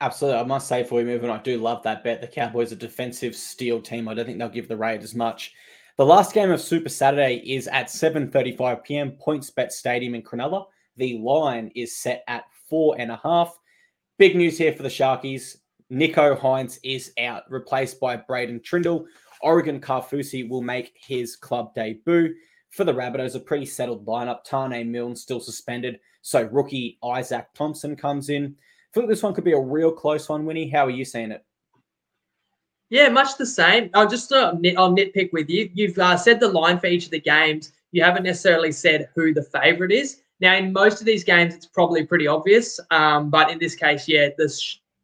Absolutely. 0.00 0.40
I 0.40 0.44
must 0.44 0.68
say, 0.68 0.86
we 0.90 1.04
move 1.04 1.24
on, 1.24 1.30
I 1.30 1.38
do 1.38 1.58
love 1.58 1.82
that 1.82 2.04
bet. 2.04 2.20
The 2.20 2.28
Cowboys 2.28 2.72
are 2.72 2.76
defensive 2.76 3.34
steel 3.34 3.80
team. 3.80 4.08
I 4.08 4.14
don't 4.14 4.26
think 4.26 4.38
they'll 4.38 4.48
give 4.48 4.68
the 4.68 4.76
Raiders 4.76 5.14
much. 5.14 5.54
The 5.96 6.06
last 6.06 6.32
game 6.32 6.52
of 6.52 6.60
Super 6.60 6.88
Saturday 6.88 7.42
is 7.44 7.66
at 7.66 7.88
7.35 7.88 8.84
p.m. 8.84 9.16
PointsBet 9.20 9.72
Stadium 9.72 10.14
in 10.14 10.22
Cronulla. 10.22 10.66
The 10.96 11.18
line 11.18 11.72
is 11.74 11.96
set 11.96 12.22
at 12.28 12.44
four 12.68 12.94
and 13.00 13.10
a 13.10 13.20
half. 13.24 13.58
Big 14.18 14.36
news 14.36 14.56
here 14.56 14.72
for 14.72 14.84
the 14.84 14.88
Sharkies. 14.88 15.56
Nicho 15.90 16.38
Hynes 16.38 16.78
is 16.84 17.12
out, 17.18 17.50
replaced 17.50 17.98
by 17.98 18.16
Braydon 18.16 18.60
Trindall. 18.60 19.06
Oregon 19.40 19.80
Kaufusi 19.80 20.48
will 20.48 20.62
make 20.62 20.92
his 20.94 21.34
club 21.34 21.74
debut. 21.74 22.34
For 22.70 22.84
the 22.84 22.92
Rabbitohs, 22.92 23.34
a 23.34 23.40
pretty 23.40 23.66
settled 23.66 24.06
lineup. 24.06 24.46
Taane 24.46 24.86
Milne 24.88 25.16
still 25.16 25.40
suspended. 25.40 25.98
So 26.22 26.42
rookie 26.52 26.98
Izaac 27.02 27.46
Thompson 27.54 27.96
comes 27.96 28.28
in. 28.28 28.54
I 28.90 28.94
think 28.94 29.08
this 29.08 29.22
one 29.22 29.34
could 29.34 29.44
be 29.44 29.52
a 29.52 29.60
real 29.60 29.92
close 29.92 30.28
one, 30.28 30.46
Winnie. 30.46 30.68
How 30.68 30.86
are 30.86 30.90
you 30.90 31.04
seeing 31.04 31.30
it? 31.30 31.44
Yeah, 32.90 33.10
much 33.10 33.36
the 33.36 33.46
same. 33.46 33.90
I'll 33.92 34.08
just 34.08 34.32
uh, 34.32 34.54
nit, 34.58 34.78
I'll 34.78 34.94
nitpick 34.94 35.30
with 35.32 35.50
you. 35.50 35.70
You've 35.74 35.98
uh, 35.98 36.16
said 36.16 36.40
the 36.40 36.48
line 36.48 36.78
for 36.78 36.86
each 36.86 37.04
of 37.04 37.10
the 37.10 37.20
games. 37.20 37.72
You 37.92 38.02
haven't 38.02 38.22
necessarily 38.22 38.72
said 38.72 39.08
who 39.14 39.34
the 39.34 39.42
favorite 39.42 39.92
is. 39.92 40.22
Now, 40.40 40.56
in 40.56 40.72
most 40.72 41.00
of 41.00 41.06
these 41.06 41.24
games, 41.24 41.54
it's 41.54 41.66
probably 41.66 42.06
pretty 42.06 42.26
obvious. 42.26 42.80
Um, 42.90 43.28
but 43.28 43.50
in 43.50 43.58
this 43.58 43.74
case, 43.74 44.08
yeah, 44.08 44.28
the 44.38 44.48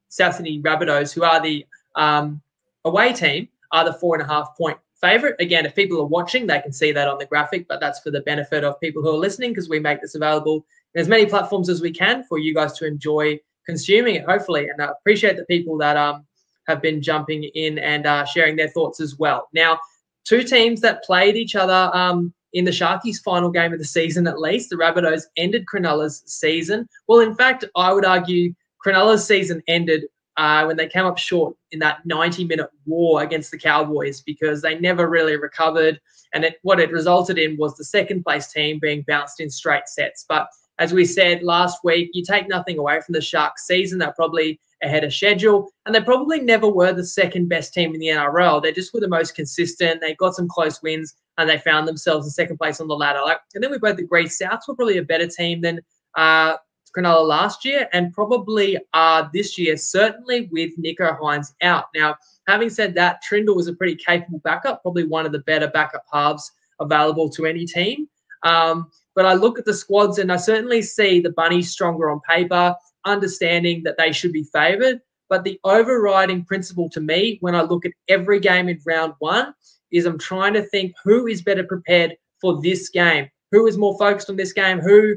South 0.09 0.37
Sydney 0.37 0.63
Rabbitohs, 0.63 1.13
who 1.13 1.25
are 1.25 1.43
the 1.43 1.67
um, 1.95 2.41
away 2.85 3.13
team, 3.13 3.49
are 3.73 3.85
the 3.85 3.93
four 3.93 4.15
and 4.15 4.25
a 4.25 4.33
half 4.33 4.57
point 4.57 4.79
favorite. 5.01 5.37
Again, 5.41 5.67
if 5.67 5.75
people 5.75 6.01
are 6.01 6.07
watching, 6.07 6.47
they 6.47 6.61
can 6.61 6.73
see 6.73 6.93
that 6.93 7.09
on 7.09 7.19
the 7.19 7.27
graphic, 7.27 7.69
but 7.69 7.81
that's 7.81 8.01
for 8.01 8.11
the 8.11 8.23
benefit 8.23 8.65
of 8.65 8.81
people 8.81 9.03
who 9.03 9.11
are 9.11 9.19
listening 9.19 9.51
because 9.51 9.69
we 9.69 9.79
make 9.79 10.01
this 10.01 10.15
available 10.15 10.65
in 10.95 11.01
as 11.01 11.09
many 11.09 11.27
platforms 11.27 11.69
as 11.69 11.83
we 11.83 11.91
can 11.91 12.25
for 12.25 12.39
you 12.39 12.55
guys 12.55 12.73
to 12.75 12.87
enjoy 12.87 13.39
consuming 13.67 14.17
it, 14.17 14.25
hopefully. 14.25 14.69
And 14.69 14.81
I 14.81 14.87
appreciate 14.87 15.37
the 15.37 15.45
people 15.45 15.77
that 15.79 15.97
um, 15.97 16.27
have 16.67 16.83
been 16.83 17.03
jumping 17.03 17.45
in 17.55 17.79
and 17.79 18.07
uh, 18.07 18.25
sharing 18.25 18.57
their 18.57 18.69
thoughts 18.69 19.01
as 19.01 19.19
well. 19.19 19.49
Now, 19.53 19.79
two 20.25 20.43
teams 20.43 20.81
that 20.81 21.05
played 21.05 21.37
each 21.37 21.55
other 21.55 21.91
um, 21.97 22.33
in 22.53 22.65
the 22.65 22.71
Sharkies' 22.71 23.23
final 23.23 23.51
game 23.51 23.73
of 23.73 23.79
the 23.79 23.85
season, 23.85 24.27
at 24.27 24.41
least, 24.41 24.71
the 24.71 24.77
Rabbitohs 24.77 25.25
ended 25.37 25.67
Cronulla's 25.67 26.23
season. 26.27 26.89
Well, 27.09 27.21
in 27.21 27.35
fact, 27.35 27.65
I 27.77 27.93
would 27.93 28.05
argue 28.05 28.55
Cronulla's 28.85 29.27
season 29.27 29.63
ended 29.67 30.05
uh, 30.37 30.65
when 30.65 30.77
they 30.77 30.89
came 30.89 31.05
up 31.05 31.19
short 31.19 31.55
in 31.71 31.79
that 31.79 32.05
90 32.05 32.45
minute 32.45 32.71
war 32.87 33.23
against 33.23 33.51
the 33.51 33.59
Cowboys 33.59 34.21
because 34.21 34.63
they 34.63 34.79
never 34.79 35.09
really 35.09 35.37
recovered. 35.37 36.01
And 36.33 36.45
it, 36.45 36.57
what 36.63 36.81
it 36.81 36.91
resulted 36.91 37.39
in 37.39 37.57
was 37.57 37.77
the 37.77 37.85
second 37.85 38.25
place 38.25 38.53
team 38.53 38.79
being 38.81 39.05
bounced 39.07 39.41
in 39.41 39.49
straight 39.49 39.87
sets. 39.87 40.25
But 40.29 40.49
as 40.79 40.93
we 40.93 41.05
said 41.05 41.43
last 41.43 41.79
week, 41.85 42.11
you 42.13 42.25
take 42.25 42.49
nothing 42.49 42.79
away 42.79 43.01
from 43.01 43.13
the 43.13 43.21
Sharks 43.21 43.67
season. 43.67 43.99
They're 43.99 44.13
probably 44.13 44.59
ahead 44.83 45.05
of 45.05 45.15
schedule, 45.15 45.71
and 45.87 45.95
they 45.95 46.01
probably 46.01 46.41
never 46.41 46.69
were 46.69 46.93
the 46.93 47.07
second 47.07 47.49
best 47.49 47.73
team 47.73 47.95
in 47.95 48.01
the 48.01 48.09
NRL. 48.09 48.63
They 48.63 48.73
just 48.73 48.93
were 48.93 49.01
the 49.01 49.09
most 49.09 49.35
consistent. 49.35 50.01
They 50.01 50.15
got 50.15 50.35
some 50.35 50.49
close 50.49 50.83
wins, 50.83 51.15
and 51.39 51.49
they 51.49 51.59
found 51.59 51.87
themselves 51.87 52.27
in 52.27 52.31
second 52.31 52.59
place 52.59 52.81
on 52.81 52.89
the 52.89 52.97
ladder. 52.97 53.21
Like, 53.25 53.39
and 53.55 53.63
then 53.63 53.71
we 53.71 53.79
both 53.79 53.99
agree 53.99 54.27
Souths 54.27 54.69
were 54.69 54.75
probably 54.75 54.99
a 54.99 55.03
better 55.03 55.29
team 55.29 55.61
than 55.61 55.81
uh, 56.17 56.57
Cronulla 56.97 57.27
last 57.27 57.65
year, 57.65 57.89
and 57.93 58.13
probably 58.13 58.79
are 58.95 59.31
this 59.33 59.57
year, 59.59 59.77
certainly 59.77 60.49
with 60.53 60.77
Nicho 60.79 61.19
Hynes 61.19 61.53
out. 61.63 61.87
Now, 61.95 62.17
having 62.47 62.71
said 62.71 62.95
that, 62.95 63.21
Trindall 63.29 63.57
was 63.57 63.69
a 63.69 63.75
pretty 63.75 63.97
capable 63.97 64.41
backup, 64.41 64.83
probably 64.83 65.05
one 65.05 65.27
of 65.27 65.33
the 65.33 65.41
better 65.41 65.69
backup 65.69 66.05
halves 66.13 66.51
available 66.81 67.29
to 67.31 67.47
any 67.47 67.65
team. 67.65 68.09
Um, 68.43 68.91
but 69.15 69.27
I 69.27 69.35
look 69.35 69.59
at 69.59 69.65
the 69.65 69.75
squads 69.75 70.19
and 70.19 70.33
I 70.33 70.37
certainly 70.37 70.83
see 70.83 71.21
the 71.21 71.31
Bunnies 71.31 71.71
stronger 71.71 72.11
on 72.11 72.21
paper, 72.29 72.75
understanding 73.05 73.83
that 73.85 73.97
they 73.97 74.13
should 74.13 74.33
be 74.33 74.45
favoured. 74.45 75.01
But 75.29 75.45
the 75.45 75.59
overriding 75.65 76.45
principle 76.45 76.89
to 76.91 77.01
me 77.01 77.39
when 77.41 77.55
I 77.55 77.63
look 77.63 77.87
at 77.87 77.93
every 78.09 78.41
game 78.41 78.69
in 78.69 78.81
round 78.87 79.15
one 79.19 79.55
is 79.91 80.07
I'm 80.07 80.19
trying 80.19 80.55
to 80.55 80.63
think 80.63 80.93
who 81.03 81.27
is 81.27 81.43
better 81.43 81.65
prepared 81.65 82.17
for 82.41 82.61
this 82.61 82.89
game, 82.89 83.29
who 83.53 83.67
is 83.67 83.79
more 83.79 83.97
focused 83.99 84.29
on 84.29 84.37
this 84.37 84.53
game, 84.53 84.81
who 84.81 85.15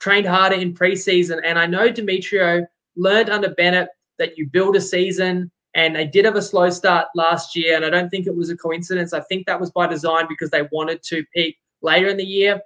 trained 0.00 0.26
harder 0.26 0.56
in 0.56 0.74
preseason. 0.74 1.40
And 1.44 1.58
I 1.58 1.66
know 1.66 1.88
Demetriou 1.88 2.66
learned 2.96 3.30
under 3.30 3.50
Bennett 3.50 3.88
that 4.18 4.36
you 4.36 4.48
build 4.48 4.76
a 4.76 4.80
season 4.80 5.50
and 5.74 5.94
they 5.94 6.06
did 6.06 6.24
have 6.24 6.36
a 6.36 6.42
slow 6.42 6.70
start 6.70 7.08
last 7.14 7.56
year. 7.56 7.76
And 7.76 7.84
I 7.84 7.90
don't 7.90 8.08
think 8.08 8.26
it 8.26 8.36
was 8.36 8.50
a 8.50 8.56
coincidence. 8.56 9.12
I 9.12 9.20
think 9.20 9.46
that 9.46 9.60
was 9.60 9.70
by 9.70 9.86
design 9.86 10.26
because 10.28 10.50
they 10.50 10.68
wanted 10.70 11.02
to 11.04 11.24
peak 11.34 11.58
later 11.82 12.08
in 12.08 12.16
the 12.16 12.24
year. 12.24 12.60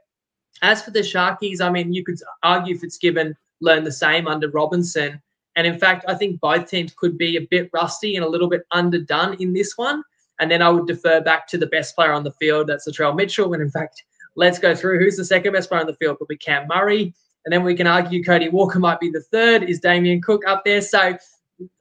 As 0.62 0.82
for 0.82 0.90
the 0.90 1.00
Sharkies, 1.00 1.60
I 1.60 1.70
mean, 1.70 1.92
you 1.92 2.04
could 2.04 2.18
argue 2.42 2.76
Fitzgibbon 2.76 3.36
learned 3.60 3.86
the 3.86 3.92
same 3.92 4.26
under 4.26 4.48
Robinson. 4.50 5.20
And 5.56 5.66
in 5.66 5.78
fact, 5.78 6.04
I 6.08 6.14
think 6.14 6.40
both 6.40 6.68
teams 6.68 6.94
could 6.96 7.18
be 7.18 7.36
a 7.36 7.46
bit 7.50 7.70
rusty 7.72 8.16
and 8.16 8.24
a 8.24 8.28
little 8.28 8.48
bit 8.48 8.62
underdone 8.70 9.34
in 9.40 9.52
this 9.52 9.76
one. 9.76 10.02
And 10.40 10.50
then 10.50 10.62
I 10.62 10.68
would 10.68 10.86
defer 10.86 11.20
back 11.20 11.48
to 11.48 11.58
the 11.58 11.66
best 11.66 11.96
player 11.96 12.12
on 12.12 12.22
the 12.22 12.32
field, 12.32 12.68
that's 12.68 12.88
Latrell 12.88 13.16
Mitchell. 13.16 13.52
And 13.54 13.62
in 13.62 13.70
fact, 13.70 14.04
let's 14.36 14.58
go 14.58 14.74
through 14.74 15.00
who's 15.00 15.16
the 15.16 15.24
second 15.24 15.52
best 15.52 15.68
player 15.68 15.80
on 15.80 15.86
the 15.86 15.96
field. 15.96 16.18
Probably 16.18 16.36
Cam 16.36 16.68
Murray. 16.68 17.12
And 17.44 17.52
then 17.52 17.64
we 17.64 17.74
can 17.74 17.86
argue 17.86 18.22
Cody 18.22 18.48
Walker 18.48 18.78
might 18.78 19.00
be 19.00 19.10
the 19.10 19.20
third. 19.20 19.64
Is 19.64 19.80
Damien 19.80 20.20
Cook 20.20 20.42
up 20.46 20.64
there? 20.64 20.80
So 20.80 21.16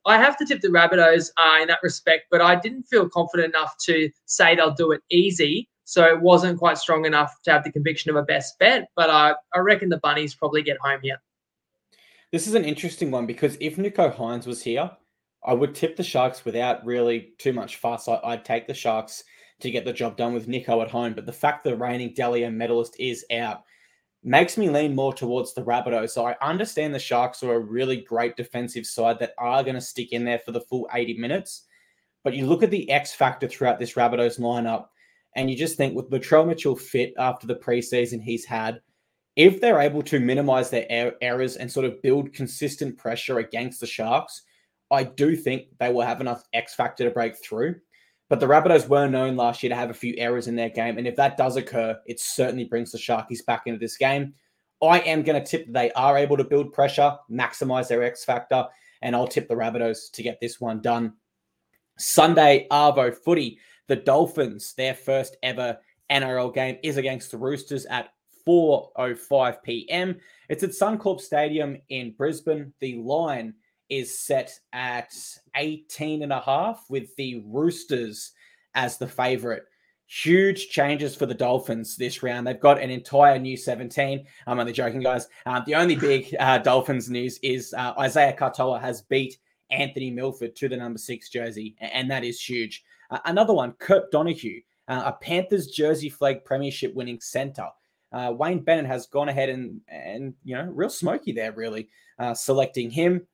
I 0.06 0.18
have 0.18 0.38
to 0.38 0.46
tip 0.46 0.62
the 0.62 0.70
Rabbitohs 0.70 1.30
uh, 1.38 1.62
in 1.62 1.68
that 1.68 1.80
respect, 1.84 2.26
but 2.32 2.42
I 2.42 2.56
didn't 2.56 2.84
feel 2.84 3.08
confident 3.10 3.54
enough 3.54 3.76
to 3.86 4.10
say 4.26 4.56
they'll 4.56 4.74
do 4.74 4.92
it 4.92 5.02
easy. 5.12 5.70
So 5.88 6.04
it 6.04 6.20
wasn't 6.20 6.60
quite 6.60 6.78
strong 6.78 7.06
enough 7.06 7.42
to 7.44 7.52
have 7.54 7.64
the 7.64 7.72
conviction 7.72 8.10
of 8.10 8.18
a 8.18 8.24
best 8.24 8.60
bet, 8.60 8.90
but 8.98 9.10
I, 9.10 9.36
I 9.56 9.60
reckon 9.60 9.88
the 9.88 10.00
Bunnies 10.00 10.36
probably 10.36 10.62
get 10.62 10.76
home 10.82 11.00
here. 11.02 11.16
This 12.34 12.46
is 12.46 12.56
an 12.56 12.66
interesting 12.66 13.10
one 13.10 13.26
because 13.26 13.56
if 13.62 13.78
Nicho 13.78 14.14
Hynes 14.14 14.46
was 14.46 14.62
here, 14.62 14.92
I 15.46 15.54
would 15.54 15.74
tip 15.74 15.96
the 15.96 16.04
Sharks 16.04 16.44
without 16.44 16.86
really 16.86 17.30
too 17.38 17.54
much 17.54 17.78
fuss. 17.78 18.10
I, 18.10 18.20
would 18.22 18.44
take 18.44 18.68
the 18.68 18.74
Sharks 18.74 19.24
to 19.62 19.72
get 19.72 19.86
the 19.86 19.94
job 19.94 20.18
done 20.18 20.34
with 20.34 20.50
Nicho 20.50 20.84
at 20.84 20.92
home. 20.92 21.14
But 21.14 21.26
the 21.26 21.32
fact 21.32 21.64
the 21.64 21.78
reigning 21.78 22.14
Dally 22.14 22.44
M 22.44 22.58
medalist 22.58 22.98
is 23.00 23.26
out 23.32 23.64
makes 24.26 24.58
me 24.58 24.70
lean 24.70 24.94
more 24.94 25.14
towards 25.14 25.54
the 25.54 25.64
Rabbitohs. 25.64 26.10
So 26.10 26.28
I 26.28 26.36
understand 26.42 26.94
the 26.94 27.00
Sharks 27.00 27.44
are 27.44 27.56
a 27.56 27.60
really 27.60 28.02
great 28.02 28.36
defensive 28.36 28.86
side 28.86 29.20
that 29.20 29.36
are 29.38 29.64
going 29.64 29.76
to 29.76 29.82
stick 29.82 30.12
in 30.12 30.26
there 30.26 30.40
for 30.40 30.52
the 30.52 30.60
full 30.60 30.90
80 30.94 31.18
minutes. 31.18 31.64
But 32.26 32.34
you 32.34 32.46
look 32.46 32.62
at 32.62 32.72
the 32.72 32.92
X 32.92 33.14
factor 33.14 33.48
throughout 33.48 33.80
this 33.80 33.94
Rabbitohs 33.94 34.38
lineup, 34.38 34.88
and 35.38 35.50
you 35.50 35.56
just 35.56 35.78
think 35.78 35.96
with 35.96 36.10
Latrell 36.10 36.48
Mitchell 36.48 36.76
fit 36.76 37.14
after 37.18 37.46
the 37.46 37.56
preseason 37.56 38.22
he's 38.22 38.44
had, 38.44 38.82
if 39.36 39.62
they're 39.62 39.80
able 39.80 40.02
to 40.02 40.20
minimize 40.20 40.72
their 40.72 40.88
er- 40.92 41.16
errors 41.22 41.58
and 41.58 41.72
sort 41.72 41.86
of 41.86 42.02
build 42.02 42.34
consistent 42.34 42.98
pressure 42.98 43.38
against 43.38 43.80
the 43.80 43.86
Sharks, 43.86 44.42
I 44.90 45.04
do 45.04 45.36
think 45.36 45.68
they 45.80 45.94
will 45.94 46.02
have 46.02 46.22
enough 46.22 46.44
X 46.54 46.74
factor 46.74 47.04
to 47.04 47.12
break 47.12 47.36
through. 47.38 47.76
But 48.30 48.40
the 48.40 48.48
Rabbitohs 48.48 48.90
were 48.90 49.08
known 49.08 49.38
last 49.38 49.62
year 49.62 49.70
to 49.70 49.76
have 49.76 49.92
a 49.92 49.94
few 49.94 50.16
errors 50.18 50.48
in 50.48 50.56
their 50.56 50.70
game. 50.70 50.98
And 50.98 51.08
if 51.08 51.16
that 51.18 51.38
does 51.38 51.56
occur, 51.56 51.98
it 52.08 52.20
certainly 52.20 52.66
brings 52.66 52.92
the 52.92 52.98
Sharkies 52.98 53.46
back 53.46 53.64
into 53.68 53.80
this 53.80 53.96
game. 53.96 54.34
I 54.82 55.00
am 55.02 55.22
going 55.22 55.42
to 55.42 55.48
tip 55.48 55.66
they 55.70 55.92
are 55.92 56.18
able 56.18 56.38
to 56.38 56.44
build 56.44 56.74
pressure, 56.74 57.16
maximize 57.32 57.88
their 57.88 58.04
X 58.04 58.26
factor, 58.26 58.66
and 59.04 59.16
I'll 59.16 59.28
tip 59.28 59.48
the 59.48 59.56
Rabbitohs 59.56 60.12
to 60.14 60.24
get 60.24 60.40
this 60.42 60.60
one 60.60 60.82
done. 60.82 61.14
Sunday, 62.00 62.68
Arvo 62.72 63.16
footy. 63.16 63.60
The 63.88 63.96
Dolphins, 63.96 64.74
their 64.74 64.94
first 64.94 65.38
ever 65.44 65.78
NRL 66.12 66.54
game 66.54 66.78
is 66.84 66.98
against 66.98 67.32
the 67.32 67.38
Roosters 67.38 67.86
at 67.86 68.10
4:05 68.48 69.62
p.m. 69.64 70.16
It's 70.50 70.64
at 70.64 70.72
Suncorp 70.72 71.20
Stadium 71.20 71.78
in 71.90 72.14
Brisbane. 72.18 72.74
The 72.80 72.96
line 72.96 73.54
is 73.90 74.20
set 74.20 74.60
at 74.74 75.14
18 75.56 76.24
and 76.24 76.34
a 76.34 76.40
half 76.40 76.86
with 76.90 77.16
the 77.16 77.42
Roosters 77.46 78.34
as 78.76 78.98
the 78.98 79.08
favorite. 79.08 79.64
Huge 80.10 80.70
changes 80.70 81.16
for 81.16 81.26
the 81.26 81.34
Dolphins 81.34 81.98
this 81.98 82.24
round. 82.24 82.48
They've 82.48 82.60
got 82.60 82.82
an 82.82 82.90
entire 82.90 83.38
new 83.38 83.58
17. 83.58 84.26
I'm 84.46 84.60
only 84.60 84.72
joking, 84.72 85.02
guys. 85.02 85.28
Um, 85.46 85.64
the 85.66 85.76
only 85.76 85.98
big 85.98 86.34
uh, 86.40 86.60
Dolphins 86.60 87.10
news 87.10 87.40
is 87.44 87.74
uh, 87.74 87.94
Isaiah 88.00 88.36
Katoa 88.38 88.80
has 88.80 89.02
beat 89.02 89.38
Anthony 89.70 90.10
Milford 90.10 90.56
to 90.56 90.70
the 90.70 90.78
number 90.78 90.98
six 90.98 91.30
jersey, 91.30 91.76
and 91.82 92.10
that 92.10 92.24
is 92.24 92.40
huge. 92.40 92.86
Uh, 93.10 93.20
another 93.26 93.54
one, 93.54 93.74
Kurt 93.74 94.12
Donoghoe, 94.12 94.64
uh, 94.88 95.04
a 95.06 95.14
Panthers 95.14 95.68
jersey 95.68 96.10
flag 96.10 96.44
premiership 96.46 96.94
winning 96.96 97.20
center. 97.20 97.68
Uh, 98.12 98.34
Wayne 98.38 98.60
Bennett 98.60 98.86
has 98.86 99.08
gone 99.08 99.30
ahead 99.30 99.50
and 99.50 99.82
and 99.90 100.34
you 100.44 100.56
know 100.56 100.64
real 100.64 100.90
smoky 100.90 101.34
there, 101.34 101.52
really 101.52 101.90
uh, 102.20 102.34
selecting 102.34 102.90
him 102.90 103.28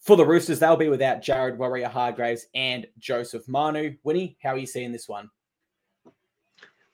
for 0.00 0.16
the 0.16 0.24
Roosters. 0.24 0.58
They'll 0.58 0.76
be 0.76 0.88
without 0.88 1.22
Jared 1.22 1.58
Waerea-Hargreaves 1.58 2.46
and 2.54 2.86
Joseph 2.98 3.46
Manu. 3.48 3.96
Winnie, 4.04 4.36
how 4.42 4.50
are 4.50 4.58
you 4.58 4.66
seeing 4.66 4.92
this 4.92 5.08
one? 5.08 5.28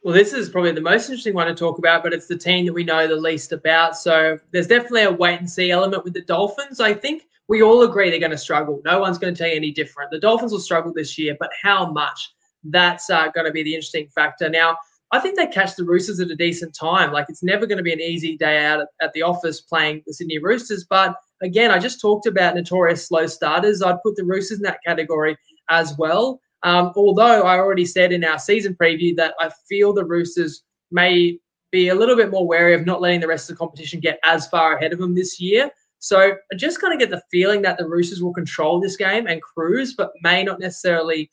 Well, 0.04 0.14
this 0.14 0.32
is 0.32 0.48
probably 0.48 0.72
the 0.72 0.80
most 0.80 1.08
interesting 1.08 1.34
one 1.34 1.46
to 1.46 1.54
talk 1.54 1.78
about, 1.78 2.02
but 2.02 2.12
it's 2.12 2.26
the 2.26 2.36
team 2.36 2.66
that 2.66 2.72
we 2.72 2.82
know 2.82 3.06
the 3.06 3.14
least 3.14 3.52
about. 3.52 3.96
So 3.96 4.36
there's 4.50 4.66
definitely 4.66 5.04
a 5.04 5.12
wait 5.12 5.38
and 5.38 5.48
see 5.48 5.70
element 5.70 6.02
with 6.02 6.14
the 6.14 6.22
Dolphins. 6.22 6.80
I 6.80 6.92
think 6.92 7.22
we 7.46 7.62
all 7.62 7.82
agree 7.82 8.10
they're 8.10 8.18
going 8.18 8.32
to 8.32 8.38
struggle. 8.38 8.82
No 8.84 8.98
one's 8.98 9.18
going 9.18 9.32
to 9.32 9.38
tell 9.38 9.48
you 9.48 9.54
any 9.54 9.70
different. 9.70 10.10
The 10.10 10.18
Dolphins 10.18 10.50
will 10.50 10.58
struggle 10.58 10.92
this 10.92 11.16
year, 11.18 11.36
but 11.38 11.50
how 11.62 11.92
much? 11.92 12.34
That's 12.64 13.10
uh, 13.10 13.28
going 13.28 13.46
to 13.46 13.52
be 13.52 13.62
the 13.62 13.74
interesting 13.74 14.08
factor. 14.08 14.48
Now, 14.48 14.76
I 15.12 15.20
think 15.20 15.36
they 15.36 15.46
catch 15.46 15.76
the 15.76 15.84
Roosters 15.84 16.18
at 16.18 16.30
a 16.30 16.36
decent 16.36 16.74
time. 16.74 17.12
Like 17.12 17.26
it's 17.28 17.42
never 17.44 17.66
going 17.66 17.78
to 17.78 17.84
be 17.84 17.92
an 17.92 18.00
easy 18.00 18.36
day 18.36 18.64
out 18.64 18.80
at, 18.80 18.88
at 19.00 19.12
the 19.12 19.22
office 19.22 19.60
playing 19.60 20.02
the 20.06 20.14
Sydney 20.14 20.38
Roosters. 20.38 20.84
But 20.84 21.14
again, 21.42 21.70
I 21.70 21.78
just 21.78 22.00
talked 22.00 22.26
about 22.26 22.56
notorious 22.56 23.06
slow 23.06 23.26
starters. 23.26 23.82
I'd 23.82 24.02
put 24.02 24.16
the 24.16 24.24
Roosters 24.24 24.58
in 24.58 24.62
that 24.64 24.80
category 24.84 25.36
as 25.68 25.96
well. 25.96 26.40
Um, 26.64 26.92
although 26.96 27.42
I 27.42 27.58
already 27.58 27.84
said 27.84 28.12
in 28.12 28.24
our 28.24 28.38
season 28.38 28.76
preview 28.80 29.16
that 29.16 29.34
I 29.40 29.50
feel 29.68 29.92
the 29.92 30.04
Roosters 30.04 30.62
may 30.90 31.38
be 31.70 31.88
a 31.88 31.94
little 31.94 32.16
bit 32.16 32.30
more 32.30 32.46
wary 32.46 32.74
of 32.74 32.86
not 32.86 33.00
letting 33.00 33.20
the 33.20 33.26
rest 33.26 33.50
of 33.50 33.56
the 33.56 33.58
competition 33.58 33.98
get 33.98 34.20
as 34.24 34.46
far 34.48 34.76
ahead 34.76 34.92
of 34.92 34.98
them 34.98 35.14
this 35.14 35.40
year. 35.40 35.70
So 35.98 36.18
I 36.20 36.56
just 36.56 36.80
kind 36.80 36.92
of 36.92 36.98
get 36.98 37.10
the 37.10 37.22
feeling 37.30 37.62
that 37.62 37.78
the 37.78 37.88
Roosters 37.88 38.22
will 38.22 38.34
control 38.34 38.80
this 38.80 38.96
game 38.96 39.26
and 39.26 39.40
cruise, 39.40 39.94
but 39.94 40.12
may 40.22 40.42
not 40.44 40.60
necessarily 40.60 41.30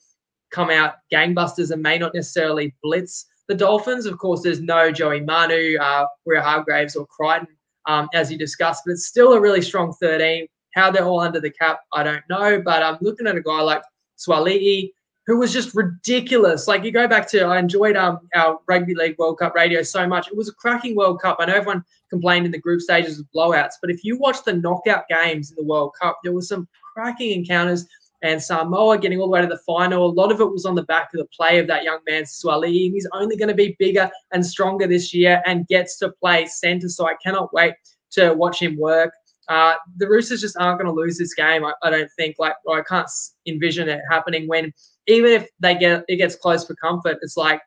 come 0.50 0.70
out 0.70 0.94
gangbusters 1.12 1.70
and 1.70 1.82
may 1.82 1.98
not 1.98 2.14
necessarily 2.14 2.74
blitz 2.82 3.26
the 3.48 3.54
Dolphins. 3.54 4.06
Of 4.06 4.18
course, 4.18 4.42
there's 4.42 4.60
no 4.60 4.90
Joey 4.92 5.20
Manu, 5.20 5.76
uh, 5.78 6.06
Waerea-Hargreaves, 6.26 6.96
or 6.96 7.06
Crichton, 7.06 7.48
um, 7.86 8.08
as 8.14 8.30
you 8.30 8.38
discussed, 8.38 8.84
but 8.86 8.92
it's 8.92 9.06
still 9.06 9.32
a 9.32 9.40
really 9.40 9.62
strong 9.62 9.92
13. 10.00 10.46
How 10.74 10.90
they're 10.90 11.04
all 11.04 11.20
under 11.20 11.40
the 11.40 11.50
cap, 11.50 11.80
I 11.92 12.04
don't 12.04 12.22
know. 12.30 12.62
But 12.64 12.82
I'm 12.82 12.98
looking 13.00 13.26
at 13.26 13.36
a 13.36 13.42
guy 13.42 13.60
like 13.60 13.82
Suaalii, 14.18 14.92
who 15.26 15.38
was 15.38 15.52
just 15.52 15.74
ridiculous. 15.74 16.66
Like 16.66 16.84
you 16.84 16.90
go 16.90 17.06
back 17.06 17.28
to, 17.28 17.42
I 17.42 17.58
enjoyed 17.58 17.96
um, 17.96 18.20
our 18.34 18.58
Rugby 18.66 18.94
League 18.94 19.16
World 19.18 19.38
Cup 19.38 19.54
radio 19.54 19.82
so 19.82 20.06
much. 20.06 20.28
It 20.28 20.36
was 20.36 20.48
a 20.48 20.54
cracking 20.54 20.96
World 20.96 21.20
Cup. 21.20 21.36
I 21.38 21.46
know 21.46 21.54
everyone 21.54 21.84
complained 22.08 22.46
in 22.46 22.52
the 22.52 22.58
group 22.58 22.80
stages 22.80 23.18
of 23.18 23.26
blowouts, 23.34 23.74
but 23.80 23.90
if 23.90 24.02
you 24.02 24.18
watch 24.18 24.42
the 24.44 24.54
knockout 24.54 25.04
games 25.08 25.50
in 25.50 25.56
the 25.56 25.64
World 25.64 25.92
Cup, 26.00 26.18
there 26.24 26.32
were 26.32 26.42
some 26.42 26.66
cracking 26.94 27.32
encounters. 27.32 27.86
And 28.22 28.42
Samoa 28.42 28.98
getting 28.98 29.18
all 29.18 29.28
the 29.28 29.30
way 29.30 29.40
to 29.40 29.46
the 29.46 29.60
final. 29.64 30.04
A 30.04 30.12
lot 30.12 30.30
of 30.30 30.40
it 30.42 30.50
was 30.50 30.66
on 30.66 30.74
the 30.74 30.82
back 30.82 31.08
of 31.14 31.20
the 31.20 31.28
play 31.34 31.58
of 31.58 31.66
that 31.68 31.84
young 31.84 32.00
man, 32.06 32.24
Suaalii. 32.24 32.92
He's 32.92 33.08
only 33.14 33.34
going 33.34 33.48
to 33.48 33.54
be 33.54 33.76
bigger 33.78 34.10
and 34.32 34.44
stronger 34.44 34.86
this 34.86 35.14
year 35.14 35.42
and 35.46 35.66
gets 35.68 35.96
to 36.00 36.10
play 36.10 36.44
centre. 36.44 36.90
So 36.90 37.06
I 37.06 37.14
cannot 37.24 37.50
wait 37.54 37.72
to 38.10 38.34
watch 38.34 38.60
him 38.60 38.76
work. 38.76 39.14
Uh, 39.48 39.74
the 39.96 40.06
Roosters 40.06 40.42
just 40.42 40.56
aren't 40.58 40.78
going 40.78 40.94
to 40.94 41.00
lose 41.00 41.16
this 41.16 41.32
game. 41.32 41.64
I, 41.64 41.72
I 41.82 41.88
don't 41.88 42.10
think. 42.16 42.36
Like 42.38 42.54
I 42.70 42.82
can't 42.82 43.08
envision 43.46 43.88
it 43.88 44.00
happening 44.10 44.46
when 44.46 44.70
even 45.06 45.32
if 45.32 45.48
they 45.60 45.74
get 45.74 46.04
it 46.08 46.16
gets 46.16 46.36
close 46.36 46.66
for 46.66 46.74
comfort, 46.76 47.18
it's 47.22 47.36
like 47.36 47.60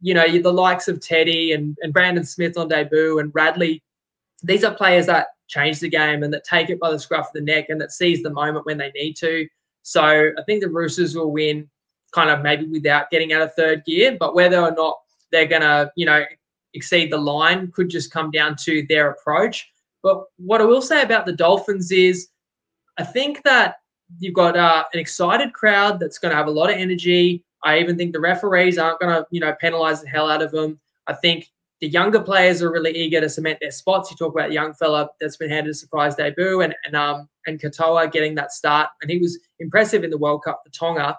you 0.00 0.14
know 0.14 0.26
the 0.38 0.52
likes 0.52 0.88
of 0.88 1.00
Teddy 1.00 1.52
and, 1.52 1.76
and 1.82 1.92
Brandon 1.92 2.24
Smith 2.24 2.56
on 2.56 2.68
debut 2.68 3.18
and 3.18 3.30
Radley. 3.34 3.82
These 4.42 4.64
are 4.64 4.74
players 4.74 5.06
that 5.06 5.28
change 5.48 5.80
the 5.80 5.88
game 5.88 6.22
and 6.22 6.32
that 6.32 6.44
take 6.44 6.70
it 6.70 6.80
by 6.80 6.90
the 6.90 6.98
scruff 6.98 7.28
of 7.28 7.32
the 7.34 7.40
neck 7.40 7.66
and 7.68 7.80
that 7.80 7.92
seize 7.92 8.22
the 8.22 8.30
moment 8.30 8.66
when 8.66 8.78
they 8.78 8.90
need 8.94 9.14
to. 9.14 9.46
So 9.82 10.02
I 10.02 10.42
think 10.44 10.62
the 10.62 10.68
Roosters 10.68 11.14
will 11.14 11.30
win, 11.30 11.70
kind 12.12 12.30
of 12.30 12.42
maybe 12.42 12.66
without 12.66 13.10
getting 13.10 13.32
out 13.32 13.42
of 13.42 13.54
third 13.54 13.84
gear, 13.84 14.16
but 14.18 14.34
whether 14.34 14.60
or 14.60 14.72
not 14.72 14.96
they're 15.32 15.46
gonna 15.46 15.90
you 15.96 16.06
know 16.06 16.24
exceed 16.74 17.10
the 17.10 17.18
line 17.18 17.70
could 17.72 17.88
just 17.88 18.10
come 18.10 18.30
down 18.30 18.56
to 18.64 18.84
their 18.88 19.10
approach. 19.10 19.70
But 20.02 20.24
what 20.36 20.60
I 20.60 20.64
will 20.64 20.82
say 20.82 21.02
about 21.02 21.26
the 21.26 21.32
Dolphins 21.32 21.90
is, 21.90 22.28
I 22.98 23.04
think 23.04 23.42
that 23.44 23.76
you've 24.18 24.34
got 24.34 24.56
uh, 24.56 24.84
an 24.92 24.98
excited 24.98 25.52
crowd 25.52 26.00
that's 26.00 26.18
going 26.18 26.30
to 26.30 26.36
have 26.36 26.46
a 26.46 26.50
lot 26.50 26.70
of 26.70 26.76
energy. 26.76 27.44
I 27.64 27.78
even 27.78 27.96
think 27.96 28.12
the 28.12 28.20
referees 28.20 28.78
aren't 28.78 29.00
going 29.00 29.14
to, 29.14 29.26
you 29.30 29.40
know, 29.40 29.54
penalize 29.60 30.02
the 30.02 30.08
hell 30.08 30.30
out 30.30 30.42
of 30.42 30.52
them. 30.52 30.78
I 31.06 31.14
think 31.14 31.50
the 31.80 31.88
younger 31.88 32.20
players 32.20 32.62
are 32.62 32.72
really 32.72 32.96
eager 32.96 33.20
to 33.20 33.28
cement 33.28 33.58
their 33.60 33.70
spots. 33.70 34.10
You 34.10 34.16
talk 34.16 34.34
about 34.34 34.48
the 34.48 34.54
young 34.54 34.72
fella 34.74 35.08
that's 35.20 35.36
been 35.36 35.50
handed 35.50 35.70
a 35.70 35.74
surprise 35.74 36.14
debut, 36.14 36.62
and 36.62 36.74
and 36.84 36.96
um 36.96 37.28
and 37.46 37.60
Katoa 37.60 38.10
getting 38.10 38.34
that 38.36 38.52
start, 38.52 38.88
and 39.02 39.10
he 39.10 39.18
was 39.18 39.38
impressive 39.60 40.02
in 40.02 40.10
the 40.10 40.18
World 40.18 40.42
Cup 40.44 40.62
for 40.64 40.72
Tonga. 40.72 41.16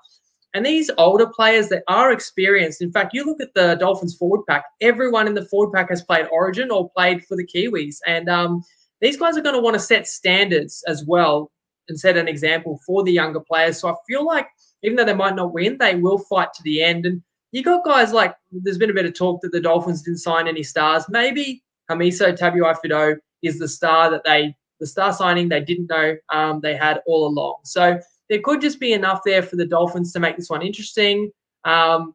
And 0.54 0.66
these 0.66 0.90
older 0.98 1.28
players 1.28 1.70
that 1.70 1.84
are 1.88 2.12
experienced. 2.12 2.82
In 2.82 2.92
fact, 2.92 3.14
you 3.14 3.26
look 3.26 3.42
at 3.42 3.54
the 3.54 3.76
Dolphins 3.76 4.16
forward 4.16 4.46
pack. 4.48 4.66
Everyone 4.82 5.28
in 5.28 5.36
the 5.36 5.46
forward 5.46 5.74
pack 5.74 5.90
has 5.90 6.02
played 6.02 6.26
Origin 6.32 6.72
or 6.72 6.90
played 6.90 7.24
for 7.26 7.38
the 7.38 7.46
Kiwis, 7.46 7.98
and 8.08 8.28
um, 8.28 8.64
these 9.00 9.18
guys 9.18 9.38
are 9.38 9.42
going 9.42 9.56
to 9.56 9.62
want 9.62 9.76
to 9.76 9.80
set 9.80 10.08
standards 10.08 10.84
as 10.88 11.06
well 11.06 11.52
and 11.90 12.00
set 12.00 12.18
an 12.18 12.28
example 12.28 12.80
for 12.86 13.04
the 13.04 13.12
younger 13.12 13.40
players. 13.40 13.80
So 13.80 13.90
I 13.90 13.96
feel 14.08 14.26
like 14.26 14.48
even 14.84 14.96
though 14.96 15.06
they 15.06 15.14
might 15.14 15.36
not 15.36 15.54
win, 15.54 15.78
they 15.78 15.96
will 15.96 16.18
fight 16.18 16.54
to 16.54 16.64
the 16.64 16.84
end. 16.84 17.06
And 17.06 17.22
you 17.52 17.64
got 17.64 17.86
guys 17.86 18.14
like 18.14 18.36
there's 18.52 18.78
been 18.78 18.90
a 18.90 18.94
bit 18.94 19.06
of 19.06 19.14
talk 19.14 19.42
that 19.42 19.52
the 19.52 19.62
Dolphins 19.62 20.02
didn't 20.02 20.20
sign 20.20 20.48
any 20.48 20.64
stars. 20.64 21.06
Maybe 21.10 21.64
Hamiso 21.90 22.38
Tabuai-Fidow 22.38 23.18
is 23.42 23.60
the 23.60 23.68
star 23.68 24.10
that 24.10 24.24
they 24.24 24.56
the 24.80 24.88
star 24.88 25.12
signing 25.12 25.50
they 25.50 25.62
didn't 25.62 25.90
know 25.90 26.16
um, 26.30 26.60
they 26.62 26.76
had 26.76 27.02
all 27.08 27.28
along. 27.28 27.56
So 27.64 28.00
there 28.30 28.42
could 28.42 28.62
just 28.62 28.80
be 28.80 28.94
enough 28.94 29.22
there 29.26 29.42
for 29.42 29.56
the 29.56 29.66
Dolphins 29.66 30.14
to 30.14 30.20
make 30.20 30.38
this 30.38 30.50
one 30.50 30.62
interesting. 30.62 31.32
Um, 31.64 32.14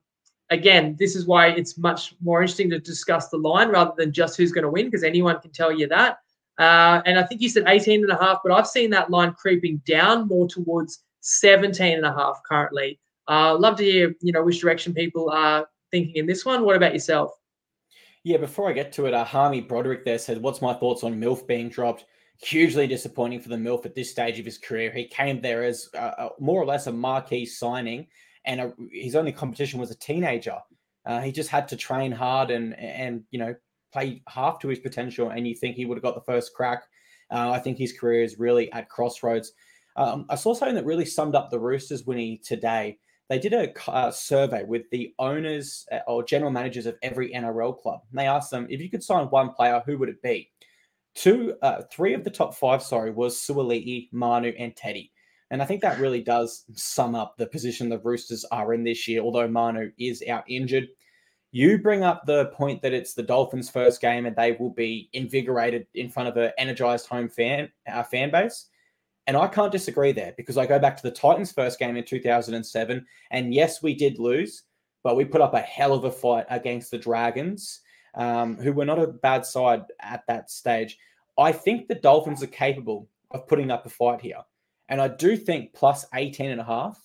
again, 0.51 0.97
this 0.99 1.17
is 1.17 1.27
why 1.27 1.49
it's 1.49 1.79
much 1.79 2.15
more 2.23 2.43
interesting 2.43 2.71
to 2.71 2.79
discuss 2.79 3.29
the 3.29 3.39
line 3.39 3.69
rather 3.69 3.95
than 3.97 4.13
just 4.13 4.37
who's 4.37 4.53
going 4.53 4.65
to 4.65 4.71
win 4.71 4.87
because 4.87 5.03
anyone 5.03 5.41
can 5.41 5.51
tell 5.51 5.73
you 5.73 5.89
that. 5.89 6.19
Uh, 6.59 7.01
and 7.07 7.19
I 7.19 7.25
think 7.25 7.41
you 7.41 7.49
said 7.49 7.65
18 7.67 8.03
and 8.03 8.13
a 8.13 8.17
half, 8.17 8.39
but 8.45 8.53
I've 8.53 8.67
seen 8.67 8.91
that 8.91 9.11
line 9.11 9.33
creeping 9.33 9.81
down 9.87 10.29
more 10.29 10.47
towards 10.47 11.03
17 11.21 11.97
and 11.97 12.05
a 12.05 12.13
half 12.13 12.41
currently. 12.47 12.99
Uh, 13.29 13.57
love 13.57 13.77
to 13.77 13.85
hear, 13.85 14.15
you 14.21 14.33
know, 14.33 14.43
which 14.43 14.61
direction 14.61 14.93
people 14.93 15.31
are 15.31 15.67
thinking 15.91 16.17
in 16.17 16.27
this 16.27 16.45
one. 16.45 16.65
What 16.65 16.77
about 16.77 16.93
yourself? 16.93 17.33
Yeah, 18.25 18.37
before 18.37 18.69
I 18.69 18.73
get 18.73 18.93
to 18.93 19.07
it, 19.07 19.15
uh, 19.15 19.25
Harmy 19.25 19.61
Broderick 19.61 20.05
there 20.05 20.19
said, 20.19 20.41
What's 20.41 20.63
my 20.63 20.75
thoughts 20.75 21.03
on 21.03 21.19
MILF 21.21 21.47
being 21.47 21.69
dropped? 21.69 22.05
Hugely 22.41 22.87
disappointing 22.87 23.41
for 23.41 23.49
the 23.49 23.57
MILF 23.57 23.85
at 23.87 23.95
this 23.95 24.11
stage 24.11 24.39
of 24.39 24.45
his 24.45 24.59
career. 24.59 24.93
He 24.93 25.07
came 25.07 25.41
there 25.41 25.65
as 25.65 25.89
a, 25.95 26.29
more 26.39 26.61
or 26.61 26.67
less 26.67 26.87
a 26.87 26.93
marquee 26.93 27.47
signing, 27.47 28.07
and 28.45 28.61
a, 28.61 28.73
his 28.93 29.17
only 29.17 29.33
competition 29.33 29.81
was 29.81 29.91
a 29.91 29.99
teenager. 29.99 30.59
Uh, 31.05 31.21
he 31.21 31.33
just 31.33 31.51
had 31.51 31.67
to 31.69 31.77
train 31.77 32.13
hard 32.13 32.51
and 32.53 32.79
and 32.79 33.25
you 33.33 33.39
know 33.41 33.55
play 33.93 34.23
half 34.29 34.59
to 34.61 34.69
his 34.69 34.79
potential, 34.79 35.31
and 35.31 35.47
you 35.47 35.55
think 35.55 35.77
he 35.77 35.85
would 35.85 35.97
have 35.97 36.03
got 36.03 36.15
the 36.15 36.33
first 36.33 36.55
crack. 36.55 36.85
Uh, 37.31 37.51
I 37.51 37.59
think 37.59 37.79
his 37.79 37.93
career 37.93 38.23
is 38.23 38.39
really 38.39 38.71
at 38.73 38.89
crossroads. 38.89 39.53
Um, 39.97 40.27
I 40.29 40.37
saw 40.37 40.55
something 40.55 40.77
that 40.77 40.85
really 40.85 41.05
summed 41.05 41.35
up 41.35 41.51
the 41.51 41.59
Roosters 41.59 42.05
winning 42.05 42.39
today. 42.43 42.99
They 43.29 43.39
did 43.39 43.53
a 43.55 43.73
uh, 43.91 44.11
survey 44.11 44.65
with 44.65 44.91
the 44.91 45.15
owners 45.19 45.87
uh, 45.91 46.01
or 46.07 46.25
general 46.25 46.51
managers 46.51 46.87
of 46.87 46.97
every 47.03 47.33
NRL 47.33 47.79
club. 47.79 48.01
And 48.11 48.19
they 48.19 48.27
asked 48.27 48.51
them 48.51 48.67
if 48.69 48.81
you 48.81 48.91
could 48.91 49.03
sign 49.03 49.27
one 49.27 49.51
player, 49.51 49.83
who 49.87 49.99
would 49.99 50.09
it 50.09 50.23
be? 50.23 50.51
Two, 51.15 51.55
uh, 51.63 51.83
three 51.91 52.15
of 52.15 52.25
the 52.25 52.31
top 52.31 52.55
five, 52.55 52.83
sorry, 52.83 53.11
was 53.11 53.37
Suaalii, 53.37 54.09
Manu, 54.13 54.53
and 54.59 54.75
Teddy. 54.75 55.13
And 55.51 55.63
I 55.63 55.67
think 55.67 55.83
that 55.83 56.01
really 56.01 56.23
does 56.23 56.65
sum 56.75 57.15
up 57.15 57.37
the 57.37 57.47
position 57.47 57.89
the 57.91 57.99
Roosters 57.99 58.45
are 58.51 58.73
in 58.73 58.85
this 58.85 59.07
year. 59.07 59.21
Although 59.21 59.49
Manu 59.49 59.93
is 59.99 60.25
out 60.29 60.45
injured, 60.49 60.89
You 61.55 61.79
bring 61.79 62.03
up 62.03 62.25
the 62.25 62.47
point 62.47 62.81
that 62.81 62.95
it's 62.95 63.13
the 63.13 63.23
Dolphins' 63.23 63.69
first 63.69 64.01
game 64.01 64.25
and 64.25 64.35
they 64.35 64.53
will 64.53 64.71
be 64.71 65.11
invigorated 65.13 65.87
in 65.95 66.09
front 66.09 66.31
of 66.31 66.37
an 66.39 66.53
energized 66.57 67.07
home 67.07 67.29
fan 67.29 67.71
uh, 67.87 68.03
fan 68.03 68.31
base. 68.31 68.69
And 69.27 69.37
I 69.37 69.47
can't 69.47 69.71
disagree 69.71 70.13
there 70.13 70.33
because 70.37 70.57
I 70.57 70.67
go 70.67 70.79
back 70.79 70.97
to 70.97 71.03
the 71.03 71.11
Titans' 71.11 71.53
first 71.53 71.79
game 71.79 71.97
in 71.97 72.05
2007. 72.05 73.07
And 73.31 73.55
yes, 73.55 73.83
we 73.83 73.95
did 73.95 74.19
lose, 74.19 74.65
but 75.05 75.15
we 75.15 75.25
put 75.25 75.43
up 75.43 75.55
a 75.55 75.61
hell 75.61 75.93
of 75.93 76.05
a 76.05 76.11
fight 76.11 76.47
against 76.49 76.91
the 76.91 76.99
Dragons, 76.99 77.81
um, 78.15 78.57
who 78.57 78.73
were 78.73 78.87
not 78.87 78.99
a 78.99 79.07
bad 79.07 79.45
side 79.45 79.83
at 80.01 80.27
that 80.27 80.51
stage. 80.51 80.99
I 81.39 81.53
think 81.53 81.87
the 81.87 81.95
Dolphins 81.95 82.43
are 82.43 82.49
capable 82.49 83.09
of 83.31 83.47
putting 83.47 83.71
up 83.71 83.87
a 83.87 83.91
fight 83.91 84.21
here. 84.21 84.43
And 84.89 85.01
I 85.01 85.09
do 85.09 85.37
think 85.37 85.73
plus 85.75 86.07
18 86.15 86.51
and 86.51 86.61
a 86.61 86.65
half 86.65 86.99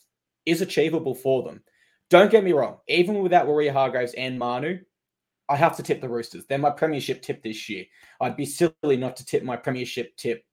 is 0.45 0.61
achievable 0.61 1.13
for 1.13 1.43
them. 1.43 1.61
Don't 2.09 2.31
get 2.31 2.43
me 2.43 2.53
wrong, 2.53 2.77
even 2.87 3.21
without 3.21 3.47
Waerea-Hargreaves 3.47 4.13
and 4.13 4.39
Manu, 4.39 4.79
I 5.49 5.55
have 5.55 5.75
to 5.77 5.83
tip 5.83 6.01
the 6.01 6.09
Roosters. 6.09 6.45
They're 6.45 6.57
my 6.57 6.69
premiership 6.69 7.21
tip 7.21 7.43
this 7.43 7.67
year. 7.69 7.85
I'd 8.21 8.37
be 8.37 8.45
silly 8.45 8.97
not 8.97 9.15
to 9.17 9.25
tip 9.25 9.43
my 9.43 9.57
premiership 9.57 10.15
tip 10.17 10.43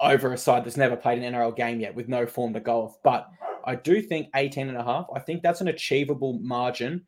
over 0.00 0.32
a 0.32 0.38
side 0.38 0.64
that's 0.64 0.76
never 0.76 0.96
played 0.96 1.22
an 1.22 1.34
NRL 1.34 1.56
game 1.56 1.80
yet 1.80 1.94
with 1.94 2.08
no 2.08 2.26
form 2.26 2.52
to 2.54 2.60
go 2.60 2.82
off. 2.82 2.96
But 3.04 3.28
I 3.64 3.76
do 3.76 4.02
think 4.02 4.28
18 4.34 4.68
and 4.68 4.76
a 4.76 4.82
half, 4.82 5.06
I 5.14 5.20
think 5.20 5.42
that's 5.42 5.60
an 5.60 5.68
achievable 5.68 6.38
margin 6.40 7.04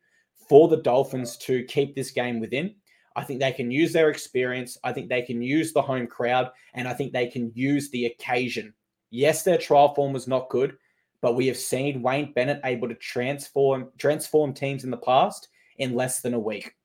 for 0.47 0.67
the 0.67 0.77
Dolphins 0.77 1.37
to 1.37 1.63
keep 1.63 1.95
this 1.95 2.11
game 2.11 2.39
within. 2.39 2.75
I 3.17 3.23
think 3.23 3.39
they 3.39 3.51
can 3.51 3.71
use 3.71 3.93
their 3.93 4.09
experience. 4.09 4.77
I 4.83 4.91
think 4.91 5.09
they 5.09 5.21
can 5.21 5.41
use 5.41 5.73
the 5.73 5.81
home 5.81 6.07
crowd, 6.07 6.51
and 6.73 6.87
I 6.87 6.93
think 6.93 7.11
they 7.11 7.27
can 7.27 7.51
use 7.55 7.89
the 7.89 8.07
occasion. 8.07 8.73
Yes, 9.09 9.43
their 9.43 9.57
trial 9.57 9.93
form 9.93 10.11
was 10.11 10.27
not 10.27 10.49
good, 10.49 10.77
but 11.25 11.35
we 11.35 11.47
have 11.47 11.57
seen 11.57 12.03
Wayne 12.03 12.33
Bennett 12.33 12.61
able 12.65 12.87
to 12.87 12.93
transform 12.93 13.89
transform 13.97 14.53
teams 14.53 14.83
in 14.83 14.91
the 14.91 14.97
past 14.97 15.47
in 15.79 15.95
less 15.95 16.21
than 16.21 16.35
a 16.35 16.39
week. 16.39 16.75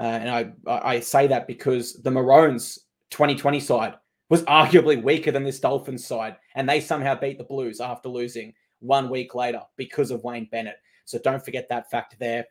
Uh, 0.00 0.04
and 0.04 0.30
I 0.30 0.52
I 0.66 1.00
say 1.00 1.26
that 1.26 1.46
because 1.46 2.00
the 2.02 2.10
Maroons 2.10 2.78
2020 3.10 3.60
side 3.60 3.96
was 4.30 4.42
arguably 4.44 5.02
weaker 5.02 5.32
than 5.32 5.44
this 5.44 5.60
Dolphins 5.60 6.06
side, 6.06 6.36
and 6.54 6.66
they 6.66 6.80
somehow 6.80 7.14
beat 7.14 7.36
the 7.36 7.44
Blues 7.44 7.78
after 7.78 8.08
losing 8.08 8.54
one 8.78 9.10
week 9.10 9.34
later 9.34 9.60
because 9.76 10.10
of 10.10 10.24
Wayne 10.24 10.48
Bennett. 10.50 10.78
So 11.04 11.18
don't 11.18 11.44
forget 11.44 11.68
that 11.68 11.90
fact 11.90 12.16
there. 12.18 12.46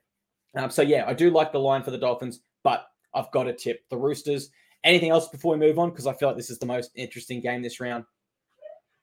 Um, 0.55 0.69
so 0.69 0.83
yeah, 0.83 1.03
I 1.07 1.15
do 1.15 1.31
like 1.31 1.51
the 1.51 1.59
line 1.59 1.81
for 1.81 1.89
the 1.89 1.97
Dolphins, 1.97 2.41
but 2.63 2.85
I've 3.15 3.31
got 3.31 3.45
to 3.45 3.53
tip 3.53 3.79
the 3.89 3.97
Roosters. 3.97 4.51
Anything 4.83 5.09
else 5.09 5.29
before 5.29 5.53
we 5.53 5.65
move 5.65 5.79
on? 5.79 5.89
Because 5.89 6.05
I 6.05 6.13
feel 6.13 6.29
like 6.29 6.37
this 6.37 6.51
is 6.51 6.59
the 6.59 6.67
most 6.67 6.91
interesting 6.93 7.41
game 7.41 7.63
this 7.63 7.79
round. 7.79 8.03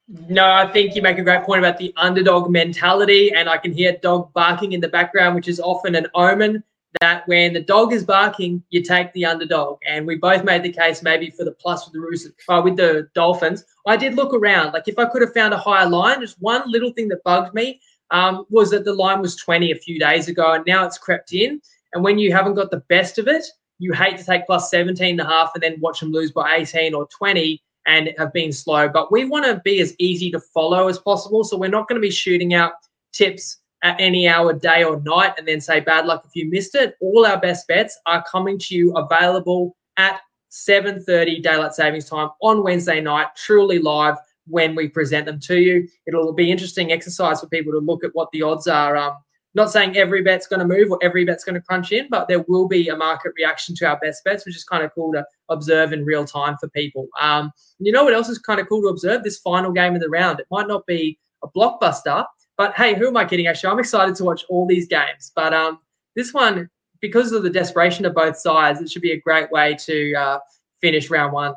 No, 0.09 0.51
I 0.51 0.71
think 0.71 0.95
you 0.95 1.03
make 1.03 1.19
a 1.19 1.23
great 1.23 1.45
point 1.45 1.61
about 1.61 1.79
the 1.79 1.95
underdog 1.97 2.51
mentality, 2.51 3.33
and 3.33 3.49
I 3.49 3.57
can 3.57 3.73
hear 3.73 3.97
dog 4.03 4.33
barking 4.35 4.73
in 4.73 4.81
the 4.81 4.89
background, 4.89 5.35
which 5.35 5.49
is 5.49 5.61
often 5.61 5.95
an 5.95 6.07
omen 6.15 6.63
that 7.01 7.27
when 7.27 7.53
the 7.53 7.61
dog 7.61 7.93
is 7.93 8.05
barking, 8.05 8.63
you 8.71 8.83
take 8.83 9.13
the 9.15 9.25
underdog. 9.25 9.79
And 9.87 10.07
we 10.07 10.17
both 10.17 10.45
made 10.45 10.63
the 10.63 10.73
case 10.73 11.03
maybe 11.03 11.31
for 11.31 11.45
the 11.45 11.53
plus 11.53 11.87
with 11.87 11.95
the 11.95 12.01
Roosters, 12.01 12.33
uh, 12.49 12.61
with 12.63 12.77
the 12.77 13.09
Dolphins. 13.15 13.65
I 13.87 13.97
did 13.97 14.15
look 14.15 14.33
around, 14.33 14.73
like 14.73 14.89
if 14.89 14.99
I 14.99 15.07
could 15.07 15.23
have 15.23 15.33
found 15.33 15.55
a 15.55 15.59
higher 15.59 15.89
line, 15.89 16.21
just 16.21 16.41
one 16.41 16.63
little 16.71 16.93
thing 16.93 17.09
that 17.09 17.25
bugged 17.25 17.55
me 17.55 17.81
um, 18.11 18.45
was 18.51 18.71
that 18.71 18.85
the 18.85 18.93
line 18.93 19.21
was 19.21 19.37
20 19.37 19.73
a 19.73 19.77
few 19.77 19.99
days 19.99 20.29
ago, 20.29 20.53
and 20.53 20.65
now 20.67 20.87
it's 20.87 20.99
crept 20.99 21.33
in. 21.33 21.61
And 21.95 22.05
when 22.05 22.19
you 22.19 22.33
haven't 22.33 22.55
got 22.55 22.71
the 22.71 22.85
best 22.89 23.19
of 23.19 23.27
it, 23.27 23.45
you 23.79 23.93
hate 23.93 24.19
to 24.19 24.25
take 24.25 24.47
plus 24.47 24.71
17 24.71 25.19
and 25.19 25.21
a 25.21 25.31
half 25.31 25.51
and 25.55 25.63
then 25.63 25.81
watch 25.81 26.01
them 26.01 26.13
lose 26.13 26.31
by 26.31 26.57
18 26.57 26.95
or 26.95 27.09
20 27.09 27.63
and 27.87 28.11
have 28.19 28.33
been 28.33 28.53
slow. 28.53 28.89
But 28.89 29.13
we 29.13 29.25
want 29.25 29.45
to 29.45 29.61
be 29.65 29.81
as 29.81 29.95
easy 29.99 30.31
to 30.31 30.41
follow 30.41 30.89
as 30.89 30.99
possible. 30.99 31.45
So 31.45 31.57
we're 31.57 31.69
not 31.69 31.89
going 31.89 32.01
to 32.01 32.07
be 32.07 32.11
shooting 32.11 32.55
out 32.55 32.73
tips 33.13 33.59
at 33.83 34.01
any 34.01 34.27
hour, 34.27 34.53
day 34.53 34.83
or 34.83 35.01
night, 35.01 35.35
and 35.37 35.47
then 35.47 35.61
say 35.61 35.81
bad 35.81 36.07
luck 36.07 36.25
if 36.27 36.35
you 36.35 36.51
missed 36.51 36.75
it. 36.75 36.97
All 37.01 37.27
our 37.27 37.39
best 37.39 37.69
bets 37.69 37.99
are 38.07 38.25
coming 38.25 38.59
to 38.61 38.75
you 38.75 38.93
available 38.97 39.77
at 39.97 40.21
7:30 40.51 41.43
daylight 41.43 41.75
savings 41.75 42.09
time 42.09 42.31
on 42.41 42.63
Wednesday 42.63 43.01
night, 43.01 43.29
truly 43.37 43.79
live 43.79 44.17
when 44.47 44.75
we 44.75 44.89
present 44.89 45.27
them 45.27 45.41
to 45.41 45.59
you. 45.59 45.89
It'll 46.07 46.33
be 46.33 46.51
interesting 46.51 46.93
exercise 46.93 47.41
for 47.41 47.49
people 47.49 47.73
to 47.73 47.79
look 47.79 48.05
at 48.05 48.15
what 48.15 48.31
the 48.33 48.43
odds 48.43 48.67
are. 48.67 48.97
Um, 48.97 49.17
not 49.55 49.71
saying 49.71 49.97
every 49.97 50.23
bet's 50.23 50.47
going 50.47 50.61
to 50.61 50.67
move 50.67 50.91
or 50.91 50.99
every 51.03 51.25
bet's 51.25 51.45
going 51.45 51.55
to 51.55 51.61
crunch 51.61 51.93
in, 51.93 52.09
but 52.11 52.27
there 52.27 52.45
will 52.49 52.67
be 52.67 52.89
a 52.89 52.97
market 52.97 53.33
reaction 53.37 53.75
to 53.77 53.87
our 53.87 53.99
best 54.01 54.25
bets, 54.25 54.45
which 54.45 54.57
is 54.57 54.65
kind 54.65 54.83
of 54.83 54.93
cool 54.95 55.13
to 55.13 55.25
observe 55.49 55.93
in 55.93 56.05
real 56.05 56.25
time 56.25 56.57
for 56.59 56.69
people. 56.71 57.07
Um, 57.21 57.53
you 57.79 57.93
know 57.93 58.05
what 58.05 58.15
else 58.15 58.29
is 58.29 58.39
kind 58.39 58.61
of 58.61 58.69
cool 58.69 58.83
to 58.83 58.89
observe? 58.89 59.23
This 59.23 59.39
final 59.39 59.73
game 59.73 59.95
of 59.95 60.01
the 60.01 60.09
round. 60.09 60.41
It 60.41 60.47
might 60.51 60.67
not 60.67 60.87
be 60.87 61.19
a 61.43 61.49
blockbuster, 61.49 62.27
but 62.57 62.75
hey, 62.75 62.95
who 62.95 63.09
am 63.09 63.17
I 63.17 63.25
kidding? 63.25 63.47
Actually, 63.47 63.73
I'm 63.73 63.79
excited 63.79 64.17
to 64.17 64.25
watch 64.25 64.45
all 64.49 64.67
these 64.67 64.89
games. 64.89 65.33
But 65.35 65.55
um, 65.55 65.79
this 66.17 66.35
one, 66.35 66.69
because 67.01 67.33
of 67.33 67.43
the 67.43 67.51
desperation 67.51 68.05
of 68.07 68.15
both 68.15 68.37
sides, 68.37 68.81
it 68.81 68.91
should 68.91 69.03
be 69.03 69.13
a 69.13 69.21
great 69.21 69.51
way 69.53 69.77
to 69.81 70.15
uh, 70.15 70.39
finish 70.81 71.11
round 71.11 71.33
one. 71.33 71.55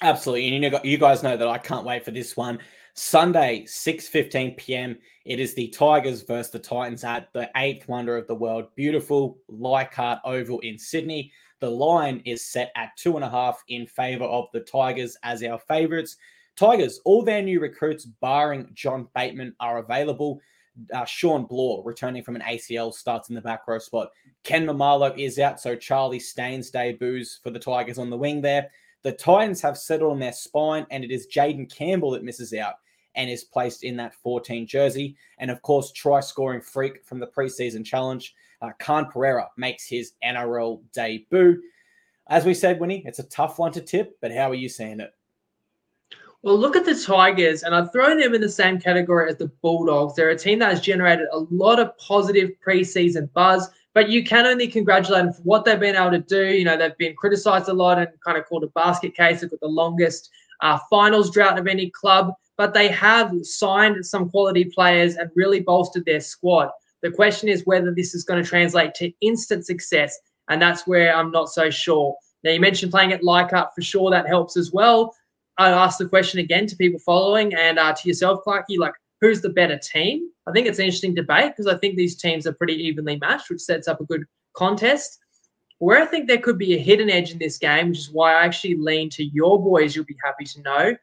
Absolutely, 0.00 0.54
and 0.54 0.64
you 0.64 0.70
know, 0.70 0.80
you 0.84 0.96
guys 0.96 1.22
know 1.22 1.36
that 1.36 1.48
I 1.48 1.58
can't 1.58 1.84
wait 1.84 2.04
for 2.04 2.12
this 2.12 2.36
one. 2.36 2.60
Sunday, 3.00 3.62
6:15 3.62 4.56
p.m. 4.56 4.98
It 5.24 5.38
is 5.38 5.54
the 5.54 5.68
Tigers 5.68 6.22
versus 6.22 6.50
the 6.50 6.58
Titans 6.58 7.04
at 7.04 7.32
the 7.32 7.48
eighth 7.56 7.86
wonder 7.86 8.16
of 8.16 8.26
the 8.26 8.34
world. 8.34 8.74
Beautiful 8.74 9.38
Leichhardt 9.46 10.18
Oval 10.24 10.58
in 10.60 10.76
Sydney. 10.76 11.30
The 11.60 11.70
line 11.70 12.20
is 12.24 12.44
set 12.44 12.72
at 12.74 12.96
two 12.96 13.14
and 13.14 13.24
a 13.24 13.30
half 13.30 13.62
in 13.68 13.86
favor 13.86 14.24
of 14.24 14.46
the 14.52 14.60
Tigers 14.60 15.16
as 15.22 15.44
our 15.44 15.60
favorites. 15.60 16.16
Tigers, 16.56 16.98
all 17.04 17.22
their 17.22 17.40
new 17.40 17.60
recruits, 17.60 18.04
barring 18.04 18.68
John 18.74 19.06
Bateman, 19.14 19.54
are 19.60 19.78
available. 19.78 20.40
Uh, 20.92 21.04
Shawn 21.04 21.44
Blore, 21.44 21.84
returning 21.84 22.24
from 22.24 22.34
an 22.34 22.42
ACL, 22.42 22.92
starts 22.92 23.28
in 23.28 23.36
the 23.36 23.40
back 23.40 23.68
row 23.68 23.78
spot. 23.78 24.08
Ken 24.42 24.66
Maumalo 24.66 25.16
is 25.16 25.38
out, 25.38 25.60
so 25.60 25.76
Charlie 25.76 26.18
Staines 26.18 26.70
debuts 26.70 27.38
for 27.44 27.50
the 27.50 27.60
Tigers 27.60 27.98
on 27.98 28.10
the 28.10 28.18
wing 28.18 28.40
there. 28.40 28.72
The 29.04 29.12
Titans 29.12 29.62
have 29.62 29.78
settled 29.78 30.10
on 30.10 30.18
their 30.18 30.32
spine, 30.32 30.84
and 30.90 31.04
it 31.04 31.12
is 31.12 31.28
Jayden 31.28 31.72
Campbell 31.72 32.10
that 32.10 32.24
misses 32.24 32.52
out 32.52 32.74
and 33.14 33.30
is 33.30 33.44
placed 33.44 33.84
in 33.84 33.96
that 33.96 34.14
14 34.14 34.66
jersey. 34.66 35.16
And 35.38 35.50
of 35.50 35.62
course, 35.62 35.92
try 35.92 36.20
scoring 36.20 36.60
freak 36.60 37.04
from 37.04 37.18
the 37.18 37.26
preseason 37.26 37.84
challenge. 37.84 38.34
Uh, 38.60 38.70
Khan 38.78 39.06
Pereira 39.10 39.48
makes 39.56 39.86
his 39.86 40.12
NRL 40.24 40.80
debut. 40.92 41.62
As 42.28 42.44
we 42.44 42.54
said, 42.54 42.80
Winnie, 42.80 43.02
it's 43.06 43.18
a 43.18 43.24
tough 43.24 43.58
one 43.58 43.72
to 43.72 43.80
tip, 43.80 44.18
but 44.20 44.32
how 44.32 44.50
are 44.50 44.54
you 44.54 44.68
seeing 44.68 45.00
it? 45.00 45.12
Well, 46.42 46.56
look 46.56 46.76
at 46.76 46.84
the 46.84 46.94
Tigers, 46.94 47.64
and 47.64 47.74
I've 47.74 47.90
thrown 47.90 48.20
them 48.20 48.32
in 48.32 48.40
the 48.40 48.48
same 48.48 48.78
category 48.80 49.28
as 49.28 49.36
the 49.36 49.48
Bulldogs. 49.60 50.14
They're 50.14 50.30
a 50.30 50.38
team 50.38 50.60
that 50.60 50.70
has 50.70 50.80
generated 50.80 51.26
a 51.32 51.38
lot 51.50 51.80
of 51.80 51.96
positive 51.98 52.50
preseason 52.64 53.32
buzz, 53.32 53.68
but 53.92 54.08
you 54.08 54.22
can 54.22 54.46
only 54.46 54.68
congratulate 54.68 55.24
them 55.24 55.32
for 55.32 55.42
what 55.42 55.64
they've 55.64 55.80
been 55.80 55.96
able 55.96 56.12
to 56.12 56.20
do. 56.20 56.46
You 56.46 56.64
know, 56.64 56.76
they've 56.76 56.96
been 56.96 57.16
criticized 57.16 57.68
a 57.68 57.72
lot 57.72 57.98
and 57.98 58.08
kind 58.24 58.38
of 58.38 58.46
called 58.46 58.62
a 58.62 58.68
basket 58.68 59.16
case. 59.16 59.40
They've 59.40 59.50
got 59.50 59.58
the 59.58 59.66
longest 59.66 60.30
uh, 60.60 60.78
finals 60.88 61.32
drought 61.32 61.58
of 61.58 61.66
any 61.66 61.90
club 61.90 62.32
but 62.58 62.74
they 62.74 62.88
have 62.88 63.32
signed 63.42 64.04
some 64.04 64.28
quality 64.28 64.64
players 64.64 65.14
and 65.14 65.30
really 65.34 65.60
bolstered 65.60 66.04
their 66.04 66.20
squad. 66.20 66.68
The 67.02 67.10
question 67.10 67.48
is 67.48 67.64
whether 67.64 67.94
this 67.94 68.14
is 68.14 68.24
going 68.24 68.42
to 68.42 68.48
translate 68.48 68.94
to 68.94 69.12
instant 69.20 69.64
success, 69.64 70.18
and 70.50 70.60
that's 70.60 70.86
where 70.86 71.14
I'm 71.14 71.30
not 71.30 71.48
so 71.48 71.70
sure. 71.70 72.14
Now, 72.42 72.50
you 72.50 72.60
mentioned 72.60 72.90
playing 72.90 73.12
at 73.12 73.22
Leichhardt 73.22 73.74
for 73.74 73.82
sure, 73.82 74.10
that 74.10 74.26
helps 74.26 74.56
as 74.56 74.72
well. 74.72 75.14
I 75.56 75.70
ask 75.70 75.98
the 75.98 76.08
question 76.08 76.40
again 76.40 76.66
to 76.66 76.76
people 76.76 77.00
following 77.00 77.54
and 77.54 77.78
uh, 77.78 77.92
to 77.92 78.08
yourself, 78.08 78.40
Clarky, 78.46 78.78
like, 78.78 78.94
who's 79.20 79.40
the 79.40 79.48
better 79.48 79.78
team? 79.78 80.28
I 80.46 80.52
think 80.52 80.66
it's 80.66 80.78
an 80.78 80.84
interesting 80.84 81.14
debate 81.14 81.52
because 81.56 81.72
I 81.72 81.78
think 81.78 81.96
these 81.96 82.16
teams 82.16 82.46
are 82.46 82.52
pretty 82.52 82.74
evenly 82.74 83.18
matched, 83.18 83.50
which 83.50 83.60
sets 83.60 83.88
up 83.88 84.00
a 84.00 84.04
good 84.04 84.24
contest. 84.54 85.18
Where 85.78 86.02
I 86.02 86.06
think 86.06 86.26
there 86.26 86.38
could 86.38 86.58
be 86.58 86.74
a 86.74 86.78
hidden 86.78 87.10
edge 87.10 87.30
in 87.30 87.38
this 87.38 87.58
game, 87.58 87.90
which 87.90 87.98
is 87.98 88.10
why 88.10 88.34
I 88.34 88.44
actually 88.44 88.74
lean 88.76 89.10
to 89.10 89.24
your 89.24 89.62
boys, 89.62 89.94
you'll 89.94 90.04
be 90.04 90.16
happy 90.24 90.44
to 90.44 90.62
know, 90.62 90.96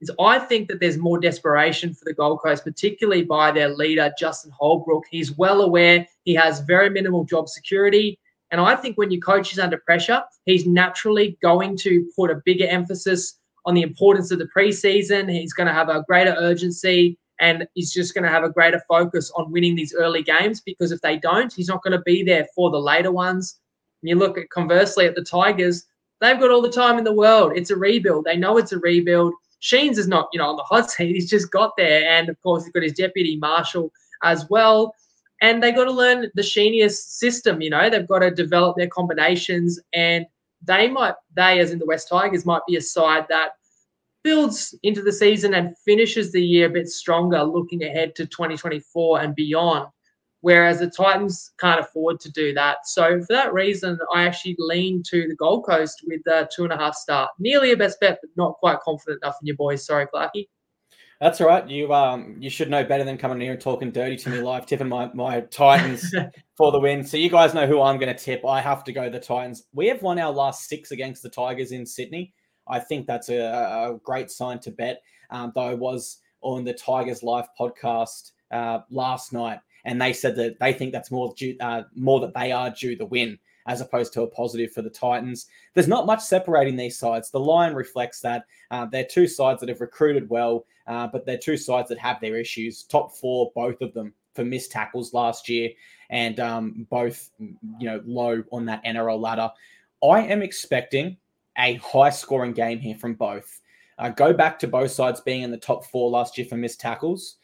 is 0.00 0.10
I 0.20 0.38
think 0.38 0.68
that 0.68 0.80
there's 0.80 0.98
more 0.98 1.18
desperation 1.18 1.94
for 1.94 2.04
the 2.04 2.14
Gold 2.14 2.40
Coast, 2.42 2.64
particularly 2.64 3.22
by 3.22 3.50
their 3.50 3.70
leader, 3.70 4.12
Justin 4.18 4.50
Holbrook. 4.50 5.04
He's 5.10 5.36
well 5.36 5.62
aware 5.62 6.06
he 6.24 6.34
has 6.34 6.60
very 6.60 6.90
minimal 6.90 7.24
job 7.24 7.48
security. 7.48 8.18
And 8.50 8.60
I 8.60 8.76
think 8.76 8.96
when 8.96 9.10
your 9.10 9.20
coach 9.20 9.52
is 9.52 9.58
under 9.58 9.78
pressure, 9.78 10.22
he's 10.44 10.66
naturally 10.66 11.38
going 11.42 11.76
to 11.78 12.08
put 12.14 12.30
a 12.30 12.42
bigger 12.44 12.66
emphasis 12.66 13.38
on 13.64 13.74
the 13.74 13.82
importance 13.82 14.30
of 14.30 14.38
the 14.38 14.48
preseason. 14.56 15.30
He's 15.30 15.52
going 15.52 15.66
to 15.66 15.72
have 15.72 15.88
a 15.88 16.04
greater 16.06 16.34
urgency 16.38 17.18
and 17.40 17.66
he's 17.74 17.92
just 17.92 18.14
going 18.14 18.24
to 18.24 18.30
have 18.30 18.44
a 18.44 18.50
greater 18.50 18.80
focus 18.88 19.30
on 19.36 19.50
winning 19.50 19.74
these 19.74 19.94
early 19.94 20.22
games 20.22 20.60
because 20.60 20.92
if 20.92 21.00
they 21.00 21.18
don't, 21.18 21.52
he's 21.52 21.68
not 21.68 21.82
going 21.82 21.92
to 21.92 22.02
be 22.02 22.22
there 22.22 22.46
for 22.54 22.70
the 22.70 22.78
later 22.78 23.12
ones. 23.12 23.58
And 24.02 24.08
you 24.08 24.16
look 24.16 24.38
at 24.38 24.50
conversely 24.50 25.06
at 25.06 25.14
the 25.14 25.24
Tigers, 25.24 25.84
they've 26.20 26.38
got 26.38 26.50
all 26.50 26.62
the 26.62 26.70
time 26.70 26.98
in 26.98 27.04
the 27.04 27.12
world. 27.12 27.52
It's 27.54 27.70
a 27.70 27.76
rebuild. 27.76 28.24
They 28.24 28.36
know 28.36 28.56
it's 28.56 28.72
a 28.72 28.78
rebuild. 28.78 29.34
Sheens 29.60 29.98
is 29.98 30.08
not, 30.08 30.28
you 30.32 30.38
know, 30.38 30.48
on 30.50 30.56
the 30.56 30.62
hot 30.62 30.90
seat. 30.92 31.14
He's 31.14 31.30
just 31.30 31.50
got 31.50 31.72
there. 31.76 32.08
And 32.08 32.28
of 32.28 32.40
course, 32.42 32.64
he's 32.64 32.72
got 32.72 32.82
his 32.82 32.92
deputy 32.92 33.36
Marshall 33.36 33.92
as 34.22 34.46
well. 34.50 34.94
And 35.42 35.62
they 35.62 35.72
got 35.72 35.84
to 35.84 35.92
learn 35.92 36.30
the 36.34 36.42
Sheenius 36.42 36.94
system, 36.94 37.60
you 37.60 37.68
know, 37.68 37.90
they've 37.90 38.08
got 38.08 38.20
to 38.20 38.30
develop 38.30 38.76
their 38.76 38.88
combinations. 38.88 39.78
And 39.92 40.24
they 40.64 40.88
might, 40.88 41.14
they, 41.34 41.60
as 41.60 41.72
in 41.72 41.78
the 41.78 41.86
West 41.86 42.08
Tigers, 42.08 42.46
might 42.46 42.62
be 42.66 42.76
a 42.76 42.80
side 42.80 43.26
that 43.28 43.50
builds 44.24 44.74
into 44.82 45.02
the 45.02 45.12
season 45.12 45.54
and 45.54 45.76
finishes 45.84 46.32
the 46.32 46.42
year 46.42 46.66
a 46.66 46.70
bit 46.70 46.88
stronger 46.88 47.44
looking 47.44 47.84
ahead 47.84 48.16
to 48.16 48.26
2024 48.26 49.20
and 49.20 49.34
beyond. 49.34 49.88
Whereas 50.46 50.78
the 50.78 50.88
Titans 50.88 51.50
can't 51.58 51.80
afford 51.80 52.20
to 52.20 52.30
do 52.30 52.54
that. 52.54 52.86
So 52.86 53.20
for 53.20 53.26
that 53.30 53.52
reason, 53.52 53.98
I 54.14 54.22
actually 54.22 54.54
lean 54.60 55.02
to 55.10 55.26
the 55.26 55.34
Gold 55.34 55.66
Coast 55.66 56.04
with 56.06 56.24
a 56.28 56.48
two 56.54 56.62
and 56.62 56.72
a 56.72 56.76
half 56.76 56.94
start. 56.94 57.32
Nearly 57.40 57.72
a 57.72 57.76
best 57.76 57.98
bet, 57.98 58.18
but 58.22 58.30
not 58.36 58.54
quite 58.58 58.78
confident 58.78 59.18
enough 59.24 59.34
in 59.42 59.48
your 59.48 59.56
boys. 59.56 59.84
Sorry, 59.84 60.06
Clarky. 60.06 60.46
That's 61.20 61.40
all 61.40 61.48
right. 61.48 61.68
You 61.68 61.92
um 61.92 62.36
you 62.38 62.48
should 62.48 62.70
know 62.70 62.84
better 62.84 63.02
than 63.02 63.18
coming 63.18 63.40
here 63.40 63.50
and 63.50 63.60
talking 63.60 63.90
dirty 63.90 64.16
to 64.18 64.30
me 64.30 64.40
live, 64.40 64.66
tipping 64.66 64.88
my, 64.88 65.10
my 65.14 65.40
Titans 65.40 66.14
for 66.56 66.70
the 66.70 66.78
win. 66.78 67.02
So 67.02 67.16
you 67.16 67.28
guys 67.28 67.52
know 67.52 67.66
who 67.66 67.82
I'm 67.82 67.98
going 67.98 68.14
to 68.14 68.24
tip. 68.24 68.46
I 68.46 68.60
have 68.60 68.84
to 68.84 68.92
go 68.92 69.10
the 69.10 69.18
Titans. 69.18 69.64
We 69.72 69.88
have 69.88 70.00
won 70.00 70.20
our 70.20 70.30
last 70.30 70.68
six 70.68 70.92
against 70.92 71.24
the 71.24 71.28
Tigers 71.28 71.72
in 71.72 71.84
Sydney. 71.84 72.34
I 72.68 72.78
think 72.78 73.08
that's 73.08 73.30
a, 73.30 73.38
a 73.38 73.98
great 74.04 74.30
sign 74.30 74.60
to 74.60 74.70
bet. 74.70 75.02
Um, 75.30 75.50
though 75.56 75.62
I 75.62 75.74
was 75.74 76.18
on 76.40 76.62
the 76.62 76.74
Tigers 76.74 77.24
Live 77.24 77.48
podcast 77.58 78.30
uh, 78.52 78.80
last 78.90 79.32
night, 79.32 79.58
and 79.86 80.02
they 80.02 80.12
said 80.12 80.36
that 80.36 80.58
they 80.58 80.72
think 80.72 80.92
that's 80.92 81.10
more 81.10 81.32
due, 81.36 81.56
uh, 81.60 81.84
more 81.94 82.20
that 82.20 82.34
they 82.34 82.52
are 82.52 82.70
due 82.70 82.96
the 82.96 83.06
win 83.06 83.38
as 83.68 83.80
opposed 83.80 84.12
to 84.12 84.22
a 84.22 84.26
positive 84.26 84.72
for 84.72 84.82
the 84.82 84.90
Titans. 84.90 85.46
There's 85.74 85.88
not 85.88 86.06
much 86.06 86.20
separating 86.20 86.76
these 86.76 86.98
sides. 86.98 87.30
The 87.30 87.40
line 87.40 87.72
reflects 87.72 88.20
that. 88.20 88.44
Uh, 88.70 88.86
they're 88.86 89.04
two 89.04 89.26
sides 89.26 89.60
that 89.60 89.68
have 89.68 89.80
recruited 89.80 90.28
well, 90.28 90.66
uh, 90.86 91.06
but 91.06 91.24
they're 91.24 91.38
two 91.38 91.56
sides 91.56 91.88
that 91.88 91.98
have 91.98 92.20
their 92.20 92.36
issues. 92.36 92.82
Top 92.82 93.16
four, 93.16 93.52
both 93.54 93.80
of 93.80 93.94
them, 93.94 94.12
for 94.34 94.44
missed 94.44 94.70
tackles 94.70 95.14
last 95.14 95.48
year, 95.48 95.70
and 96.10 96.38
um, 96.40 96.86
both, 96.90 97.30
you 97.38 97.88
know, 97.88 98.02
low 98.04 98.42
on 98.52 98.66
that 98.66 98.84
NRL 98.84 99.20
ladder. 99.20 99.50
I 100.02 100.20
am 100.22 100.42
expecting 100.42 101.16
a 101.58 101.74
high 101.76 102.10
scoring 102.10 102.52
game 102.52 102.78
here 102.78 102.96
from 102.96 103.14
both. 103.14 103.60
Uh, 103.98 104.10
go 104.10 104.32
back 104.32 104.58
to 104.58 104.68
both 104.68 104.90
sides 104.90 105.20
being 105.20 105.42
in 105.42 105.50
the 105.50 105.56
top 105.56 105.86
four 105.86 106.10
last 106.10 106.36
year 106.36 106.46
for 106.46 106.56
missed 106.56 106.80
tackles. 106.80 107.36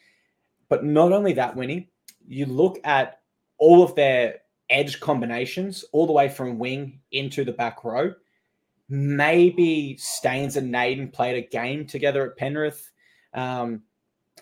But 0.69 0.85
not 0.85 1.11
only 1.11 1.33
that, 1.33 1.55
Winnie, 1.55 1.89
you 2.27 2.45
look 2.45 2.79
at 2.83 3.19
all 3.57 3.83
of 3.83 3.95
their 3.95 4.39
edge 4.69 4.99
combinations, 4.99 5.85
all 5.91 6.07
the 6.07 6.13
way 6.13 6.29
from 6.29 6.59
wing 6.59 6.99
into 7.11 7.43
the 7.43 7.51
back 7.51 7.83
row. 7.83 8.13
Maybe 8.89 9.97
Staines 9.97 10.57
and 10.57 10.71
Naden 10.71 11.09
played 11.09 11.35
a 11.35 11.47
game 11.47 11.85
together 11.85 12.29
at 12.29 12.37
Penrith. 12.37 12.91
Um, 13.33 13.83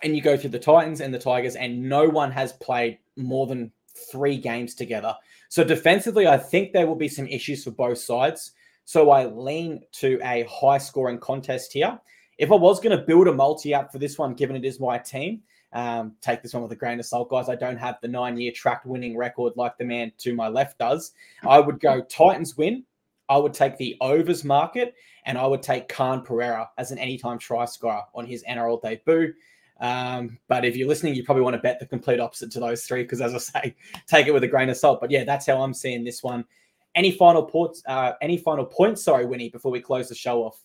and 0.03 0.15
you 0.15 0.21
go 0.21 0.35
through 0.37 0.49
the 0.51 0.59
Titans 0.59 1.01
and 1.01 1.13
the 1.13 1.19
Tigers, 1.19 1.55
and 1.55 1.87
no 1.87 2.07
one 2.07 2.31
has 2.31 2.53
played 2.53 2.97
more 3.17 3.45
than 3.45 3.71
three 4.11 4.37
games 4.37 4.73
together. 4.73 5.15
So 5.49 5.63
defensively, 5.63 6.27
I 6.27 6.37
think 6.37 6.71
there 6.71 6.87
will 6.87 6.95
be 6.95 7.09
some 7.09 7.27
issues 7.27 7.63
for 7.63 7.71
both 7.71 7.97
sides. 7.97 8.51
So 8.85 9.11
I 9.11 9.25
lean 9.25 9.81
to 9.93 10.19
a 10.23 10.43
high 10.49 10.77
scoring 10.77 11.19
contest 11.19 11.73
here. 11.73 11.99
If 12.37 12.51
I 12.51 12.55
was 12.55 12.79
going 12.79 12.97
to 12.97 13.03
build 13.03 13.27
a 13.27 13.33
multi 13.33 13.75
up 13.75 13.91
for 13.91 13.99
this 13.99 14.17
one, 14.17 14.33
given 14.33 14.55
it 14.55 14.65
is 14.65 14.79
my 14.79 14.97
team, 14.97 15.41
um, 15.73 16.15
take 16.21 16.41
this 16.41 16.53
one 16.53 16.63
with 16.63 16.71
a 16.71 16.75
grain 16.75 16.99
of 16.99 17.05
salt, 17.05 17.29
guys. 17.29 17.49
I 17.49 17.55
don't 17.55 17.77
have 17.77 17.97
the 18.01 18.07
nine 18.07 18.37
year 18.37 18.51
track 18.51 18.83
winning 18.85 19.17
record 19.17 19.53
like 19.55 19.77
the 19.77 19.85
man 19.85 20.11
to 20.19 20.35
my 20.35 20.47
left 20.47 20.77
does. 20.77 21.13
I 21.43 21.59
would 21.59 21.79
go 21.79 22.01
Titans 22.01 22.57
win. 22.57 22.83
I 23.29 23.37
would 23.37 23.53
take 23.53 23.77
the 23.77 23.95
overs 24.01 24.43
market 24.43 24.93
and 25.25 25.37
I 25.37 25.47
would 25.47 25.63
take 25.63 25.87
Khan 25.87 26.21
Pereira 26.21 26.69
as 26.77 26.91
an 26.91 26.97
anytime 26.97 27.37
try 27.37 27.63
scorer 27.65 28.03
on 28.13 28.25
his 28.25 28.43
NRL 28.43 28.81
debut. 28.81 29.33
Um, 29.79 30.37
but 30.47 30.65
if 30.65 30.75
you're 30.75 30.87
listening, 30.87 31.15
you 31.15 31.23
probably 31.23 31.43
want 31.43 31.55
to 31.55 31.61
bet 31.61 31.79
the 31.79 31.85
complete 31.85 32.19
opposite 32.19 32.51
to 32.51 32.59
those 32.59 32.83
three 32.83 33.03
because, 33.03 33.21
as 33.21 33.33
I 33.33 33.37
say, 33.37 33.75
take 34.07 34.27
it 34.27 34.33
with 34.33 34.43
a 34.43 34.47
grain 34.47 34.69
of 34.69 34.77
salt. 34.77 34.99
But 34.99 35.11
yeah, 35.11 35.23
that's 35.23 35.47
how 35.47 35.61
I'm 35.61 35.73
seeing 35.73 36.03
this 36.03 36.21
one. 36.21 36.45
Any 36.93 37.11
final 37.11 37.43
points? 37.43 37.81
Uh, 37.85 38.13
any 38.21 38.37
final 38.37 38.65
points? 38.65 39.03
Sorry, 39.03 39.25
Winnie, 39.25 39.49
before 39.49 39.71
we 39.71 39.79
close 39.79 40.09
the 40.09 40.15
show 40.15 40.43
off. 40.43 40.61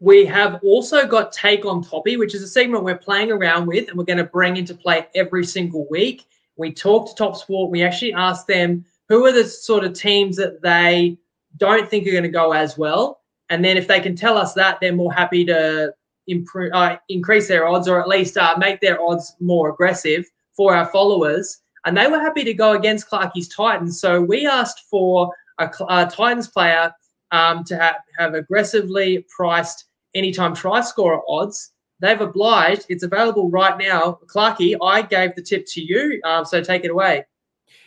We 0.00 0.24
have 0.26 0.60
also 0.62 1.06
got 1.06 1.32
Take 1.32 1.64
on 1.64 1.82
Toppy, 1.82 2.16
which 2.16 2.34
is 2.34 2.42
a 2.42 2.48
segment 2.48 2.84
we're 2.84 2.98
playing 2.98 3.32
around 3.32 3.66
with 3.66 3.88
and 3.88 3.98
we're 3.98 4.04
going 4.04 4.18
to 4.18 4.24
bring 4.24 4.56
into 4.56 4.74
play 4.74 5.06
every 5.14 5.44
single 5.44 5.86
week. 5.90 6.26
We 6.56 6.72
talk 6.72 7.08
to 7.08 7.14
Top 7.14 7.36
Sport. 7.36 7.70
We 7.70 7.82
actually 7.82 8.12
ask 8.12 8.46
them 8.46 8.84
who 9.08 9.24
are 9.26 9.32
the 9.32 9.44
sort 9.44 9.84
of 9.84 9.94
teams 9.94 10.36
that 10.36 10.62
they 10.62 11.18
don't 11.56 11.88
think 11.88 12.06
are 12.06 12.12
going 12.12 12.22
to 12.22 12.28
go 12.28 12.52
as 12.52 12.78
well. 12.78 13.20
And 13.50 13.64
then 13.64 13.76
if 13.76 13.88
they 13.88 14.00
can 14.00 14.14
tell 14.14 14.36
us 14.36 14.54
that, 14.54 14.78
they're 14.80 14.92
more 14.92 15.12
happy 15.12 15.44
to 15.46 15.92
improve, 16.28 16.72
uh, 16.74 16.98
increase 17.08 17.48
their 17.48 17.66
odds 17.66 17.88
or 17.88 18.00
at 18.00 18.06
least 18.06 18.36
uh, 18.36 18.54
make 18.58 18.80
their 18.80 19.02
odds 19.02 19.34
more 19.40 19.70
aggressive 19.70 20.26
for 20.56 20.74
our 20.74 20.86
followers. 20.86 21.58
And 21.86 21.96
they 21.96 22.06
were 22.06 22.20
happy 22.20 22.44
to 22.44 22.54
go 22.54 22.72
against 22.72 23.08
Clarkie's 23.08 23.48
Titans. 23.48 24.00
So 24.00 24.20
we 24.20 24.46
asked 24.46 24.84
for 24.90 25.32
a, 25.58 25.70
a 25.88 26.06
Titans 26.06 26.48
player 26.48 26.92
um, 27.32 27.64
to 27.64 27.76
have, 27.76 27.96
have 28.18 28.34
aggressively 28.34 29.26
priced 29.34 29.86
anytime 30.18 30.54
try 30.54 30.80
scorer 30.80 31.20
odds. 31.28 31.72
They've 32.00 32.20
obliged. 32.20 32.86
It's 32.88 33.02
available 33.02 33.50
right 33.50 33.76
now. 33.78 34.20
Clarky, 34.26 34.76
I 34.82 35.02
gave 35.02 35.34
the 35.34 35.42
tip 35.42 35.66
to 35.68 35.80
you, 35.80 36.20
um, 36.24 36.44
so 36.44 36.62
take 36.62 36.84
it 36.84 36.90
away. 36.90 37.24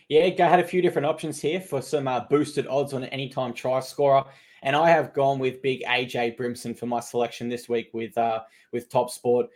Yeah, 0.10 0.24
I 0.24 0.50
had 0.50 0.60
a 0.60 0.68
few 0.68 0.82
different 0.82 1.06
options 1.06 1.40
here 1.40 1.62
for 1.62 1.82
some 1.82 2.08
uh, 2.08 2.22
boosted 2.30 2.68
odds 2.68 2.94
on 2.94 3.04
an 3.04 3.10
anytime 3.10 3.54
try 3.54 3.80
scorer, 3.80 4.26
and 4.64 4.76
I 4.76 4.90
have 4.90 5.14
gone 5.14 5.40
with 5.40 5.62
big 5.62 5.84
AJ 5.84 6.38
Brimson 6.38 6.78
for 6.78 6.86
my 6.86 7.00
selection 7.00 7.48
this 7.48 7.70
week 7.70 7.92
with 7.94 8.18
uh, 8.18 8.42
with 8.74 8.90
Top 8.90 9.10
Sport. 9.10 9.48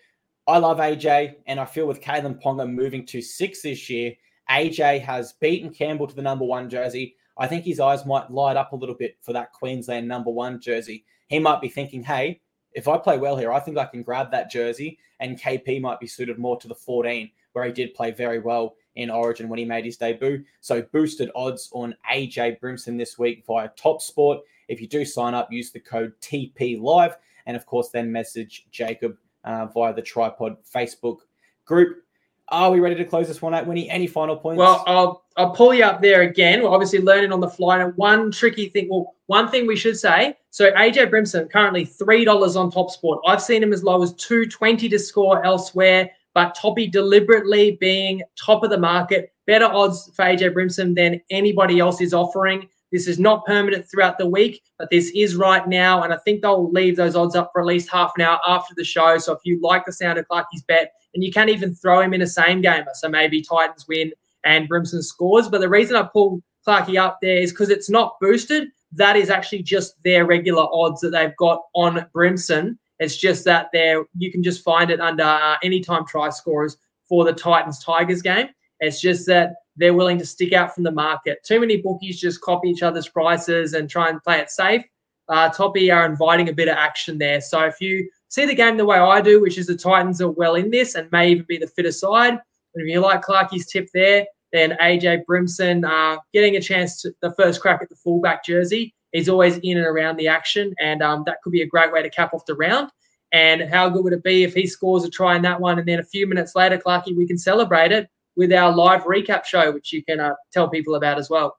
I 0.47 0.59
love 0.59 0.77
AJ, 0.77 1.35
and 1.47 1.59
I 1.59 1.65
feel 1.65 1.87
with 1.87 1.99
Kalyn 1.99 2.41
Ponga 2.41 2.71
moving 2.71 3.05
to 3.07 3.21
six 3.21 3.63
this 3.63 3.89
year, 3.89 4.13
AJ 4.49 5.01
has 5.01 5.33
beaten 5.33 5.73
Campbell 5.73 6.07
to 6.07 6.15
the 6.15 6.21
number 6.21 6.45
one 6.45 6.69
jersey. 6.69 7.15
I 7.37 7.47
think 7.47 7.65
his 7.65 7.79
eyes 7.79 8.05
might 8.05 8.31
light 8.31 8.55
up 8.55 8.71
a 8.71 8.75
little 8.77 8.95
bit 8.95 9.17
for 9.21 9.33
that 9.33 9.51
Queensland 9.51 10.07
number 10.07 10.31
one 10.31 10.61
jersey. 10.61 11.03
He 11.27 11.39
might 11.39 11.61
be 11.61 11.67
thinking, 11.67 12.03
hey, 12.03 12.39
if 12.75 12.89
I 12.89 12.97
play 12.97 13.17
well 13.17 13.37
here, 13.37 13.53
I 13.53 13.59
think 13.59 13.77
I 13.77 13.85
can 13.85 14.03
grab 14.03 14.29
that 14.31 14.51
jersey, 14.51 14.99
and 15.21 15.39
KP 15.39 15.81
might 15.81 15.99
be 15.99 16.07
suited 16.07 16.37
more 16.37 16.59
to 16.59 16.67
the 16.67 16.75
14, 16.75 17.31
where 17.53 17.65
he 17.65 17.71
did 17.71 17.93
play 17.93 18.11
very 18.11 18.39
well 18.39 18.75
in 18.95 19.09
Origin 19.09 19.47
when 19.47 19.59
he 19.59 19.65
made 19.65 19.85
his 19.85 19.97
debut. 19.97 20.43
So 20.59 20.81
boosted 20.81 21.31
odds 21.35 21.69
on 21.73 21.95
AJ 22.11 22.59
Brimson 22.59 22.97
this 22.97 23.17
week 23.17 23.45
via 23.47 23.69
Top 23.77 24.01
Sport. 24.01 24.41
If 24.67 24.81
you 24.81 24.87
do 24.87 25.05
sign 25.05 25.33
up, 25.33 25.51
use 25.51 25.71
the 25.71 25.79
code 25.79 26.13
TP 26.21 26.79
Live, 26.79 27.17
and 27.45 27.55
of 27.55 27.65
course, 27.65 27.89
then 27.89 28.11
message 28.11 28.67
Jacob 28.71 29.17
uh, 29.45 29.67
via 29.67 29.93
the 29.93 30.01
Tripod 30.01 30.57
Facebook 30.63 31.19
group. 31.63 32.03
Are 32.49 32.71
we 32.71 32.79
ready 32.79 32.95
to 32.95 33.05
close 33.05 33.27
this 33.27 33.41
one 33.41 33.55
out, 33.55 33.65
Winnie? 33.65 33.89
Any 33.89 34.05
final 34.05 34.35
points? 34.35 34.59
Well, 34.59 34.83
I'll 34.85 35.23
I'll 35.35 35.51
pull 35.51 35.73
you 35.73 35.83
up 35.83 36.01
there 36.01 36.21
again. 36.21 36.61
We're 36.61 36.69
obviously 36.69 36.99
learning 36.99 37.31
on 37.31 37.39
the 37.39 37.49
fly. 37.49 37.81
And 37.81 37.95
one 37.97 38.31
tricky 38.31 38.69
thing, 38.69 38.87
well, 38.89 39.15
one 39.25 39.49
thing 39.49 39.65
we 39.65 39.75
should 39.75 39.97
say. 39.97 40.37
So 40.51 40.71
AJ 40.73 41.09
Brimson 41.09 41.49
currently 41.51 41.85
three 41.85 42.23
dollars 42.23 42.55
on 42.55 42.69
Top 42.69 42.91
Sport. 42.91 43.19
I've 43.25 43.41
seen 43.41 43.63
him 43.63 43.73
as 43.73 43.83
low 43.83 44.01
as 44.03 44.13
two 44.13 44.45
twenty 44.45 44.87
to 44.89 44.99
score 44.99 45.43
elsewhere. 45.43 46.11
But 46.35 46.53
Toppy 46.53 46.87
deliberately 46.87 47.77
being 47.79 48.21
top 48.37 48.63
of 48.63 48.69
the 48.69 48.77
market, 48.77 49.31
better 49.47 49.65
odds 49.65 50.11
for 50.13 50.25
AJ 50.25 50.53
Brimson 50.53 50.93
than 50.93 51.21
anybody 51.29 51.79
else 51.79 52.01
is 52.01 52.13
offering. 52.13 52.67
This 52.95 53.09
is 53.09 53.19
not 53.19 53.45
permanent 53.45 53.91
throughout 53.91 54.17
the 54.17 54.25
week, 54.25 54.63
but 54.79 54.89
this 54.89 55.11
is 55.13 55.35
right 55.35 55.67
now. 55.67 56.03
And 56.03 56.13
I 56.13 56.17
think 56.19 56.41
they'll 56.41 56.71
leave 56.71 56.95
those 56.95 57.13
odds 57.13 57.35
up 57.35 57.49
for 57.51 57.59
at 57.59 57.67
least 57.67 57.89
half 57.89 58.13
an 58.15 58.21
hour 58.21 58.39
after 58.47 58.73
the 58.73 58.85
show. 58.85 59.17
So 59.17 59.33
if 59.33 59.39
you 59.43 59.59
like 59.61 59.83
the 59.85 59.91
sound 59.91 60.17
of 60.17 60.25
Clarky's 60.29 60.63
bet, 60.65 60.93
and 61.13 61.21
you 61.21 61.29
can't 61.29 61.49
even 61.49 61.75
throw 61.75 61.99
him 61.99 62.13
in 62.13 62.21
a 62.21 62.27
same 62.27 62.61
gamer. 62.61 62.91
So 62.93 63.09
maybe 63.09 63.41
Titans 63.41 63.85
win 63.85 64.13
and 64.45 64.69
Brimson 64.69 65.03
scores. 65.03 65.49
But 65.49 65.59
the 65.59 65.67
reason 65.67 65.97
I 65.97 66.03
pulled 66.03 66.41
Clarky 66.65 66.97
up 66.97 67.17
there 67.21 67.35
is 67.35 67.51
because 67.51 67.69
it's 67.69 67.89
not 67.89 68.15
boosted. 68.21 68.69
That 68.93 69.17
is 69.17 69.29
actually 69.29 69.63
just 69.63 70.01
their 70.05 70.25
regular 70.25 70.65
odds 70.71 71.01
that 71.01 71.09
they've 71.09 71.35
got 71.35 71.63
on 71.75 72.05
Brimson. 72.15 72.77
It's 72.99 73.17
just 73.17 73.43
that 73.43 73.67
there 73.73 74.05
you 74.17 74.31
can 74.31 74.41
just 74.41 74.63
find 74.63 74.89
it 74.89 75.01
under 75.01 75.25
uh, 75.25 75.57
anytime 75.63 76.05
try 76.05 76.29
scorers 76.29 76.77
for 77.09 77.25
the 77.25 77.33
Titans 77.33 77.83
Tigers 77.83 78.21
game. 78.21 78.47
It's 78.79 79.01
just 79.01 79.25
that 79.27 79.55
they're 79.77 79.93
willing 79.93 80.17
to 80.17 80.25
stick 80.25 80.53
out 80.53 80.73
from 80.73 80.83
the 80.83 80.91
market. 80.91 81.43
Too 81.43 81.59
many 81.59 81.77
bookies 81.77 82.19
just 82.19 82.41
copy 82.41 82.69
each 82.69 82.83
other's 82.83 83.09
prices 83.09 83.73
and 83.73 83.89
try 83.89 84.09
and 84.09 84.23
play 84.23 84.39
it 84.39 84.49
safe. 84.49 84.83
Uh, 85.27 85.49
Toppy 85.49 85.89
are 85.91 86.05
inviting 86.05 86.49
a 86.49 86.53
bit 86.53 86.67
of 86.67 86.77
action 86.77 87.17
there. 87.17 87.41
So 87.41 87.61
if 87.61 87.81
you 87.81 88.09
see 88.29 88.45
the 88.45 88.55
game 88.55 88.77
the 88.77 88.85
way 88.85 88.97
I 88.97 89.21
do, 89.21 89.41
which 89.41 89.57
is 89.57 89.67
the 89.67 89.75
Titans 89.75 90.21
are 90.21 90.29
well 90.29 90.55
in 90.55 90.69
this 90.69 90.95
and 90.95 91.11
may 91.11 91.29
even 91.31 91.45
be 91.47 91.57
the 91.57 91.67
fitter 91.67 91.91
side, 91.91 92.33
and 92.33 92.41
if 92.75 92.87
you 92.87 92.99
like 92.99 93.23
Clarkie's 93.23 93.67
tip 93.67 93.89
there, 93.93 94.25
then 94.51 94.77
AJ 94.81 95.23
Brimson 95.25 95.83
uh, 95.85 96.19
getting 96.33 96.55
a 96.55 96.61
chance 96.61 97.01
to 97.01 97.13
the 97.21 97.33
first 97.33 97.61
crack 97.61 97.81
at 97.81 97.89
the 97.89 97.95
fullback 97.95 98.45
jersey. 98.45 98.93
He's 99.11 99.29
always 99.29 99.57
in 99.57 99.77
and 99.77 99.87
around 99.87 100.17
the 100.17 100.27
action, 100.27 100.73
and 100.79 101.01
um, 101.01 101.23
that 101.25 101.41
could 101.41 101.51
be 101.51 101.61
a 101.61 101.67
great 101.67 101.91
way 101.91 102.03
to 102.03 102.09
cap 102.09 102.33
off 102.33 102.45
the 102.45 102.55
round. 102.55 102.89
And 103.31 103.61
how 103.69 103.89
good 103.89 104.03
would 104.03 104.13
it 104.13 104.23
be 104.23 104.43
if 104.43 104.53
he 104.53 104.67
scores 104.67 105.03
a 105.03 105.09
try 105.09 105.35
in 105.35 105.41
that 105.41 105.59
one, 105.59 105.79
and 105.79 105.87
then 105.87 105.99
a 105.99 106.03
few 106.03 106.27
minutes 106.27 106.55
later, 106.55 106.77
Clarkie, 106.77 107.17
we 107.17 107.25
can 107.25 107.37
celebrate 107.37 107.91
it 107.91 108.09
with 108.35 108.51
our 108.53 108.73
live 108.73 109.03
recap 109.03 109.45
show, 109.45 109.71
which 109.71 109.93
you 109.93 110.03
can 110.03 110.19
uh, 110.19 110.33
tell 110.51 110.69
people 110.69 110.95
about 110.95 111.17
as 111.17 111.29
well. 111.29 111.57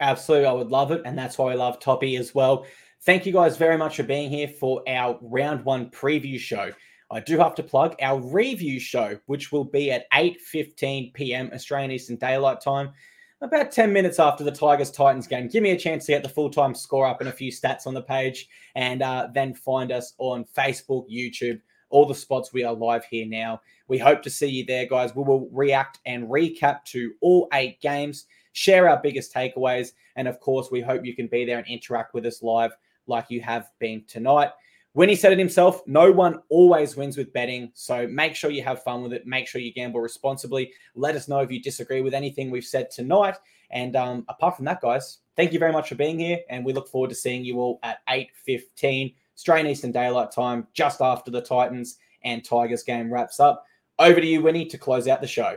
Absolutely, 0.00 0.46
I 0.46 0.52
would 0.52 0.70
love 0.70 0.92
it, 0.92 1.02
and 1.04 1.18
that's 1.18 1.38
why 1.38 1.52
I 1.52 1.54
love 1.54 1.80
Toppy 1.80 2.16
as 2.16 2.34
well. 2.34 2.66
Thank 3.02 3.26
you 3.26 3.32
guys 3.32 3.56
very 3.56 3.76
much 3.76 3.96
for 3.96 4.02
being 4.02 4.30
here 4.30 4.48
for 4.48 4.82
our 4.88 5.18
round 5.22 5.64
one 5.64 5.90
preview 5.90 6.38
show. 6.38 6.72
I 7.10 7.20
do 7.20 7.38
have 7.38 7.54
to 7.54 7.62
plug 7.62 7.96
our 8.02 8.20
review 8.20 8.78
show, 8.78 9.18
which 9.26 9.50
will 9.50 9.64
be 9.64 9.90
at 9.90 10.10
8:15 10.12 11.14
p.m. 11.14 11.50
Australian 11.52 11.90
Eastern 11.90 12.16
Daylight 12.16 12.60
Time, 12.60 12.92
about 13.40 13.72
10 13.72 13.92
minutes 13.92 14.18
after 14.18 14.44
the 14.44 14.52
Tigers 14.52 14.90
Titans 14.90 15.26
game. 15.26 15.48
Give 15.48 15.62
me 15.62 15.70
a 15.70 15.78
chance 15.78 16.06
to 16.06 16.12
get 16.12 16.22
the 16.22 16.28
full 16.28 16.50
time 16.50 16.74
score 16.74 17.06
up 17.06 17.20
and 17.20 17.28
a 17.28 17.32
few 17.32 17.50
stats 17.50 17.86
on 17.86 17.94
the 17.94 18.02
page, 18.02 18.48
and 18.74 19.02
uh, 19.02 19.28
then 19.32 19.54
find 19.54 19.90
us 19.90 20.14
on 20.18 20.44
Facebook, 20.44 21.06
YouTube, 21.10 21.60
all 21.90 22.06
the 22.06 22.14
spots 22.14 22.52
we 22.52 22.64
are 22.64 22.74
live 22.74 23.04
here 23.04 23.26
now. 23.26 23.60
We 23.88 23.98
hope 23.98 24.22
to 24.22 24.30
see 24.30 24.48
you 24.48 24.64
there, 24.64 24.86
guys. 24.86 25.14
We 25.14 25.22
will 25.22 25.48
react 25.52 25.98
and 26.06 26.28
recap 26.28 26.84
to 26.86 27.12
all 27.20 27.48
eight 27.52 27.80
games, 27.80 28.26
share 28.52 28.88
our 28.88 29.00
biggest 29.02 29.32
takeaways, 29.34 29.92
and 30.16 30.28
of 30.28 30.40
course, 30.40 30.70
we 30.70 30.80
hope 30.80 31.04
you 31.04 31.14
can 31.14 31.28
be 31.28 31.44
there 31.44 31.58
and 31.58 31.66
interact 31.66 32.14
with 32.14 32.26
us 32.26 32.42
live 32.42 32.72
like 33.06 33.26
you 33.30 33.40
have 33.40 33.70
been 33.78 34.04
tonight. 34.06 34.50
Winnie 34.94 35.14
said 35.14 35.32
it 35.32 35.38
himself, 35.38 35.86
no 35.86 36.10
one 36.10 36.40
always 36.48 36.96
wins 36.96 37.16
with 37.16 37.32
betting. 37.32 37.70
So 37.74 38.08
make 38.08 38.34
sure 38.34 38.50
you 38.50 38.64
have 38.64 38.82
fun 38.82 39.02
with 39.02 39.12
it. 39.12 39.26
Make 39.26 39.46
sure 39.46 39.60
you 39.60 39.72
gamble 39.72 40.00
responsibly. 40.00 40.72
Let 40.96 41.14
us 41.14 41.28
know 41.28 41.38
if 41.38 41.52
you 41.52 41.62
disagree 41.62 42.00
with 42.00 42.14
anything 42.14 42.50
we've 42.50 42.64
said 42.64 42.90
tonight. 42.90 43.36
And 43.70 43.94
um, 43.96 44.24
apart 44.28 44.56
from 44.56 44.64
that, 44.64 44.80
guys, 44.80 45.18
thank 45.36 45.52
you 45.52 45.58
very 45.58 45.72
much 45.72 45.88
for 45.88 45.94
being 45.94 46.18
here. 46.18 46.40
And 46.50 46.64
we 46.64 46.72
look 46.72 46.88
forward 46.88 47.10
to 47.10 47.16
seeing 47.16 47.44
you 47.44 47.60
all 47.60 47.78
at 47.82 47.98
8.15, 48.08 49.14
Australian 49.38 49.68
Eastern 49.68 49.92
Daylight 49.92 50.32
Time, 50.32 50.66
just 50.74 51.00
after 51.00 51.30
the 51.30 51.40
Titans 51.40 51.98
and 52.24 52.44
Tigers 52.44 52.82
game 52.82 53.12
wraps 53.12 53.38
up. 53.38 53.64
Over 54.00 54.20
to 54.20 54.26
you, 54.26 54.42
Winnie, 54.42 54.66
to 54.66 54.76
close 54.76 55.06
out 55.06 55.20
the 55.20 55.28
show. 55.28 55.56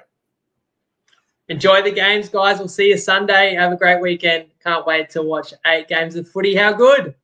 Enjoy 1.49 1.81
the 1.81 1.91
games, 1.91 2.29
guys. 2.29 2.59
We'll 2.59 2.67
see 2.67 2.89
you 2.89 2.97
Sunday. 2.97 3.55
Have 3.55 3.71
a 3.71 3.75
great 3.75 3.99
weekend. 3.99 4.45
Can't 4.63 4.85
wait 4.85 5.09
to 5.09 5.23
watch 5.23 5.55
eight 5.65 5.87
games 5.87 6.15
of 6.15 6.29
footy. 6.29 6.55
How 6.55 6.71
good? 6.71 7.15